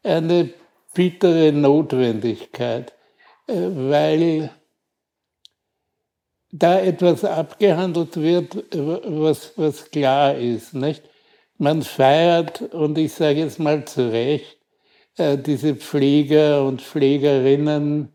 eine 0.04 0.50
bittere 0.94 1.52
Notwendigkeit, 1.52 2.94
äh, 3.48 3.54
weil 3.56 4.52
da 6.56 6.80
etwas 6.80 7.26
abgehandelt 7.26 8.16
wird, 8.16 8.64
was, 8.72 9.54
was 9.58 9.90
klar 9.90 10.36
ist. 10.36 10.76
Nicht? 10.76 11.04
Man 11.58 11.82
feiert, 11.82 12.62
und 12.74 12.98
ich 12.98 13.14
sage 13.14 13.40
jetzt 13.40 13.60
mal 13.60 13.84
zu 13.86 14.12
Recht, 14.12 14.58
äh, 15.18 15.38
diese 15.38 15.76
Pfleger 15.76 16.64
und 16.64 16.82
Pflegerinnen, 16.82 18.14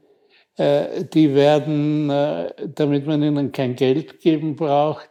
äh, 0.56 1.04
die 1.04 1.34
werden, 1.34 2.10
äh, 2.10 2.52
damit 2.74 3.06
man 3.06 3.22
ihnen 3.24 3.50
kein 3.50 3.74
Geld 3.74 4.20
geben 4.20 4.56
braucht, 4.56 5.10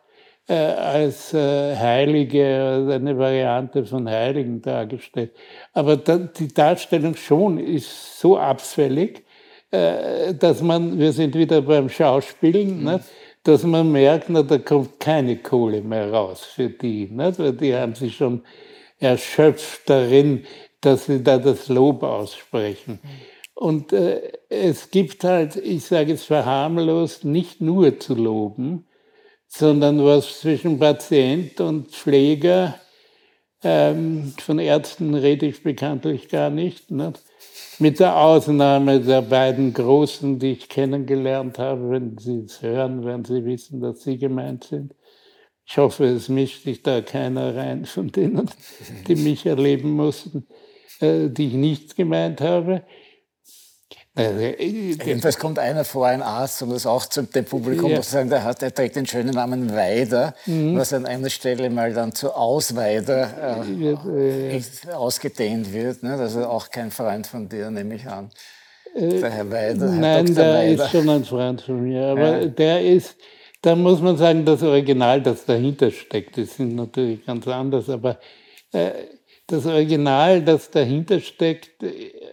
als 0.50 1.34
Heilige, 1.34 2.46
also 2.64 2.92
eine 2.92 3.18
Variante 3.18 3.86
von 3.86 4.08
Heiligen 4.08 4.62
dargestellt. 4.62 5.34
Aber 5.74 5.98
die 5.98 6.48
Darstellung 6.48 7.18
schon 7.18 7.58
ist 7.58 8.22
so 8.22 8.38
abfällig, 8.38 9.26
dass 9.70 10.62
man, 10.62 10.98
wir 10.98 11.12
sind 11.12 11.36
wieder 11.36 11.62
beim 11.62 11.90
Schauspielen, 11.90 12.80
mhm. 12.80 12.84
ne, 12.84 13.04
dass 13.44 13.64
man 13.64 13.92
merkt, 13.92 14.30
na, 14.30 14.44
da 14.44 14.58
kommt 14.58 15.00
keine 15.00 15.38
Kohle 15.38 15.82
mehr 15.82 16.12
raus 16.12 16.44
für 16.44 16.70
die. 16.70 17.10
Ne, 17.12 17.34
weil 17.38 17.54
die 17.54 17.76
haben 17.76 17.96
sich 17.96 18.16
schon 18.16 18.44
erschöpft 19.00 19.90
darin, 19.90 20.46
dass 20.82 21.06
sie 21.06 21.24
da 21.24 21.38
das 21.38 21.68
Lob 21.68 22.04
aussprechen. 22.04 23.00
Mhm. 23.02 23.10
Und 23.56 23.92
äh, 23.92 24.22
es 24.50 24.92
gibt 24.92 25.24
halt, 25.24 25.56
ich 25.56 25.86
sage 25.86 26.14
es 26.14 26.26
verharmlost, 26.26 27.26
nicht 27.26 27.60
nur 27.60 28.00
zu 28.00 28.14
loben, 28.14 28.86
sondern 29.48 30.04
was 30.06 30.42
zwischen 30.42 30.78
Patient 30.78 31.60
und 31.60 31.90
Pfleger, 31.92 32.80
ähm, 33.64 34.34
von 34.40 34.60
Ärzten 34.60 35.16
rede 35.16 35.48
ich 35.48 35.64
bekanntlich 35.64 36.30
gar 36.30 36.52
nicht, 36.52 36.92
nicht, 36.92 37.20
mit 37.80 38.00
der 38.00 38.18
Ausnahme 38.18 39.00
der 39.00 39.22
beiden 39.22 39.74
Großen, 39.74 40.40
die 40.40 40.54
ich 40.54 40.70
kennengelernt 40.70 41.60
habe. 41.60 41.90
Wenn 41.90 42.18
Sie 42.18 42.40
es 42.40 42.62
hören, 42.62 43.06
werden 43.06 43.26
Sie 43.26 43.46
wissen, 43.46 43.82
dass 43.82 44.04
Sie 44.04 44.18
gemeint 44.18 44.64
sind. 44.64 44.94
Ich 45.66 45.78
hoffe, 45.78 46.06
es 46.06 46.30
mischt 46.30 46.64
sich 46.64 46.82
da 46.82 47.02
keiner 47.02 47.56
rein 47.56 47.86
von 47.86 48.12
denen, 48.12 48.50
die 49.08 49.16
mich 49.16 49.46
erleben 49.46 49.92
mussten, 49.92 50.48
äh, 51.02 51.30
die 51.30 51.48
ich 51.48 51.54
nicht 51.54 51.96
gemeint 51.96 52.42
habe. 52.42 52.84
Äh, 54.18 54.56
Jedenfalls 54.60 55.38
kommt 55.38 55.60
einer 55.60 55.86
vor, 55.86 56.08
ein 56.08 56.22
Arzt, 56.22 56.62
um 56.64 56.72
das 56.72 56.86
auch 56.86 57.06
zum 57.06 57.30
dem 57.30 57.46
Publikum 57.46 57.92
ja. 57.92 58.02
zu 58.02 58.12
sagen, 58.12 58.30
der, 58.30 58.44
hat, 58.44 58.62
der 58.62 58.74
trägt 58.74 58.96
den 58.96 59.06
schönen 59.06 59.36
Namen 59.36 59.74
Weider, 59.76 60.34
mhm. 60.46 60.76
was 60.76 60.92
an 60.94 61.06
einer 61.06 61.30
Stelle 61.30 61.70
mal 61.70 61.94
dann 61.94 62.14
zu 62.14 62.34
Ausweider 62.34 63.64
äh, 63.64 63.92
ja, 63.92 64.96
ausgedehnt 64.96 65.72
wird. 65.72 66.02
Ne? 66.04 66.18
Das 66.18 66.34
ist 66.36 66.44
auch 66.44 66.70
kein 66.70 66.90
Freund 66.90 67.28
von 67.28 67.48
dir, 67.48 67.70
nehme 67.70 67.96
ich 67.96 68.08
an. 68.08 68.32
Äh, 68.96 69.20
der 69.20 69.30
Herr 69.30 69.52
Weider. 69.52 69.86
Nein, 69.86 70.26
Dr. 70.26 70.44
der 70.44 70.54
Weider. 70.54 70.84
ist 70.84 70.92
schon 70.92 71.10
ein 71.10 71.24
Freund 71.24 71.62
von 71.62 71.84
mir. 71.84 72.08
Aber 72.08 72.42
ja. 72.42 72.46
der 72.46 72.82
ist, 72.82 73.16
da 73.62 73.76
muss 73.76 74.02
man 74.02 74.18
sagen, 74.18 74.46
das 74.46 74.64
Original, 74.64 75.22
das 75.22 75.46
dahinter 75.46 75.92
steckt, 75.92 76.38
das 76.38 76.56
sind 76.56 76.76
natürlich 76.76 77.24
ganz 77.26 77.48
anders, 77.48 77.90
aber 77.90 78.18
äh, 78.72 78.92
das 79.48 79.66
Original, 79.66 80.42
das 80.42 80.70
dahinter 80.70 81.20
steckt, 81.20 81.84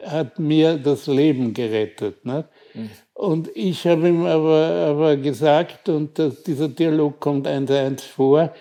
hat 0.05 0.39
mir 0.39 0.77
das 0.77 1.07
Leben 1.07 1.55
gerettet. 1.55 2.25
Ne? 2.25 2.45
Mhm. 2.75 2.91
Und 3.15 3.51
ich 3.55 3.87
habe 3.87 4.09
ihm 4.09 4.27
aber, 4.27 4.89
aber 4.89 5.17
gesagt, 5.17 5.89
und 5.89 6.19
das, 6.19 6.43
dieser 6.43 6.69
Dialog 6.69 7.21
kommt 7.21 7.47
eins 7.47 7.71
eins 7.71 8.03
vor, 8.03 8.53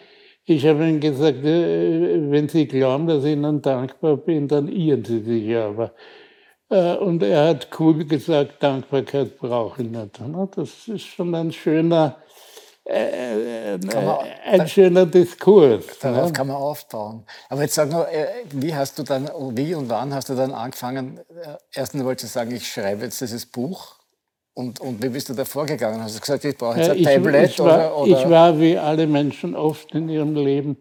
ich 0.45 0.66
habe 0.68 0.88
ihm 0.88 0.99
gesagt, 0.99 1.43
äh, 1.43 2.32
wenn 2.32 2.47
Sie 2.49 2.68
glauben, 2.68 3.08
dass 3.08 3.24
ich 3.24 3.32
Ihnen 3.32 3.62
dankbar 3.62 4.18
bin, 4.18 4.47
dann 4.47 4.68
irren 4.68 5.04
Sie 5.04 5.22
sich 5.22 5.56
aber. 5.56 5.93
Äh, 6.70 6.95
und 6.97 7.24
er 7.24 7.47
hat 7.47 7.70
cool 7.80 8.06
gesagt, 8.06 8.62
Dankbarkeit 8.62 9.38
brauche 9.38 9.82
ich 9.82 9.89
nicht. 9.89 10.20
Ne? 10.20 10.49
Das 10.56 10.88
ist 10.88 11.06
schon 11.06 11.34
ein 11.34 11.51
schöner, 11.51 12.18
äh, 12.86 13.77
man, 13.77 14.17
ein 14.45 14.67
schöner 14.67 15.05
Diskurs. 15.05 15.86
Darauf 15.99 16.27
ne? 16.27 16.34
kann 16.34 16.47
man 16.47 16.57
aufbauen. 16.57 17.25
Aber 17.49 17.61
jetzt 17.61 17.75
sag 17.75 17.89
nur, 17.89 18.09
äh, 18.09 18.27
wie 18.51 18.75
hast 18.75 18.99
du 18.99 19.03
dann, 19.03 19.29
wie 19.51 19.73
und 19.73 19.89
wann 19.89 20.13
hast 20.13 20.29
du 20.29 20.36
dann 20.36 20.51
angefangen? 20.51 21.19
Äh, 21.19 21.55
erstens 21.73 22.03
wolltest 22.03 22.36
du 22.36 22.39
sagen, 22.39 22.51
ich 22.51 22.67
schreibe 22.67 23.05
jetzt 23.05 23.21
dieses 23.21 23.45
Buch. 23.45 23.95
Und, 24.55 24.81
und 24.81 25.01
wie 25.01 25.09
bist 25.09 25.29
du 25.29 25.34
da 25.34 25.45
vorgegangen? 25.45 26.01
Hast 26.01 26.15
du 26.15 26.19
gesagt, 26.19 26.45
ich 26.45 26.57
brauche 26.57 26.77
jetzt 26.77 26.91
ein 26.91 26.97
ich, 26.97 27.05
Tablet? 27.05 27.49
Ich 27.51 27.59
war, 27.59 27.65
oder, 27.65 27.97
oder? 27.97 28.19
ich 28.19 28.29
war 28.29 28.59
wie 28.59 28.77
alle 28.77 29.07
Menschen 29.07 29.55
oft 29.55 29.95
in 29.95 30.09
ihrem 30.09 30.36
Leben 30.36 30.77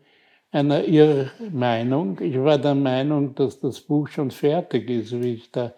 einer 0.50 0.84
Irrmeinung. 0.84 2.20
Ich 2.20 2.36
war 2.36 2.58
der 2.58 2.74
Meinung, 2.74 3.34
dass 3.34 3.60
das 3.60 3.80
Buch 3.80 4.08
schon 4.08 4.30
fertig 4.30 4.90
ist, 4.90 5.12
wie 5.12 5.34
ich 5.34 5.50
da. 5.52 5.72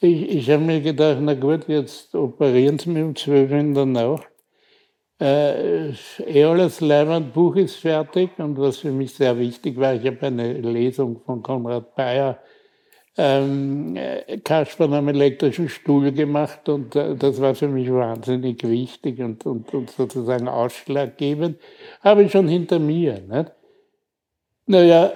Ich, 0.00 0.28
ich 0.30 0.50
habe 0.50 0.62
mir 0.62 0.80
gedacht, 0.80 1.18
na 1.20 1.34
gut, 1.34 1.68
jetzt 1.68 2.14
operieren 2.14 2.78
Sie 2.78 2.90
mich 2.90 3.04
um 3.04 3.14
zwölf 3.14 3.50
in 3.52 3.74
der 3.74 3.86
Nacht 3.86 4.28
äh, 5.20 5.92
Eolas 6.26 6.80
Buch 7.32 7.56
ist 7.56 7.76
fertig 7.76 8.30
und 8.38 8.58
was 8.58 8.78
für 8.78 8.92
mich 8.92 9.14
sehr 9.14 9.38
wichtig 9.38 9.78
war, 9.78 9.94
ich 9.94 10.06
habe 10.06 10.26
eine 10.26 10.52
Lesung 10.52 11.20
von 11.24 11.42
Konrad 11.42 11.94
Bayer, 11.94 12.38
ähm, 13.16 13.96
äh, 13.96 14.38
Kasper 14.38 14.90
am 14.92 15.08
elektrischen 15.08 15.68
Stuhl 15.68 16.12
gemacht 16.12 16.68
und 16.68 16.94
äh, 16.94 17.16
das 17.16 17.40
war 17.40 17.54
für 17.56 17.66
mich 17.66 17.92
wahnsinnig 17.92 18.62
wichtig 18.62 19.18
und, 19.18 19.44
und, 19.44 19.74
und 19.74 19.90
sozusagen 19.90 20.46
ausschlaggebend. 20.46 21.58
Habe 22.00 22.22
ich 22.22 22.32
schon 22.32 22.46
hinter 22.46 22.78
mir. 22.78 23.20
Nicht? 23.28 23.52
Naja, 24.66 25.12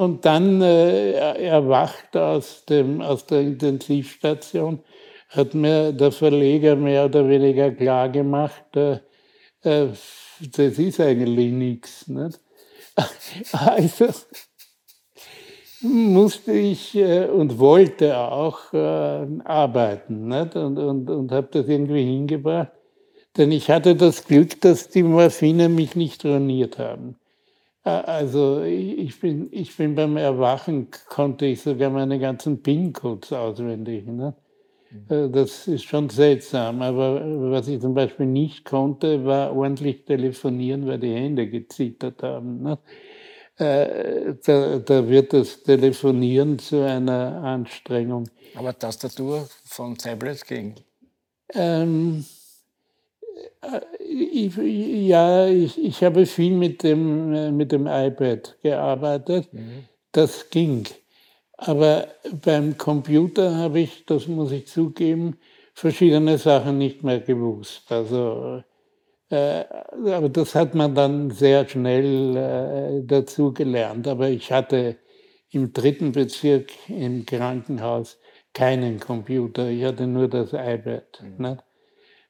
und 0.00 0.24
dann 0.24 0.62
äh, 0.62 1.12
erwacht 1.42 2.16
aus, 2.16 2.64
dem, 2.64 3.02
aus 3.02 3.26
der 3.26 3.40
Intensivstation, 3.40 4.78
hat 5.28 5.54
mir 5.54 5.92
der 5.92 6.12
Verleger 6.12 6.74
mehr 6.76 7.04
oder 7.04 7.28
weniger 7.28 7.70
klar 7.72 8.08
gemacht, 8.08 8.76
äh, 8.76 9.00
äh, 9.62 9.88
das 10.40 10.78
ist 10.78 11.00
eigentlich 11.00 11.52
nichts. 11.52 12.08
Nicht? 12.08 12.40
Also 13.52 14.08
musste 15.82 16.52
ich 16.52 16.94
äh, 16.94 17.26
und 17.26 17.58
wollte 17.58 18.18
auch 18.18 18.72
äh, 18.72 19.26
arbeiten 19.44 20.28
nicht? 20.28 20.54
und, 20.56 20.78
und, 20.78 21.08
und 21.08 21.32
habe 21.32 21.48
das 21.50 21.68
irgendwie 21.68 22.04
hingebracht. 22.04 22.72
Denn 23.36 23.52
ich 23.52 23.70
hatte 23.70 23.94
das 23.94 24.26
Glück, 24.26 24.60
dass 24.60 24.88
die 24.88 25.04
Morphine 25.04 25.68
mich 25.68 25.94
nicht 25.94 26.24
ruiniert 26.24 26.78
haben. 26.78 27.16
Also 27.82 28.62
ich 28.62 29.18
bin, 29.20 29.48
ich 29.52 29.74
bin 29.74 29.94
beim 29.94 30.16
Erwachen, 30.18 30.88
konnte 31.08 31.46
ich 31.46 31.62
sogar 31.62 31.88
meine 31.88 32.18
ganzen 32.18 32.62
PIN-Codes 32.62 33.32
auswendig. 33.32 34.06
Ne? 34.06 34.34
Äh, 35.08 35.28
das 35.28 35.68
ist 35.68 35.84
schon 35.84 36.08
seltsam. 36.08 36.82
Aber 36.82 37.20
was 37.50 37.68
ich 37.68 37.80
zum 37.80 37.94
Beispiel 37.94 38.26
nicht 38.26 38.64
konnte, 38.64 39.24
war 39.24 39.54
ordentlich 39.54 40.04
telefonieren, 40.04 40.86
weil 40.86 40.98
die 40.98 41.14
Hände 41.14 41.48
gezittert 41.48 42.22
haben. 42.22 42.62
Ne? 42.62 42.78
Äh, 43.56 44.34
da, 44.44 44.78
da, 44.78 45.08
wird 45.08 45.32
das 45.32 45.62
Telefonieren 45.62 46.58
zu 46.58 46.82
einer 46.82 47.42
Anstrengung. 47.42 48.28
Aber 48.54 48.76
Tastatur 48.78 49.48
von 49.64 49.96
Tablet 49.96 50.46
ging? 50.46 50.74
Ähm, 51.52 52.24
äh, 53.60 53.80
ich, 53.98 54.56
ja, 54.56 55.46
ich, 55.46 55.82
ich 55.82 56.02
habe 56.02 56.24
viel 56.24 56.52
mit 56.52 56.82
dem, 56.82 57.56
mit 57.56 57.72
dem 57.72 57.86
iPad 57.86 58.56
gearbeitet. 58.62 59.52
Mhm. 59.52 59.84
Das 60.12 60.48
ging. 60.50 60.86
Aber 61.62 62.08
beim 62.42 62.78
Computer 62.78 63.54
habe 63.54 63.80
ich, 63.80 64.06
das 64.06 64.26
muss 64.26 64.50
ich 64.50 64.66
zugeben, 64.66 65.36
verschiedene 65.74 66.38
Sachen 66.38 66.78
nicht 66.78 67.04
mehr 67.04 67.20
gewusst. 67.20 67.92
Also, 67.92 68.62
äh, 69.28 69.64
aber 69.92 70.30
das 70.30 70.54
hat 70.54 70.74
man 70.74 70.94
dann 70.94 71.30
sehr 71.30 71.68
schnell 71.68 72.34
äh, 72.36 73.02
dazu 73.06 73.52
gelernt. 73.52 74.08
Aber 74.08 74.30
ich 74.30 74.50
hatte 74.50 74.96
im 75.50 75.74
dritten 75.74 76.12
Bezirk 76.12 76.70
im 76.88 77.26
Krankenhaus 77.26 78.18
keinen 78.54 78.98
Computer. 78.98 79.68
Ich 79.68 79.84
hatte 79.84 80.06
nur 80.06 80.28
das 80.28 80.54
iPad. 80.54 81.22
Mhm. 81.22 81.42
Ne? 81.42 81.58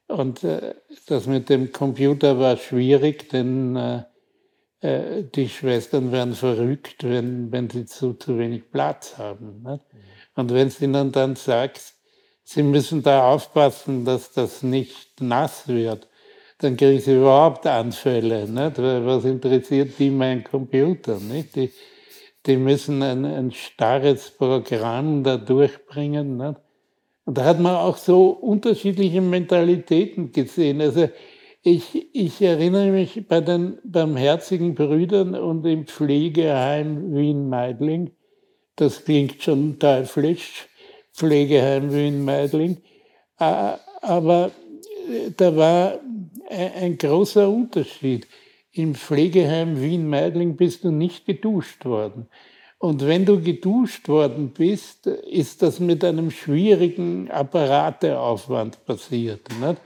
Und 0.08 0.42
äh, 0.42 0.74
das 1.06 1.28
mit 1.28 1.50
dem 1.50 1.70
Computer 1.70 2.40
war 2.40 2.56
schwierig, 2.56 3.28
denn 3.28 3.76
äh, 4.80 5.24
die 5.24 5.48
Schwestern 5.48 6.12
werden 6.12 6.34
verrückt, 6.34 7.04
wenn, 7.04 7.52
wenn 7.52 7.68
sie 7.68 7.86
zu, 7.86 8.14
zu 8.14 8.38
wenig 8.38 8.70
Platz 8.70 9.18
haben. 9.18 9.62
Ne? 9.62 9.80
Und 10.34 10.52
wenn 10.52 10.70
sie 10.70 10.84
ihnen 10.84 11.12
dann 11.12 11.36
sagst, 11.36 11.96
sie 12.44 12.62
müssen 12.62 13.02
da 13.02 13.30
aufpassen, 13.30 14.04
dass 14.04 14.32
das 14.32 14.62
nicht 14.62 15.20
nass 15.20 15.68
wird, 15.68 16.08
dann 16.58 16.76
kriegen 16.76 17.00
sie 17.00 17.16
überhaupt 17.16 17.66
Anfälle. 17.66 18.48
Nicht? 18.48 18.78
Was 18.78 19.24
interessiert 19.24 19.98
die 19.98 20.10
mein 20.10 20.44
Computer? 20.44 21.18
Nicht? 21.18 21.56
Die, 21.56 21.70
die 22.46 22.56
müssen 22.56 23.02
ein, 23.02 23.24
ein 23.24 23.52
starres 23.52 24.30
Programm 24.30 25.24
da 25.24 25.36
durchbringen. 25.36 26.36
Nicht? 26.36 26.56
Und 27.24 27.38
da 27.38 27.44
hat 27.44 27.60
man 27.60 27.76
auch 27.76 27.96
so 27.96 28.30
unterschiedliche 28.30 29.20
Mentalitäten 29.20 30.32
gesehen. 30.32 30.80
Also 30.80 31.08
ich, 31.62 32.14
ich 32.14 32.40
erinnere 32.40 32.90
mich 32.90 33.26
bei 33.28 33.40
den 33.40 33.78
barmherzigen 33.84 34.74
Brüdern 34.74 35.34
und 35.34 35.66
im 35.66 35.86
Pflegeheim 35.86 37.14
Wien-Meidling, 37.14 38.12
das 38.76 39.04
klingt 39.04 39.42
schon 39.42 39.78
teuflisch, 39.78 40.68
Pflegeheim 41.12 41.92
Wien-Meidling, 41.92 42.78
äh, 43.38 43.72
aber 44.00 44.50
äh, 45.08 45.30
da 45.36 45.54
war 45.54 46.00
ein 46.48 46.98
großer 46.98 47.48
Unterschied. 47.48 48.26
Im 48.72 48.94
Pflegeheim 48.94 49.80
Wien-Meidling 49.80 50.56
bist 50.56 50.84
du 50.84 50.90
nicht 50.90 51.26
geduscht 51.26 51.84
worden. 51.84 52.28
Und 52.78 53.06
wenn 53.06 53.26
du 53.26 53.40
geduscht 53.40 54.08
worden 54.08 54.52
bist, 54.56 55.06
ist 55.06 55.62
das 55.62 55.80
mit 55.80 56.02
einem 56.02 56.30
schwierigen 56.30 57.30
Apparateaufwand 57.30 58.84
passiert. 58.86 59.48
Nicht? 59.60 59.80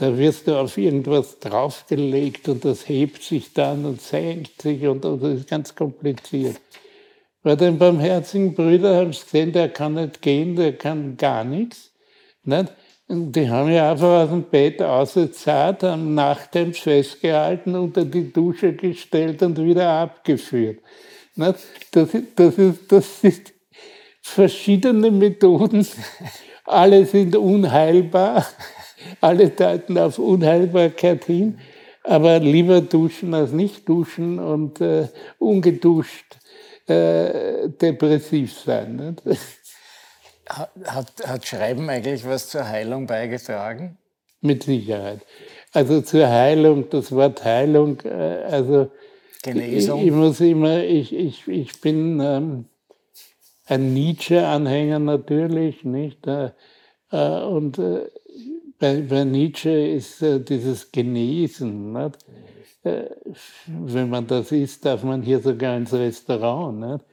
Da 0.00 0.16
wirst 0.16 0.46
du 0.46 0.58
auf 0.58 0.78
irgendwas 0.78 1.40
draufgelegt 1.40 2.48
und 2.48 2.64
das 2.64 2.88
hebt 2.88 3.22
sich 3.22 3.52
dann 3.52 3.84
und 3.84 4.00
senkt 4.00 4.62
sich 4.62 4.86
und, 4.86 5.04
und 5.04 5.22
das 5.22 5.40
ist 5.40 5.48
ganz 5.50 5.74
kompliziert. 5.74 6.58
Bei 7.42 7.54
den 7.54 7.76
barmherzigen 7.76 8.54
Brüdern 8.54 8.96
haben 8.96 9.12
sie 9.12 9.24
gesehen, 9.24 9.52
der 9.52 9.68
kann 9.68 9.92
nicht 9.92 10.22
gehen, 10.22 10.56
der 10.56 10.72
kann 10.72 11.18
gar 11.18 11.44
nichts. 11.44 11.90
Nicht? 12.44 12.72
Die 13.08 13.50
haben 13.50 13.70
ja 13.70 13.90
einfach 13.90 14.22
aus 14.22 14.30
dem 14.30 14.44
Bett 14.44 14.80
ausgezahlt, 14.80 15.84
am 15.84 16.14
Nachthemd 16.14 16.78
festgehalten, 16.78 17.74
unter 17.74 18.06
die 18.06 18.32
Dusche 18.32 18.72
gestellt 18.72 19.42
und 19.42 19.62
wieder 19.62 19.86
abgeführt. 19.86 20.78
Das, 21.36 21.62
das, 21.90 22.14
ist, 22.14 22.90
das 22.90 23.20
sind 23.20 23.52
verschiedene 24.22 25.10
Methoden. 25.10 25.86
Alle 26.64 27.04
sind 27.04 27.36
unheilbar. 27.36 28.46
Alle 29.20 29.50
deuten 29.50 29.98
auf 29.98 30.18
Unheilbarkeit 30.18 31.24
hin. 31.24 31.58
Aber 32.02 32.38
lieber 32.38 32.80
duschen 32.80 33.34
als 33.34 33.52
nicht 33.52 33.88
duschen 33.88 34.38
und 34.38 34.80
äh, 34.80 35.08
ungeduscht 35.38 36.38
äh, 36.86 37.68
depressiv 37.68 38.58
sein. 38.58 39.16
Hat, 40.48 41.12
hat 41.24 41.46
Schreiben 41.46 41.88
eigentlich 41.88 42.26
was 42.26 42.48
zur 42.48 42.66
Heilung 42.66 43.06
beigetragen? 43.06 43.98
Mit 44.40 44.64
Sicherheit. 44.64 45.20
Also 45.72 46.00
zur 46.00 46.28
Heilung, 46.28 46.88
das 46.90 47.12
Wort 47.12 47.44
Heilung, 47.44 48.00
äh, 48.00 48.42
also 48.50 48.90
Genesung. 49.42 50.00
Ich, 50.00 50.06
ich 50.06 50.12
muss 50.12 50.40
immer, 50.40 50.82
ich, 50.82 51.14
ich, 51.14 51.46
ich 51.46 51.80
bin 51.80 52.20
ähm, 52.20 52.64
ein 53.66 53.94
Nietzsche-Anhänger 53.94 54.98
natürlich, 54.98 55.84
nicht? 55.84 56.26
Äh, 56.26 56.50
äh, 57.12 57.42
und 57.42 57.78
äh, 57.78 58.08
bei, 58.80 59.02
bei, 59.02 59.24
Nietzsche 59.24 59.70
ist 59.70 60.22
äh, 60.22 60.40
dieses 60.40 60.90
Genesen, 60.90 61.92
nicht? 61.92 62.18
Äh, 62.82 63.10
wenn 63.66 64.08
man 64.08 64.26
das 64.26 64.50
isst, 64.52 64.84
darf 64.84 65.04
man 65.04 65.22
hier 65.22 65.40
sogar 65.40 65.76
ins 65.76 65.92
Restaurant. 65.92 66.80
Nicht? 66.80 67.04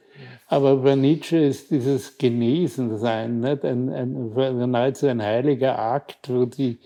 Aber 0.46 0.76
bei 0.78 0.96
Nietzsche 0.96 1.36
ist 1.36 1.70
dieses 1.70 2.16
Genesensein 2.16 3.40
nicht? 3.40 3.64
Ein, 3.64 3.90
ein, 3.90 4.70
nahezu 4.70 5.06
ein 5.06 5.22
heiliger 5.22 5.78
Akt, 5.78 6.30
wo 6.30 6.46
die 6.46 6.78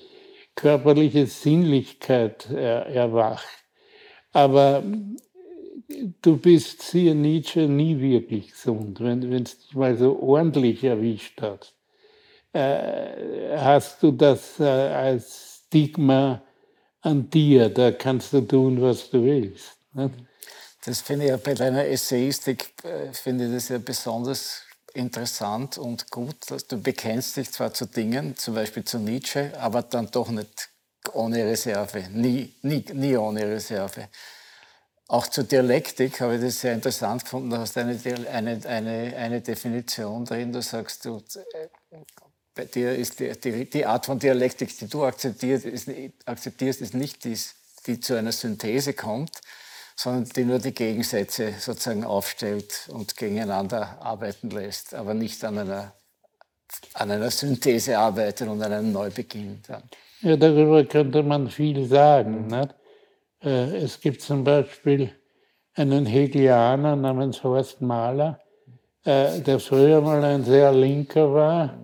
körperliche 0.56 1.26
Sinnlichkeit 1.26 2.50
er, 2.50 2.86
erwacht. 2.86 3.46
Aber 4.32 4.82
du 6.22 6.36
bist, 6.36 6.82
siehe 6.82 7.14
Nietzsche, 7.14 7.68
nie 7.68 8.00
wirklich 8.00 8.50
gesund, 8.50 9.00
wenn 9.00 9.42
es 9.42 9.58
dich 9.58 9.74
mal 9.74 9.96
so 9.96 10.20
ordentlich 10.20 10.82
erwischt 10.82 11.40
hat. 11.40 11.71
Äh, 12.52 13.56
hast 13.58 14.02
du 14.02 14.12
das 14.12 14.60
äh, 14.60 14.64
als 14.64 15.62
Stigma 15.66 16.42
an 17.00 17.30
dir, 17.30 17.68
da 17.70 17.92
kannst 17.92 18.32
du 18.32 18.42
tun, 18.42 18.80
was 18.82 19.08
du 19.10 19.24
willst. 19.24 19.76
Nicht? 19.94 20.14
Das 20.84 21.00
finde 21.00 21.24
ich 21.24 21.30
ja 21.30 21.36
bei 21.36 21.54
deiner 21.54 21.86
Essayistik, 21.86 22.72
äh, 22.84 23.12
finde 23.12 23.46
ich 23.46 23.52
das 23.54 23.68
ja 23.68 23.78
besonders 23.78 24.62
interessant 24.94 25.78
und 25.78 26.10
gut, 26.10 26.50
dass 26.50 26.66
du 26.66 26.80
bekennst 26.80 27.36
dich 27.36 27.50
zwar 27.50 27.72
zu 27.72 27.86
Dingen, 27.86 28.36
zum 28.36 28.54
Beispiel 28.54 28.84
zu 28.84 28.98
Nietzsche, 28.98 29.52
aber 29.58 29.82
dann 29.82 30.10
doch 30.10 30.28
nicht 30.28 30.68
ohne 31.14 31.44
Reserve, 31.44 32.08
nie, 32.10 32.54
nie, 32.62 32.84
nie 32.92 33.16
ohne 33.16 33.42
Reserve. 33.46 34.08
Auch 35.08 35.26
zur 35.26 35.44
Dialektik 35.44 36.20
habe 36.20 36.36
ich 36.36 36.42
das 36.42 36.60
sehr 36.60 36.72
interessant 36.74 37.24
gefunden. 37.24 37.50
Du 37.50 37.58
hast 37.58 37.76
eine, 37.76 37.98
eine, 38.30 38.60
eine, 38.66 39.16
eine 39.16 39.40
Definition 39.40 40.24
drin. 40.24 40.52
Du 40.52 40.62
sagst, 40.62 41.04
du, 41.04 41.22
äh, 41.54 41.68
bei 42.54 42.66
dir 42.66 42.94
ist 42.94 43.20
die, 43.20 43.32
die, 43.32 43.68
die, 43.68 43.86
Art 43.86 44.06
von 44.06 44.18
Dialektik, 44.18 44.76
die 44.76 44.88
du 44.88 45.04
akzeptierst, 45.04 45.64
ist, 45.64 45.90
akzeptierst, 46.26 46.80
ist 46.80 46.94
nicht 46.94 47.24
die, 47.24 47.38
die 47.86 48.00
zu 48.00 48.14
einer 48.14 48.32
Synthese 48.32 48.92
kommt, 48.92 49.40
sondern 49.96 50.24
die 50.24 50.44
nur 50.44 50.58
die 50.58 50.74
Gegensätze 50.74 51.54
sozusagen 51.58 52.04
aufstellt 52.04 52.88
und 52.92 53.16
gegeneinander 53.16 53.98
arbeiten 54.00 54.50
lässt, 54.50 54.94
aber 54.94 55.14
nicht 55.14 55.42
an 55.44 55.58
einer, 55.58 55.94
an 56.94 57.10
einer 57.10 57.30
Synthese 57.30 57.98
arbeitet 57.98 58.48
und 58.48 58.62
an 58.62 58.72
einem 58.72 58.92
Neubeginn. 58.92 59.62
Dann. 59.66 59.82
Ja, 60.20 60.36
darüber 60.36 60.84
könnte 60.84 61.22
man 61.22 61.48
viel 61.48 61.86
sagen. 61.86 62.48
Nicht? 62.48 62.74
Äh, 63.42 63.76
es 63.78 64.00
gibt 64.00 64.20
zum 64.20 64.44
Beispiel 64.44 65.10
einen 65.74 66.04
Hegelianer 66.04 66.96
namens 66.96 67.42
Horst 67.42 67.80
Mahler, 67.80 68.40
äh, 69.04 69.40
der 69.40 69.58
früher 69.58 70.02
mal 70.02 70.22
ein 70.22 70.44
sehr 70.44 70.70
linker 70.72 71.32
war 71.32 71.78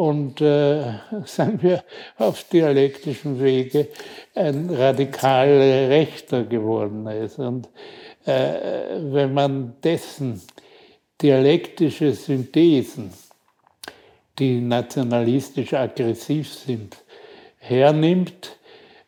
und, 0.00 0.40
äh, 0.40 0.94
sagen 1.26 1.58
wir, 1.60 1.84
auf 2.16 2.44
dialektischem 2.44 3.38
Wege 3.38 3.88
ein 4.34 4.70
radikal 4.70 5.46
Rechter 5.48 6.44
geworden 6.44 7.06
ist. 7.06 7.38
Und 7.38 7.68
wenn 8.22 9.32
man 9.32 9.72
dessen 9.82 10.42
dialektische 11.22 12.12
Synthesen, 12.12 13.10
die 14.38 14.60
nationalistisch 14.60 15.72
aggressiv 15.72 16.52
sind, 16.52 16.98
hernimmt, 17.58 18.58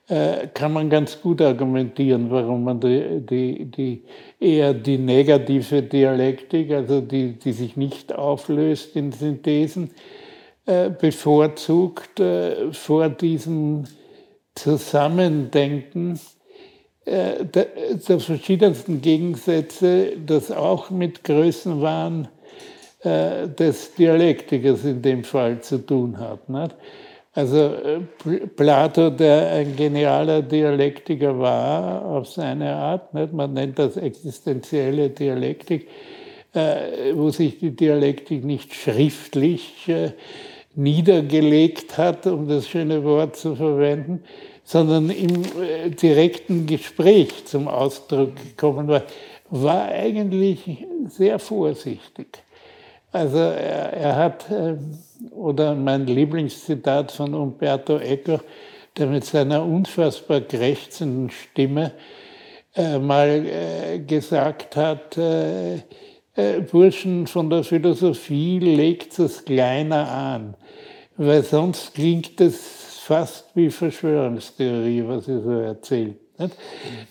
äh, 0.09 0.49
kann 0.55 0.73
man 0.73 0.89
ganz 0.89 1.21
gut 1.21 1.43
argumentieren, 1.43 2.31
warum 2.31 2.65
man 2.65 2.81
die, 2.81 3.21
die, 3.21 3.65
die 3.67 4.03
eher 4.41 4.73
die 4.73 4.99
negative 4.99 5.83
Dialektik, 5.83 6.73
also 6.73 7.03
die, 7.03 7.35
die 7.35 7.53
sich 7.53 7.77
nicht 7.77 8.15
auflöst 8.15 8.97
in 8.97 9.13
Synthesen, 9.13 9.91
äh, 9.91 10.22
bevorzugt 10.65 12.21
äh, 12.21 12.73
vor 12.73 13.09
diesem 13.09 13.85
Zusammendenken 14.55 16.21
äh, 17.05 17.45
der, 17.45 17.67
der, 18.09 18.21
verschiedensten 18.21 19.01
Gegensätze, 19.01 20.13
das 20.25 20.53
auch 20.53 20.91
mit 20.91 21.25
Größenwahn 21.25 22.29
äh, 23.01 23.49
des 23.49 23.95
Dialektikers 23.95 24.85
in 24.85 25.03
dem 25.03 25.25
Fall 25.25 25.61
zu 25.63 25.79
tun 25.79 26.19
hat. 26.19 26.49
Nicht? 26.49 26.77
Also 27.33 27.57
äh, 27.57 28.01
Plato, 28.55 29.11
der 29.11 29.53
ein 29.53 29.75
genialer 29.75 30.43
Dialektiker 30.43 31.37
war 31.39 32.05
auf 32.05 32.29
seine 32.29 32.77
Art, 32.77 33.15
nicht? 33.15 33.33
man 33.33 33.55
nennt 33.55 33.79
das 33.79 33.97
existenzielle 33.97 35.11
Dialektik, 35.11 35.89
äh, 36.53 37.15
wo 37.15 37.31
sich 37.31 37.59
die 37.59 37.75
Dialektik 37.75 38.45
nicht 38.45 38.75
schriftlich 38.75 39.89
äh, 39.89 40.13
niedergelegt 40.75 41.99
hat, 41.99 42.27
um 42.27 42.49
das 42.49 42.69
schöne 42.69 43.05
Wort 43.05 43.37
zu 43.37 43.55
verwenden, 43.55 44.23
sondern 44.65 45.11
im 45.11 45.43
äh, 45.61 45.91
direkten 45.91 46.67
Gespräch 46.67 47.45
zum 47.45 47.69
Ausdruck 47.69 48.37
gekommen 48.37 48.89
war, 48.89 49.03
war 49.51 49.85
eigentlich 49.89 50.87
sehr 51.09 51.39
vorsichtig. 51.39 52.43
Also 53.11 53.39
er, 53.39 53.93
er 53.93 54.17
hat, 54.17 54.51
äh, 54.51 54.77
oder 55.31 55.75
mein 55.75 56.07
Lieblingszitat 56.07 57.13
von 57.13 57.35
Umberto 57.35 57.99
Eco, 57.99 58.41
der 58.97 59.07
mit 59.07 59.25
seiner 59.25 59.65
unfassbar 59.65 60.41
krächzenden 60.41 61.31
Stimme 61.31 61.93
äh, 62.75 62.99
mal 62.99 63.29
äh, 63.29 63.99
gesagt 63.99 64.77
hat, 64.77 65.19
äh, 65.19 65.81
Burschen 66.71 67.27
von 67.27 67.51
der 67.51 67.63
Philosophie 67.63 68.59
legt 68.59 69.19
es 69.19 69.45
kleiner 69.45 70.11
an, 70.11 70.55
weil 71.17 71.43
sonst 71.43 71.95
klingt 71.95 72.41
es 72.41 73.03
fast 73.05 73.47
wie 73.55 73.71
Verschwörungstheorie, 73.71 75.05
was 75.07 75.29
ihr 75.29 75.41
so 75.41 75.51
erzählt. 75.51 76.17
Nicht? 76.39 76.57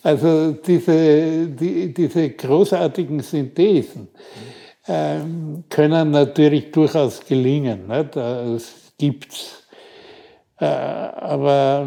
Also 0.04 0.54
diese, 0.54 1.48
die, 1.48 1.94
diese 1.94 2.30
großartigen 2.32 3.20
Synthesen 3.20 4.08
ähm, 4.88 5.64
können 5.70 6.12
natürlich 6.12 6.72
durchaus 6.72 7.24
gelingen. 7.24 7.88
Nicht? 7.88 8.16
Das 8.16 8.94
gibt's. 8.98 9.64
Äh, 10.60 10.66
aber 10.66 11.86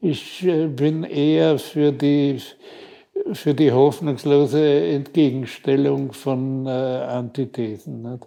ich 0.00 0.44
äh, 0.44 0.66
bin 0.66 1.04
eher 1.04 1.58
für 1.58 1.92
die, 1.92 2.40
für 3.34 3.54
die 3.54 3.72
hoffnungslose 3.72 4.88
Entgegenstellung 4.88 6.12
von 6.12 6.66
äh, 6.66 6.70
Antithesen. 6.70 8.02
Nicht? 8.02 8.26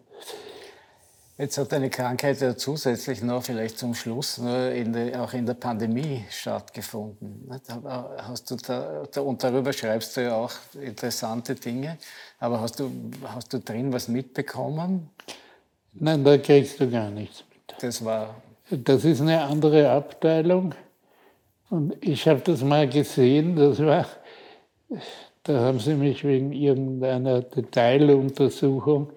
Jetzt 1.35 1.57
hat 1.57 1.73
eine 1.73 1.89
Krankheit 1.89 2.39
ja 2.41 2.55
zusätzlich 2.55 3.23
noch 3.23 3.43
vielleicht 3.43 3.79
zum 3.79 3.95
Schluss 3.95 4.37
nur 4.37 4.69
in 4.69 4.93
der, 4.93 5.21
auch 5.21 5.33
in 5.33 5.47
der 5.47 5.55
Pandemie 5.55 6.23
stattgefunden. 6.29 7.49
Hast 8.17 8.51
du 8.51 8.55
da, 8.55 9.03
und 9.21 9.43
darüber 9.43 9.73
schreibst 9.73 10.15
du 10.15 10.21
ja 10.21 10.35
auch 10.35 10.51
interessante 10.79 11.55
Dinge, 11.55 11.97
aber 12.39 12.61
hast 12.61 12.79
du, 12.79 12.91
hast 13.25 13.51
du 13.51 13.59
drin 13.59 13.91
was 13.91 14.07
mitbekommen? 14.07 15.09
Nein, 15.93 16.23
da 16.23 16.37
kriegst 16.37 16.79
du 16.79 16.89
gar 16.89 17.09
nichts 17.09 17.43
mit. 17.49 17.81
Das 17.81 18.05
war. 18.05 18.35
Das 18.69 19.03
ist 19.03 19.19
eine 19.19 19.41
andere 19.41 19.89
Abteilung. 19.89 20.75
Und 21.69 21.95
ich 22.01 22.27
habe 22.27 22.41
das 22.41 22.61
mal 22.61 22.87
gesehen, 22.87 23.55
das 23.55 23.79
war, 23.79 24.05
da 25.43 25.59
haben 25.59 25.79
sie 25.79 25.95
mich 25.95 26.23
wegen 26.23 26.51
irgendeiner 26.51 27.41
Detailuntersuchung 27.41 29.11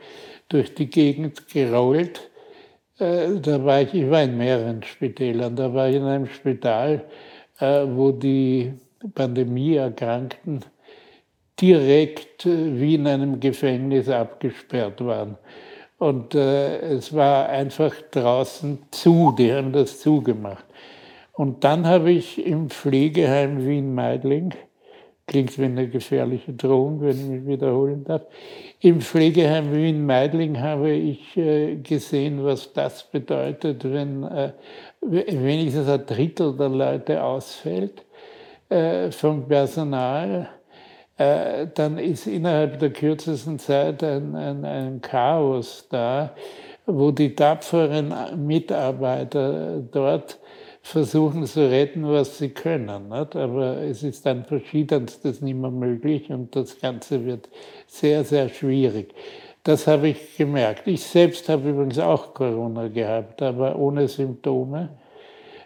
durch 0.49 0.75
die 0.75 0.89
Gegend 0.89 1.49
gerollt. 1.49 2.31
Äh, 2.99 3.41
da 3.41 3.65
war 3.65 3.83
ich, 3.83 3.95
ich 3.95 4.11
war 4.11 4.23
in 4.23 4.37
mehreren 4.37 4.83
Spitälern. 4.83 5.57
Da 5.57 5.73
war 5.73 5.89
ich 5.89 5.97
in 5.97 6.05
einem 6.05 6.27
Spital, 6.27 7.05
äh, 7.61 7.85
wo 7.87 8.13
die 8.13 8.73
Pandemieerkrankten 9.15 10.65
direkt 11.61 12.47
äh, 12.47 12.81
wie 12.81 12.95
in 12.95 13.07
einem 13.07 13.41
Gefängnis 13.41 14.09
abgesperrt 14.09 15.05
waren. 15.05 15.37
Und 15.99 16.35
es 16.35 17.15
war 17.15 17.49
einfach 17.49 17.95
draußen 18.11 18.81
zu, 18.91 19.35
die 19.39 19.51
haben 19.51 19.73
das 19.73 19.99
zugemacht. 19.99 20.67
Und 21.33 21.65
dann 21.65 21.87
habe 21.87 22.11
ich 22.11 22.45
im 22.47 22.69
Pflegeheim 22.69 23.67
Wien-Meidling 23.67 24.53
Klingt 25.29 25.59
wie 25.59 25.65
eine 25.65 25.89
gefährliche 25.89 26.53
Drohung, 26.53 27.01
wenn 27.01 27.19
ich 27.19 27.27
mich 27.27 27.47
wiederholen 27.47 28.05
darf. 28.05 28.23
Im 28.79 29.01
Pflegeheim 29.01 29.75
Wien-Meidling 29.75 30.61
habe 30.61 30.93
ich 30.93 31.37
äh, 31.37 31.77
gesehen, 31.77 32.45
was 32.45 32.73
das 32.73 33.03
bedeutet, 33.03 33.83
wenn 33.83 34.23
äh, 34.23 34.53
wenigstens 35.01 35.89
ein 35.89 36.07
Drittel 36.07 36.57
der 36.57 36.69
Leute 36.69 37.23
ausfällt 37.25 38.05
äh, 38.69 39.11
vom 39.11 39.47
Personal. 39.49 40.49
Dann 41.19 41.97
ist 41.97 42.27
innerhalb 42.27 42.79
der 42.79 42.91
kürzesten 42.91 43.59
Zeit 43.59 44.05
ein, 44.05 44.35
ein, 44.37 44.67
ein 44.67 45.01
Chaos 45.01 45.89
da, 45.89 46.35
wo 46.85 47.11
die 47.11 47.35
tapferen 47.35 48.13
Mitarbeiter 48.47 49.81
dort 49.91 50.39
versuchen 50.87 51.45
zu 51.47 51.69
retten, 51.69 52.09
was 52.09 52.39
sie 52.39 52.51
können. 52.51 53.09
Nicht? 53.09 53.35
Aber 53.35 53.79
es 53.79 54.05
ist 54.05 54.25
dann 54.25 54.45
verschiedenstes 54.45 55.41
nicht 55.41 55.57
mehr 55.57 55.73
möglich 55.73 56.31
und 56.31 56.55
das 56.55 56.81
Ganze 56.81 57.25
wird 57.25 57.49
sehr, 57.89 58.23
sehr 58.23 58.49
schwierig. 58.49 59.13
Das 59.65 59.89
habe 59.89 60.09
ich 60.09 60.37
gemerkt. 60.37 60.87
Ich 60.87 61.03
selbst 61.03 61.49
habe 61.49 61.71
übrigens 61.71 61.99
auch 61.99 62.33
Corona 62.35 62.87
gehabt, 62.87 63.43
aber 63.43 63.77
ohne 63.77 64.07
Symptome. 64.07 64.91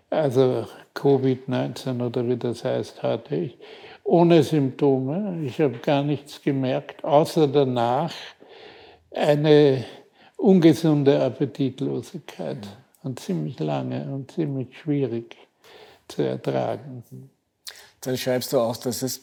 Also 0.09 0.65
Covid-19 0.95 2.03
oder 2.03 2.27
wie 2.27 2.39
das 2.39 2.65
heißt, 2.65 3.03
hatte 3.03 3.37
ich. 3.37 3.59
Ohne 4.03 4.43
Symptome. 4.43 5.43
Ich 5.45 5.61
habe 5.61 5.77
gar 5.79 6.03
nichts 6.03 6.41
gemerkt, 6.41 7.05
außer 7.05 7.47
danach 7.47 8.15
eine 9.11 9.85
ungesunde 10.39 11.23
Appetitlosigkeit 11.23 12.67
und 13.03 13.21
ziemlich 13.21 13.59
lange 13.59 14.13
und 14.13 14.31
ziemlich 14.33 14.79
schwierig 14.79 15.37
zu 16.09 16.23
ertragen. 16.23 17.05
Dann 18.01 18.17
schreibst 18.17 18.53
du 18.53 18.61
auch, 18.61 18.77
dass 18.77 19.03
es 19.03 19.21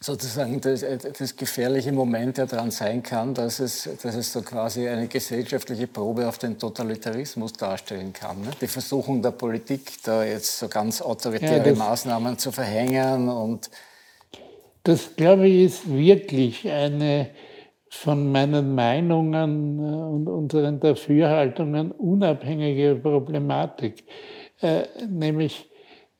sozusagen 0.00 0.60
das, 0.60 0.84
das 1.18 1.36
gefährliche 1.36 1.90
Moment 1.92 2.38
ja 2.38 2.46
daran 2.46 2.70
sein 2.70 3.02
kann, 3.02 3.34
dass 3.34 3.58
es, 3.58 3.88
dass 4.00 4.14
es 4.14 4.32
so 4.32 4.42
quasi 4.42 4.88
eine 4.88 5.08
gesellschaftliche 5.08 5.88
Probe 5.88 6.28
auf 6.28 6.38
den 6.38 6.56
Totalitarismus 6.58 7.52
darstellen 7.54 8.12
kann. 8.12 8.40
Ne? 8.42 8.50
Die 8.60 8.68
Versuchung 8.68 9.22
der 9.22 9.32
Politik, 9.32 10.02
da 10.04 10.24
jetzt 10.24 10.58
so 10.58 10.68
ganz 10.68 11.02
autoritäre 11.02 11.68
ja, 11.68 11.74
Maßnahmen 11.74 12.38
zu 12.38 12.52
verhängen 12.52 13.28
und 13.28 13.70
das, 14.84 15.16
glaube 15.16 15.48
ich, 15.48 15.66
ist 15.66 15.90
wirklich 15.92 16.66
eine 16.68 17.30
von 17.90 18.30
meinen 18.30 18.74
Meinungen 18.74 19.78
äh, 19.78 19.82
und 19.82 20.28
unseren 20.28 20.80
Dafürhaltungen 20.80 21.92
unabhängige 21.92 22.96
Problematik, 22.96 24.04
äh, 24.60 24.82
nämlich 25.08 25.68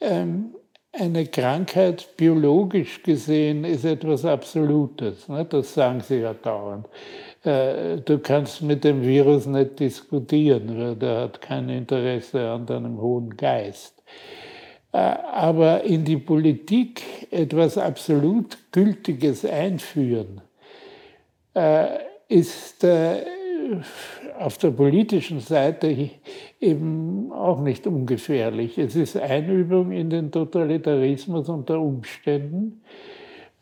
ähm, 0.01 0.55
eine 0.93 1.27
Krankheit 1.27 2.17
biologisch 2.17 3.03
gesehen 3.03 3.65
ist 3.65 3.85
etwas 3.85 4.25
Absolutes. 4.25 5.29
Ne? 5.29 5.45
Das 5.45 5.75
sagen 5.75 6.01
sie 6.01 6.21
ja 6.21 6.35
dauernd. 6.35 6.87
Äh, 7.45 7.99
du 7.99 8.19
kannst 8.19 8.63
mit 8.63 8.85
dem 8.85 9.03
Virus 9.03 9.47
nicht 9.47 9.79
diskutieren, 9.79 10.79
weil 10.79 10.97
der 10.97 11.21
hat 11.23 11.41
kein 11.41 11.69
Interesse 11.69 12.49
an 12.51 12.67
deinem 12.67 13.01
hohen 13.01 13.37
Geist. 13.37 14.03
Aber 14.91 15.85
in 15.85 16.03
die 16.03 16.17
Politik 16.17 17.03
etwas 17.31 17.77
absolut 17.77 18.57
Gültiges 18.73 19.45
einführen, 19.45 20.41
ist 22.29 22.85
äh, 22.85 23.25
auf 24.39 24.59
der 24.59 24.71
politischen 24.71 25.41
Seite 25.41 26.11
eben 26.61 27.33
auch 27.33 27.61
nicht 27.61 27.87
ungefährlich. 27.87 28.79
Es 28.79 28.95
ist 28.97 29.17
Einübung 29.17 29.93
in 29.93 30.11
den 30.11 30.31
Totalitarismus 30.31 31.49
unter 31.49 31.81
Umständen. 31.81 32.83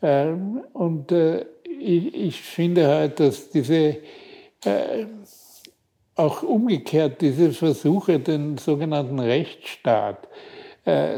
Ähm, 0.01 0.61
und 0.73 1.11
äh, 1.11 1.45
ich 1.79 2.41
finde 2.41 2.87
halt, 2.87 3.19
dass 3.19 3.49
diese, 3.51 3.97
auch 6.15 6.41
umgekehrt, 6.41 7.21
diese 7.21 7.51
Versuche, 7.51 8.19
den 8.19 8.57
sogenannten 8.57 9.19
Rechtsstaat 9.19 10.27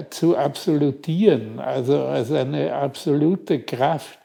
zu 0.10 0.36
absolutieren, 0.36 1.60
also 1.60 2.00
als 2.04 2.30
eine 2.34 2.74
absolute 2.74 3.62
Kraft, 3.62 4.20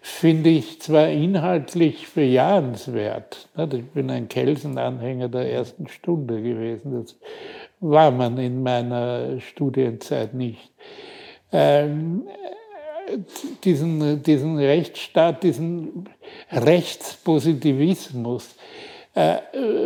finde 0.00 0.50
ich 0.50 0.80
zwar 0.80 1.08
inhaltlich 1.08 2.08
bejahenswert. 2.14 3.48
Ich 3.72 3.86
bin 3.86 4.10
ein 4.10 4.28
Kelsen-Anhänger 4.28 5.28
der 5.28 5.52
ersten 5.52 5.88
Stunde 5.88 6.42
gewesen. 6.42 7.00
Das 7.00 7.16
war 7.80 8.10
man 8.10 8.38
in 8.38 8.62
meiner 8.62 9.40
Studienzeit 9.40 10.34
nicht. 10.34 10.70
Ähm, 11.52 12.24
diesen, 13.64 14.22
diesen 14.22 14.58
Rechtsstaat, 14.58 15.42
diesen 15.42 16.08
Rechtspositivismus, 16.50 18.54
äh, 19.14 19.38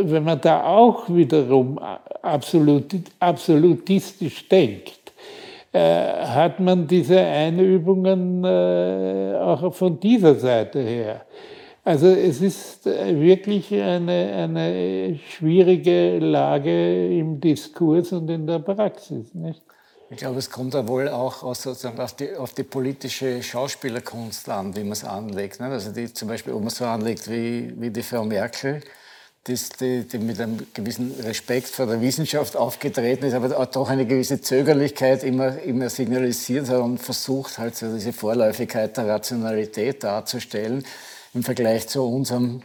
wenn 0.03 0.25
man 0.25 0.41
da 0.41 0.65
auch 0.65 1.09
wiederum 1.09 1.79
absolut, 2.23 2.95
absolutistisch 3.19 4.49
denkt, 4.49 5.04
hat 5.79 6.61
man 6.61 6.87
diese 6.87 7.19
Einübungen 7.19 8.45
äh, 8.45 9.37
auch 9.41 9.75
von 9.75 9.99
dieser 9.99 10.35
Seite 10.37 10.81
her. 10.81 11.27
Also 11.85 12.07
es 12.07 12.41
ist 12.41 12.87
äh, 12.87 13.21
wirklich 13.21 13.73
eine, 13.75 14.33
eine 14.35 15.19
schwierige 15.29 16.19
Lage 16.19 17.19
im 17.19 17.41
Diskurs 17.41 18.13
und 18.13 18.31
in 18.31 18.47
der 18.47 18.61
Praxis. 18.61 19.35
Nicht? 19.35 19.63
Ich 20.09 20.19
glaube, 20.19 20.39
es 20.39 20.51
kommt 20.51 20.75
da 20.75 20.87
wohl 20.89 21.09
auch 21.09 21.55
sozusagen 21.55 22.01
auf 22.01 22.15
die, 22.15 22.35
auf 22.37 22.55
die 22.55 22.63
politische 22.63 23.43
Schauspielerkunst 23.43 24.49
an, 24.49 24.75
wie 24.77 24.83
man 24.83 24.93
es 24.93 25.05
anlegt. 25.05 25.61
Ne? 25.61 25.67
Also 25.67 25.93
die, 25.93 26.13
zum 26.13 26.29
Beispiel, 26.29 26.55
ob 26.55 26.61
man 26.61 26.71
so 26.71 26.87
anlegt 26.87 27.31
wie, 27.31 27.75
wie 27.77 27.91
die 27.91 28.03
Frau 28.03 28.25
Merkel, 28.25 28.81
die, 29.47 30.05
die, 30.05 30.19
mit 30.19 30.41
einem 30.41 30.67
gewissen 30.73 31.15
Respekt 31.21 31.69
vor 31.69 31.87
der 31.87 32.01
Wissenschaft 32.01 32.57
aufgetreten 32.57 33.27
ist, 33.27 33.35
aber 33.35 33.49
doch 33.67 33.91
eine 33.91 34.07
gewisse 34.07 34.41
Zögerlichkeit 34.41 35.23
immer, 35.23 35.61
immer 35.61 35.91
signalisiert 35.91 36.69
hat 36.71 36.81
und 36.81 36.99
versucht 36.99 37.59
halt 37.59 37.77
so 37.77 37.93
diese 37.93 38.13
Vorläufigkeit 38.13 38.97
der 38.97 39.09
Rationalität 39.09 40.03
darzustellen 40.03 40.85
im 41.35 41.43
Vergleich 41.43 41.89
zu 41.89 42.03
unserem 42.03 42.63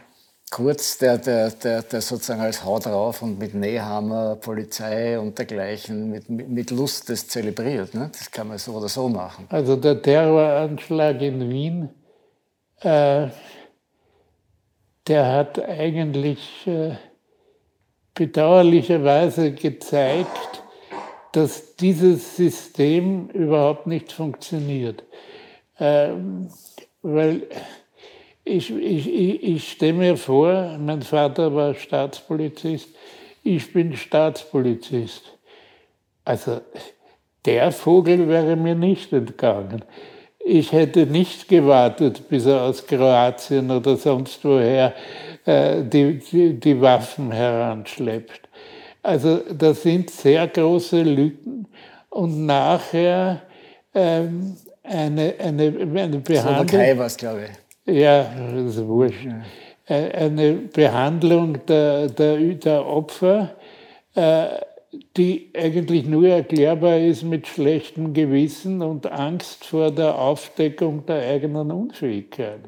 Kurz, 0.50 0.98
der, 0.98 1.18
der, 1.18 1.50
der, 1.50 1.82
der 1.82 2.00
sozusagen 2.00 2.40
als 2.40 2.64
Hau 2.64 2.80
drauf 2.80 3.22
und 3.22 3.38
mit 3.38 3.54
Nähhammer, 3.54 4.34
Polizei 4.34 5.16
und 5.16 5.38
dergleichen 5.38 6.10
mit, 6.10 6.28
mit 6.28 6.72
Lust 6.72 7.08
das 7.08 7.28
zelebriert. 7.28 7.94
Ne? 7.94 8.10
Das 8.10 8.28
kann 8.32 8.48
man 8.48 8.58
so 8.58 8.72
oder 8.72 8.88
so 8.88 9.08
machen. 9.08 9.46
Also 9.48 9.76
der 9.76 10.02
Terroranschlag 10.02 11.20
in 11.22 11.48
Wien, 11.48 11.88
äh, 12.80 13.28
der 15.06 15.26
hat 15.26 15.58
eigentlich 15.58 16.66
äh, 16.66 16.96
bedauerlicherweise 18.14 19.52
gezeigt, 19.52 20.62
dass 21.32 21.76
dieses 21.76 22.36
System 22.36 23.28
überhaupt 23.28 23.86
nicht 23.86 24.12
funktioniert. 24.12 25.04
Ähm, 25.78 26.48
weil 27.02 27.46
ich, 28.44 28.70
ich, 28.70 29.08
ich, 29.08 29.42
ich 29.42 29.72
stelle 29.72 29.92
mir 29.92 30.16
vor, 30.16 30.76
mein 30.78 31.02
Vater 31.02 31.54
war 31.54 31.74
Staatspolizist, 31.74 32.88
ich 33.42 33.72
bin 33.72 33.96
Staatspolizist. 33.96 35.38
Also 36.24 36.60
der 37.44 37.72
Vogel 37.72 38.28
wäre 38.28 38.56
mir 38.56 38.74
nicht 38.74 39.12
entgangen. 39.12 39.84
Ich 40.52 40.72
hätte 40.72 41.06
nicht 41.06 41.46
gewartet, 41.46 42.28
bis 42.28 42.44
er 42.44 42.62
aus 42.62 42.84
Kroatien 42.84 43.70
oder 43.70 43.96
sonst 43.96 44.44
woher 44.44 44.92
äh, 45.46 45.84
die, 45.84 46.18
die, 46.18 46.58
die, 46.58 46.80
Waffen 46.80 47.30
heranschleppt. 47.30 48.48
Also 49.00 49.42
das 49.56 49.84
sind 49.84 50.10
sehr 50.10 50.48
große 50.48 51.02
Lücken 51.02 51.68
und 52.08 52.46
nachher 52.46 53.42
ähm, 53.94 54.56
eine, 54.82 55.34
eine, 55.38 55.62
eine 55.62 56.18
Behandlung. 56.18 56.68
Slowakei 56.68 56.98
war 56.98 57.06
es, 57.06 57.16
glaube 57.16 57.42
ich. 57.44 57.94
Ja, 57.94 58.26
das 58.52 58.74
ist 58.74 58.86
wurscht. 58.88 59.28
Äh, 59.86 60.10
eine 60.10 60.54
Behandlung 60.54 61.64
der, 61.66 62.08
der, 62.08 62.36
der 62.36 62.84
Opfer, 62.84 63.50
äh, 64.16 64.46
die 65.16 65.50
eigentlich 65.56 66.06
nur 66.06 66.28
erklärbar 66.28 66.98
ist 66.98 67.22
mit 67.22 67.46
schlechtem 67.46 68.12
Gewissen 68.12 68.82
und 68.82 69.10
Angst 69.10 69.64
vor 69.64 69.90
der 69.90 70.18
Aufdeckung 70.18 71.06
der 71.06 71.28
eigenen 71.28 71.70
Unfähigkeit. 71.70 72.60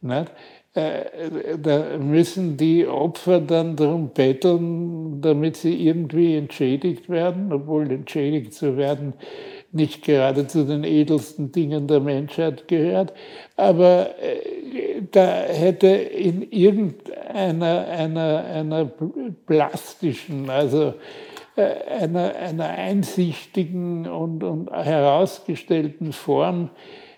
Nicht? 0.00 0.32
Äh, 0.74 1.56
da 1.62 1.96
müssen 1.98 2.56
die 2.56 2.86
Opfer 2.86 3.40
dann 3.40 3.76
darum 3.76 4.08
betteln, 4.08 5.20
damit 5.20 5.56
sie 5.56 5.86
irgendwie 5.86 6.36
entschädigt 6.36 7.08
werden, 7.08 7.52
obwohl 7.52 7.90
entschädigt 7.92 8.52
zu 8.52 8.76
werden 8.76 9.14
nicht 9.74 10.04
gerade 10.04 10.46
zu 10.46 10.64
den 10.64 10.84
edelsten 10.84 11.50
Dingen 11.50 11.88
der 11.88 12.00
Menschheit 12.00 12.68
gehört, 12.68 13.12
aber 13.56 14.10
äh, 14.20 15.02
da 15.10 15.42
hätte 15.42 15.88
in 15.88 16.48
irgendeiner 16.50 17.86
einer, 17.88 18.44
einer 18.44 18.90
plastischen, 19.46 20.48
also 20.48 20.88
äh, 20.88 20.92
einer, 21.56 22.34
einer 22.34 22.68
einsichtigen 22.68 24.06
und, 24.06 24.42
und 24.42 24.70
herausgestellten 24.70 26.12
Form 26.12 26.70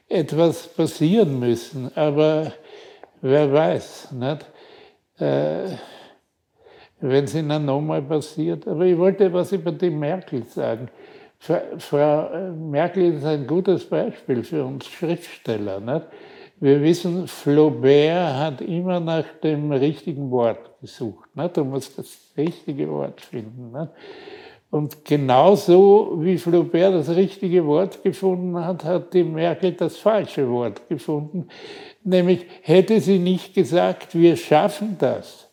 etwas 0.09 0.68
passieren 0.68 1.39
müssen. 1.39 1.91
Aber 1.97 2.53
wer 3.22 3.53
weiß, 3.53 4.12
nicht? 4.12 4.47
Äh, 5.18 5.76
wenn 7.01 7.24
es 7.24 7.34
ihnen 7.34 7.64
nochmal 7.64 8.03
passiert. 8.03 8.66
Aber 8.66 8.84
ich 8.84 8.97
wollte 8.97 9.32
was 9.32 9.53
über 9.53 9.72
die 9.72 9.91
Merkel 9.91 10.45
sagen. 10.45 10.89
Frau 11.39 12.28
äh, 12.32 12.51
Merkel 12.51 13.14
ist 13.14 13.24
ein 13.24 13.47
gutes 13.47 13.84
Beispiel 13.84 14.43
für 14.43 14.64
uns 14.64 14.87
Schriftsteller. 14.87 15.80
Nicht? 15.80 16.07
Wir 16.59 16.82
wissen, 16.82 17.28
Flaubert 17.28 18.34
hat 18.34 18.61
immer 18.62 18.98
nach 18.98 19.24
dem 19.42 19.70
richtigen 19.72 20.30
Wort 20.30 20.70
gesucht. 20.80 21.28
Nicht? 21.34 21.57
Du 21.57 21.64
musst 21.64 21.98
das 21.98 22.16
richtige 22.36 22.88
Wort 22.88 23.20
finden. 23.20 23.72
Nicht? 23.72 23.90
Und 24.70 25.04
genauso 25.04 26.16
wie 26.18 26.38
Flaubert 26.38 26.94
das 26.94 27.14
richtige 27.14 27.66
Wort 27.66 28.02
gefunden 28.02 28.57
hat, 28.64 28.84
hat 28.84 29.12
die 29.12 29.24
Merkel 29.24 29.72
das 29.72 29.96
falsche 29.98 30.48
Wort 30.50 30.88
gefunden. 30.88 31.48
Nämlich 32.02 32.46
hätte 32.62 33.00
sie 33.00 33.18
nicht 33.18 33.54
gesagt, 33.54 34.14
wir 34.14 34.36
schaffen 34.36 34.96
das, 34.98 35.48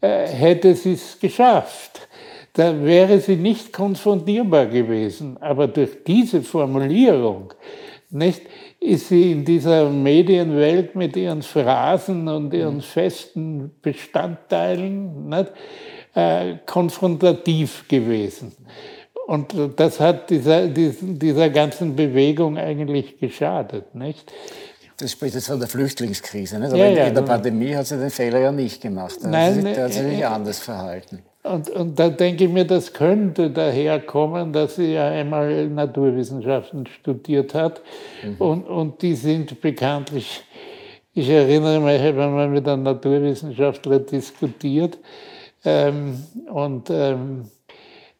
äh, 0.00 0.26
hätte 0.26 0.74
sie 0.74 0.94
es 0.94 1.18
geschafft 1.18 2.08
da 2.54 2.84
wäre 2.84 3.18
sie 3.18 3.36
nicht 3.36 3.72
konfrontierbar 3.72 4.66
gewesen. 4.66 5.36
Aber 5.40 5.66
durch 5.66 6.04
diese 6.06 6.40
Formulierung 6.42 7.52
nicht, 8.10 8.42
ist 8.84 9.08
sie 9.08 9.32
in 9.32 9.44
dieser 9.44 9.88
Medienwelt 9.88 10.94
mit 10.94 11.16
ihren 11.16 11.42
Phrasen 11.42 12.28
und 12.28 12.52
ihren 12.52 12.76
mhm. 12.76 12.80
festen 12.82 13.70
Bestandteilen 13.80 15.28
nicht, 15.28 15.52
äh, 16.14 16.56
konfrontativ 16.66 17.88
gewesen. 17.88 18.52
Und 19.26 19.54
das 19.76 20.00
hat 20.00 20.28
dieser, 20.28 20.68
dieser 20.68 21.48
ganzen 21.48 21.96
Bewegung 21.96 22.58
eigentlich 22.58 23.18
geschadet. 23.18 23.94
Nicht? 23.94 24.30
Das 24.98 25.12
spricht 25.12 25.34
jetzt 25.34 25.46
von 25.46 25.58
der 25.58 25.68
Flüchtlingskrise. 25.68 26.58
Nicht? 26.58 26.68
Aber 26.68 26.76
ja, 26.76 26.88
ja, 26.88 27.06
in 27.06 27.14
der 27.14 27.22
Pandemie 27.22 27.74
hat 27.74 27.86
sie 27.86 27.96
den 27.96 28.10
Fehler 28.10 28.38
ja 28.38 28.52
nicht 28.52 28.82
gemacht. 28.82 29.16
Da 29.22 29.28
Nein, 29.28 29.66
hat 29.66 29.92
sie 29.92 30.10
sich 30.10 30.20
äh, 30.20 30.24
anders 30.24 30.58
verhalten. 30.58 31.22
Und, 31.44 31.68
und 31.68 31.98
da 31.98 32.08
denke 32.08 32.44
ich 32.44 32.50
mir, 32.50 32.64
das 32.64 32.92
könnte 32.94 33.50
daher 33.50 34.00
kommen, 34.00 34.50
dass 34.52 34.76
sie 34.76 34.94
ja 34.94 35.08
einmal 35.08 35.68
Naturwissenschaften 35.68 36.86
studiert 36.86 37.52
hat. 37.52 37.82
Mhm. 38.22 38.36
Und, 38.38 38.62
und 38.66 39.02
die 39.02 39.14
sind 39.14 39.60
bekanntlich, 39.60 40.42
ich 41.12 41.28
erinnere 41.28 41.80
mich, 41.80 42.00
ich 42.00 42.08
habe 42.08 42.24
einmal 42.24 42.48
mit 42.48 42.66
einem 42.66 42.84
Naturwissenschaftler 42.84 44.00
diskutiert. 44.00 44.98
Ähm, 45.66 46.24
und 46.50 46.88
ähm, 46.88 47.44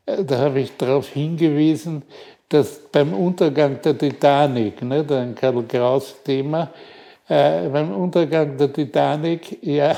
da 0.04 0.38
habe 0.38 0.60
ich 0.60 0.76
darauf 0.76 1.08
hingewiesen, 1.08 2.02
dass 2.50 2.78
beim 2.92 3.14
Untergang 3.14 3.80
der 3.80 3.96
Titanic, 3.96 4.82
ne, 4.82 5.04
ein 5.08 5.34
Karl 5.34 5.62
Kraus 5.64 6.22
Thema, 6.22 6.70
äh, 7.26 7.68
beim 7.70 7.90
Untergang 7.90 8.56
der 8.58 8.70
Titanic 8.70 9.58
ja 9.62 9.96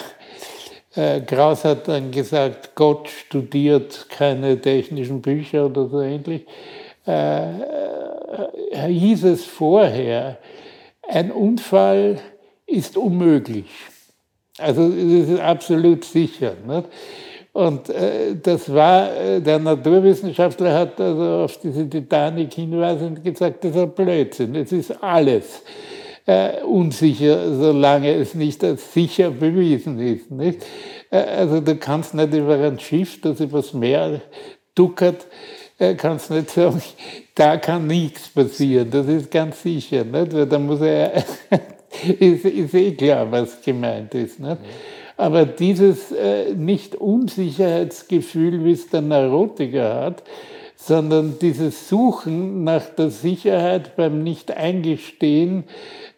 äh, 0.96 1.20
Kraus 1.20 1.64
hat 1.64 1.88
dann 1.88 2.10
gesagt, 2.10 2.74
Gott 2.74 3.08
studiert 3.08 4.06
keine 4.08 4.60
technischen 4.60 5.20
Bücher 5.22 5.66
oder 5.66 5.88
so 5.88 6.00
ähnlich. 6.00 6.46
Äh, 7.06 7.60
äh, 7.60 8.88
hieß 8.88 9.24
es 9.24 9.44
vorher, 9.44 10.38
ein 11.08 11.30
Unfall 11.30 12.18
ist 12.66 12.96
unmöglich. 12.96 13.66
Also 14.58 14.88
das 14.88 15.28
ist 15.28 15.40
absolut 15.40 16.04
sicher. 16.04 16.54
Nicht? 16.66 16.88
Und 17.52 17.88
äh, 17.88 18.36
das 18.42 18.72
war, 18.72 19.16
äh, 19.16 19.40
der 19.40 19.58
Naturwissenschaftler 19.58 20.74
hat 20.74 21.00
also 21.00 21.44
auf 21.44 21.58
diese 21.58 21.88
Titanic 21.88 22.52
hinweisend 22.52 23.24
gesagt, 23.24 23.64
das 23.64 23.70
ist 23.70 23.82
ein 23.82 23.90
Blödsinn, 23.92 24.54
es 24.56 24.72
ist 24.72 25.02
alles 25.02 25.62
äh, 26.26 26.62
unsicher, 26.62 27.54
solange 27.54 28.12
es 28.12 28.34
nicht 28.34 28.62
als 28.64 28.92
sicher 28.92 29.30
bewiesen 29.30 29.98
ist. 30.00 30.30
Nicht? 30.30 30.66
Äh, 31.10 31.18
also 31.18 31.60
du 31.60 31.76
kannst 31.76 32.14
nicht 32.14 32.34
über 32.34 32.58
ein 32.58 32.78
Schiff, 32.78 33.20
das 33.20 33.40
übers 33.40 33.72
Meer 33.72 34.20
duckert, 34.74 35.26
äh, 35.78 35.94
kannst 35.94 36.30
nicht 36.30 36.50
sagen, 36.50 36.82
da 37.34 37.56
kann 37.56 37.86
nichts 37.86 38.28
passieren, 38.28 38.90
das 38.90 39.06
ist 39.06 39.30
ganz 39.30 39.62
sicher. 39.62 40.04
Nicht? 40.04 40.34
Weil 40.34 40.46
da 40.46 40.58
muss 40.58 40.80
er, 40.80 41.12
ist, 42.18 42.44
ist 42.44 42.74
eh 42.74 42.92
klar, 42.92 43.30
was 43.30 43.60
gemeint 43.62 44.14
ist. 44.14 44.40
Nicht? 44.40 44.58
Aber 45.16 45.46
dieses 45.46 46.12
äh, 46.12 46.52
nicht 46.54 46.94
Unsicherheitsgefühl, 46.96 48.64
wie 48.64 48.72
es 48.72 48.90
der 48.90 49.00
Neurotiker 49.00 49.94
hat, 49.94 50.22
sondern 50.76 51.38
dieses 51.40 51.88
Suchen 51.88 52.64
nach 52.64 52.84
der 52.90 53.10
Sicherheit 53.10 53.96
beim 53.96 54.22
Nicht-Eingestehen, 54.22 55.64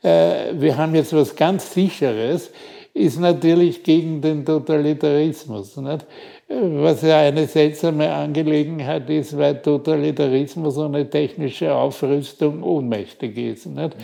wir 0.03 0.77
haben 0.77 0.95
jetzt 0.95 1.13
was 1.13 1.35
ganz 1.35 1.75
Sicheres, 1.75 2.51
ist 2.95 3.19
natürlich 3.19 3.83
gegen 3.83 4.21
den 4.21 4.45
Totalitarismus. 4.45 5.77
Nicht? 5.77 6.07
was 6.49 7.03
ja 7.03 7.19
eine 7.19 7.47
seltsame 7.47 8.11
Angelegenheit 8.11 9.09
ist, 9.11 9.37
weil 9.37 9.61
Totalitarismus 9.61 10.79
ohne 10.79 11.09
technische 11.09 11.75
Aufrüstung 11.75 12.63
ohnmächtig 12.63 13.37
ist. 13.37 13.67
Nicht? 13.67 13.97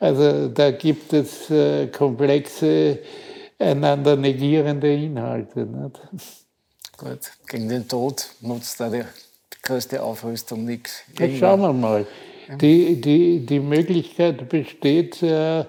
Also 0.00 0.48
da 0.48 0.70
gibt 0.70 1.12
es 1.12 1.50
äh, 1.50 1.88
komplexe, 1.88 2.98
einander 3.58 4.16
negierende 4.16 4.92
Inhalte. 4.92 5.66
Nicht? 5.66 6.00
Gut, 6.96 7.30
gegen 7.46 7.68
den 7.68 7.86
Tod 7.86 8.26
nutzt 8.40 8.80
da 8.80 8.88
die 8.88 9.04
größte 9.62 10.02
Aufrüstung 10.02 10.64
nichts. 10.64 11.02
Jetzt 11.18 11.38
schauen 11.38 11.60
wir 11.60 11.72
mal. 11.72 12.06
Die, 12.60 13.00
die, 13.00 13.46
die 13.46 13.60
Möglichkeit 13.60 14.48
besteht, 14.48 15.22
äh, 15.22 15.64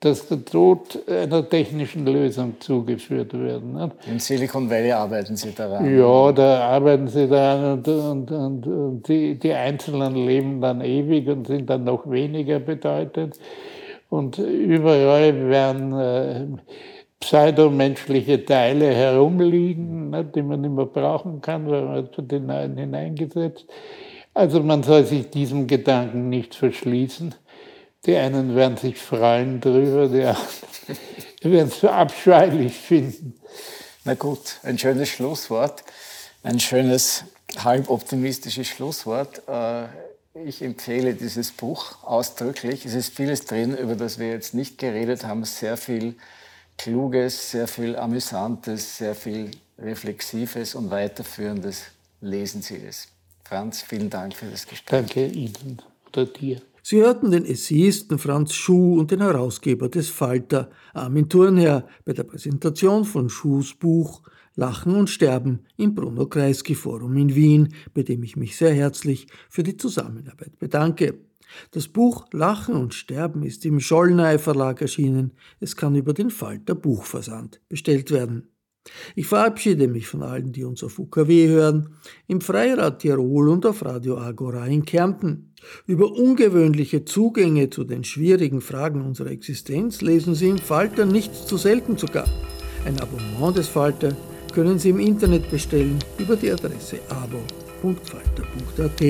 dass 0.00 0.28
der 0.28 0.44
Tod 0.44 0.98
einer 1.08 1.48
technischen 1.48 2.06
Lösung 2.06 2.54
zugeführt 2.60 3.32
wird. 3.32 3.62
In 4.06 4.20
Silicon 4.20 4.70
Valley 4.70 4.92
arbeiten 4.92 5.34
Sie 5.34 5.52
daran. 5.52 5.98
Ja, 5.98 6.30
da 6.30 6.68
arbeiten 6.68 7.08
Sie 7.08 7.26
daran 7.26 7.78
und, 7.78 7.88
und, 7.88 8.30
und, 8.30 8.66
und 8.66 9.08
die, 9.08 9.36
die 9.36 9.52
Einzelnen 9.52 10.14
leben 10.14 10.60
dann 10.60 10.82
ewig 10.82 11.26
und 11.28 11.48
sind 11.48 11.68
dann 11.68 11.84
noch 11.84 12.08
weniger 12.08 12.60
bedeutend. 12.60 13.40
Und 14.08 14.38
überall 14.38 15.48
werden 15.48 15.92
äh, 15.98 16.46
pseudomenschliche 17.18 18.44
Teile 18.44 18.94
herumliegen, 18.94 20.14
die 20.34 20.42
man 20.42 20.60
nicht 20.60 20.72
mehr 20.72 20.86
brauchen 20.86 21.40
kann, 21.40 21.68
weil 21.68 21.82
man 21.82 21.96
hat 21.96 22.30
den 22.30 22.46
neuen 22.46 22.76
hineingesetzt. 22.76 23.66
Also 24.34 24.62
man 24.62 24.82
soll 24.82 25.04
sich 25.04 25.30
diesem 25.30 25.66
Gedanken 25.66 26.28
nicht 26.28 26.54
verschließen. 26.54 27.34
Die 28.06 28.16
einen 28.16 28.54
werden 28.54 28.76
sich 28.76 28.98
freuen 28.98 29.60
drüber, 29.60 30.08
die 30.08 30.24
anderen 30.24 30.46
werden 31.42 31.68
es 31.68 31.84
abscheulich 31.84 32.74
finden. 32.74 33.34
Na 34.04 34.14
gut, 34.14 34.58
ein 34.62 34.78
schönes 34.78 35.08
Schlusswort, 35.08 35.82
ein 36.42 36.60
schönes 36.60 37.24
halboptimistisches 37.62 38.68
Schlusswort. 38.68 39.42
Äh, 39.48 39.86
ich 40.44 40.62
empfehle 40.62 41.14
dieses 41.14 41.50
Buch 41.52 42.04
ausdrücklich. 42.04 42.86
Es 42.86 42.94
ist 42.94 43.14
vieles 43.14 43.44
drin, 43.44 43.76
über 43.76 43.96
das 43.96 44.18
wir 44.18 44.28
jetzt 44.28 44.54
nicht 44.54 44.78
geredet 44.78 45.24
haben, 45.24 45.44
sehr 45.44 45.76
viel 45.76 46.14
Kluges, 46.76 47.50
sehr 47.50 47.66
viel 47.66 47.96
Amüsantes, 47.96 48.98
sehr 48.98 49.16
viel 49.16 49.50
Reflexives 49.78 50.74
und 50.74 50.90
Weiterführendes. 50.90 51.82
Lesen 52.20 52.62
Sie 52.62 52.76
es. 52.76 53.08
Franz, 53.48 53.80
vielen 53.80 54.10
Dank 54.10 54.34
für 54.34 54.44
das 54.44 54.66
Gespräch. 54.66 55.00
Danke 55.00 55.26
Ihnen 55.26 55.80
oder 56.08 56.26
dir. 56.26 56.60
Sie 56.82 56.98
hörten 56.98 57.30
den 57.30 57.46
Essayisten 57.46 58.18
Franz 58.18 58.52
Schuh 58.52 58.98
und 58.98 59.10
den 59.10 59.22
Herausgeber 59.22 59.88
des 59.88 60.10
Falter, 60.10 60.70
Armin 60.92 61.30
Thurnherr, 61.30 61.88
bei 62.04 62.12
der 62.12 62.24
Präsentation 62.24 63.06
von 63.06 63.30
Schuhs 63.30 63.74
Buch 63.74 64.22
Lachen 64.54 64.94
und 64.94 65.08
Sterben 65.08 65.60
im 65.78 65.94
Bruno 65.94 66.26
Kreisky 66.26 66.74
Forum 66.74 67.16
in 67.16 67.34
Wien, 67.34 67.72
bei 67.94 68.02
dem 68.02 68.22
ich 68.22 68.36
mich 68.36 68.54
sehr 68.54 68.74
herzlich 68.74 69.28
für 69.48 69.62
die 69.62 69.78
Zusammenarbeit 69.78 70.58
bedanke. 70.58 71.14
Das 71.70 71.88
Buch 71.88 72.26
Lachen 72.32 72.74
und 72.74 72.92
Sterben 72.92 73.44
ist 73.44 73.64
im 73.64 73.80
Schollnei 73.80 74.38
Verlag 74.38 74.82
erschienen. 74.82 75.32
Es 75.58 75.74
kann 75.74 75.94
über 75.94 76.12
den 76.12 76.28
Falter 76.28 76.74
Buchversand 76.74 77.62
bestellt 77.70 78.10
werden. 78.10 78.50
Ich 79.14 79.26
verabschiede 79.26 79.88
mich 79.88 80.06
von 80.06 80.22
allen, 80.22 80.52
die 80.52 80.64
uns 80.64 80.82
auf 80.84 80.98
UKW 80.98 81.48
hören, 81.48 81.90
im 82.26 82.40
Freirad 82.40 83.00
Tirol 83.00 83.48
und 83.48 83.66
auf 83.66 83.84
Radio 83.84 84.18
Agora 84.18 84.66
in 84.66 84.84
Kärnten. 84.84 85.52
Über 85.86 86.12
ungewöhnliche 86.12 87.04
Zugänge 87.04 87.70
zu 87.70 87.84
den 87.84 88.04
schwierigen 88.04 88.60
Fragen 88.60 89.02
unserer 89.02 89.30
Existenz 89.30 90.00
lesen 90.00 90.34
Sie 90.34 90.48
im 90.48 90.58
Falter 90.58 91.06
nicht 91.06 91.34
zu 91.34 91.56
selten 91.56 91.96
sogar. 91.96 92.26
Ein 92.84 93.00
Abonnement 93.00 93.56
des 93.56 93.68
Falter 93.68 94.16
können 94.52 94.78
Sie 94.78 94.90
im 94.90 95.00
Internet 95.00 95.50
bestellen 95.50 95.98
über 96.18 96.36
die 96.36 96.50
Adresse 96.50 96.98
abo.falter.at. 97.08 99.02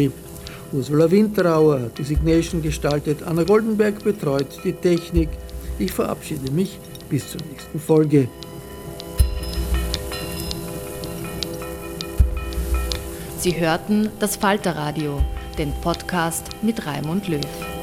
Ursula 0.73 1.11
Winterauer 1.11 1.81
hat 1.81 1.99
die 1.99 2.05
Signation 2.05 2.61
gestaltet, 2.61 3.23
Anna 3.23 3.43
Goldenberg 3.43 4.05
betreut 4.05 4.49
die 4.65 4.75
Technik. 4.75 5.31
Ich 5.79 5.93
verabschiede 5.93 6.51
mich 6.53 6.79
bis 7.09 7.31
zur 7.31 7.41
nächsten 7.51 7.79
Folge. 7.79 8.29
Sie 13.39 13.61
hörten 13.61 14.11
das 14.19 14.35
Falterradio, 14.35 15.21
den 15.59 15.73
Podcast 15.81 16.49
mit 16.61 16.85
Raimund 16.87 17.29
Löw. 17.29 17.78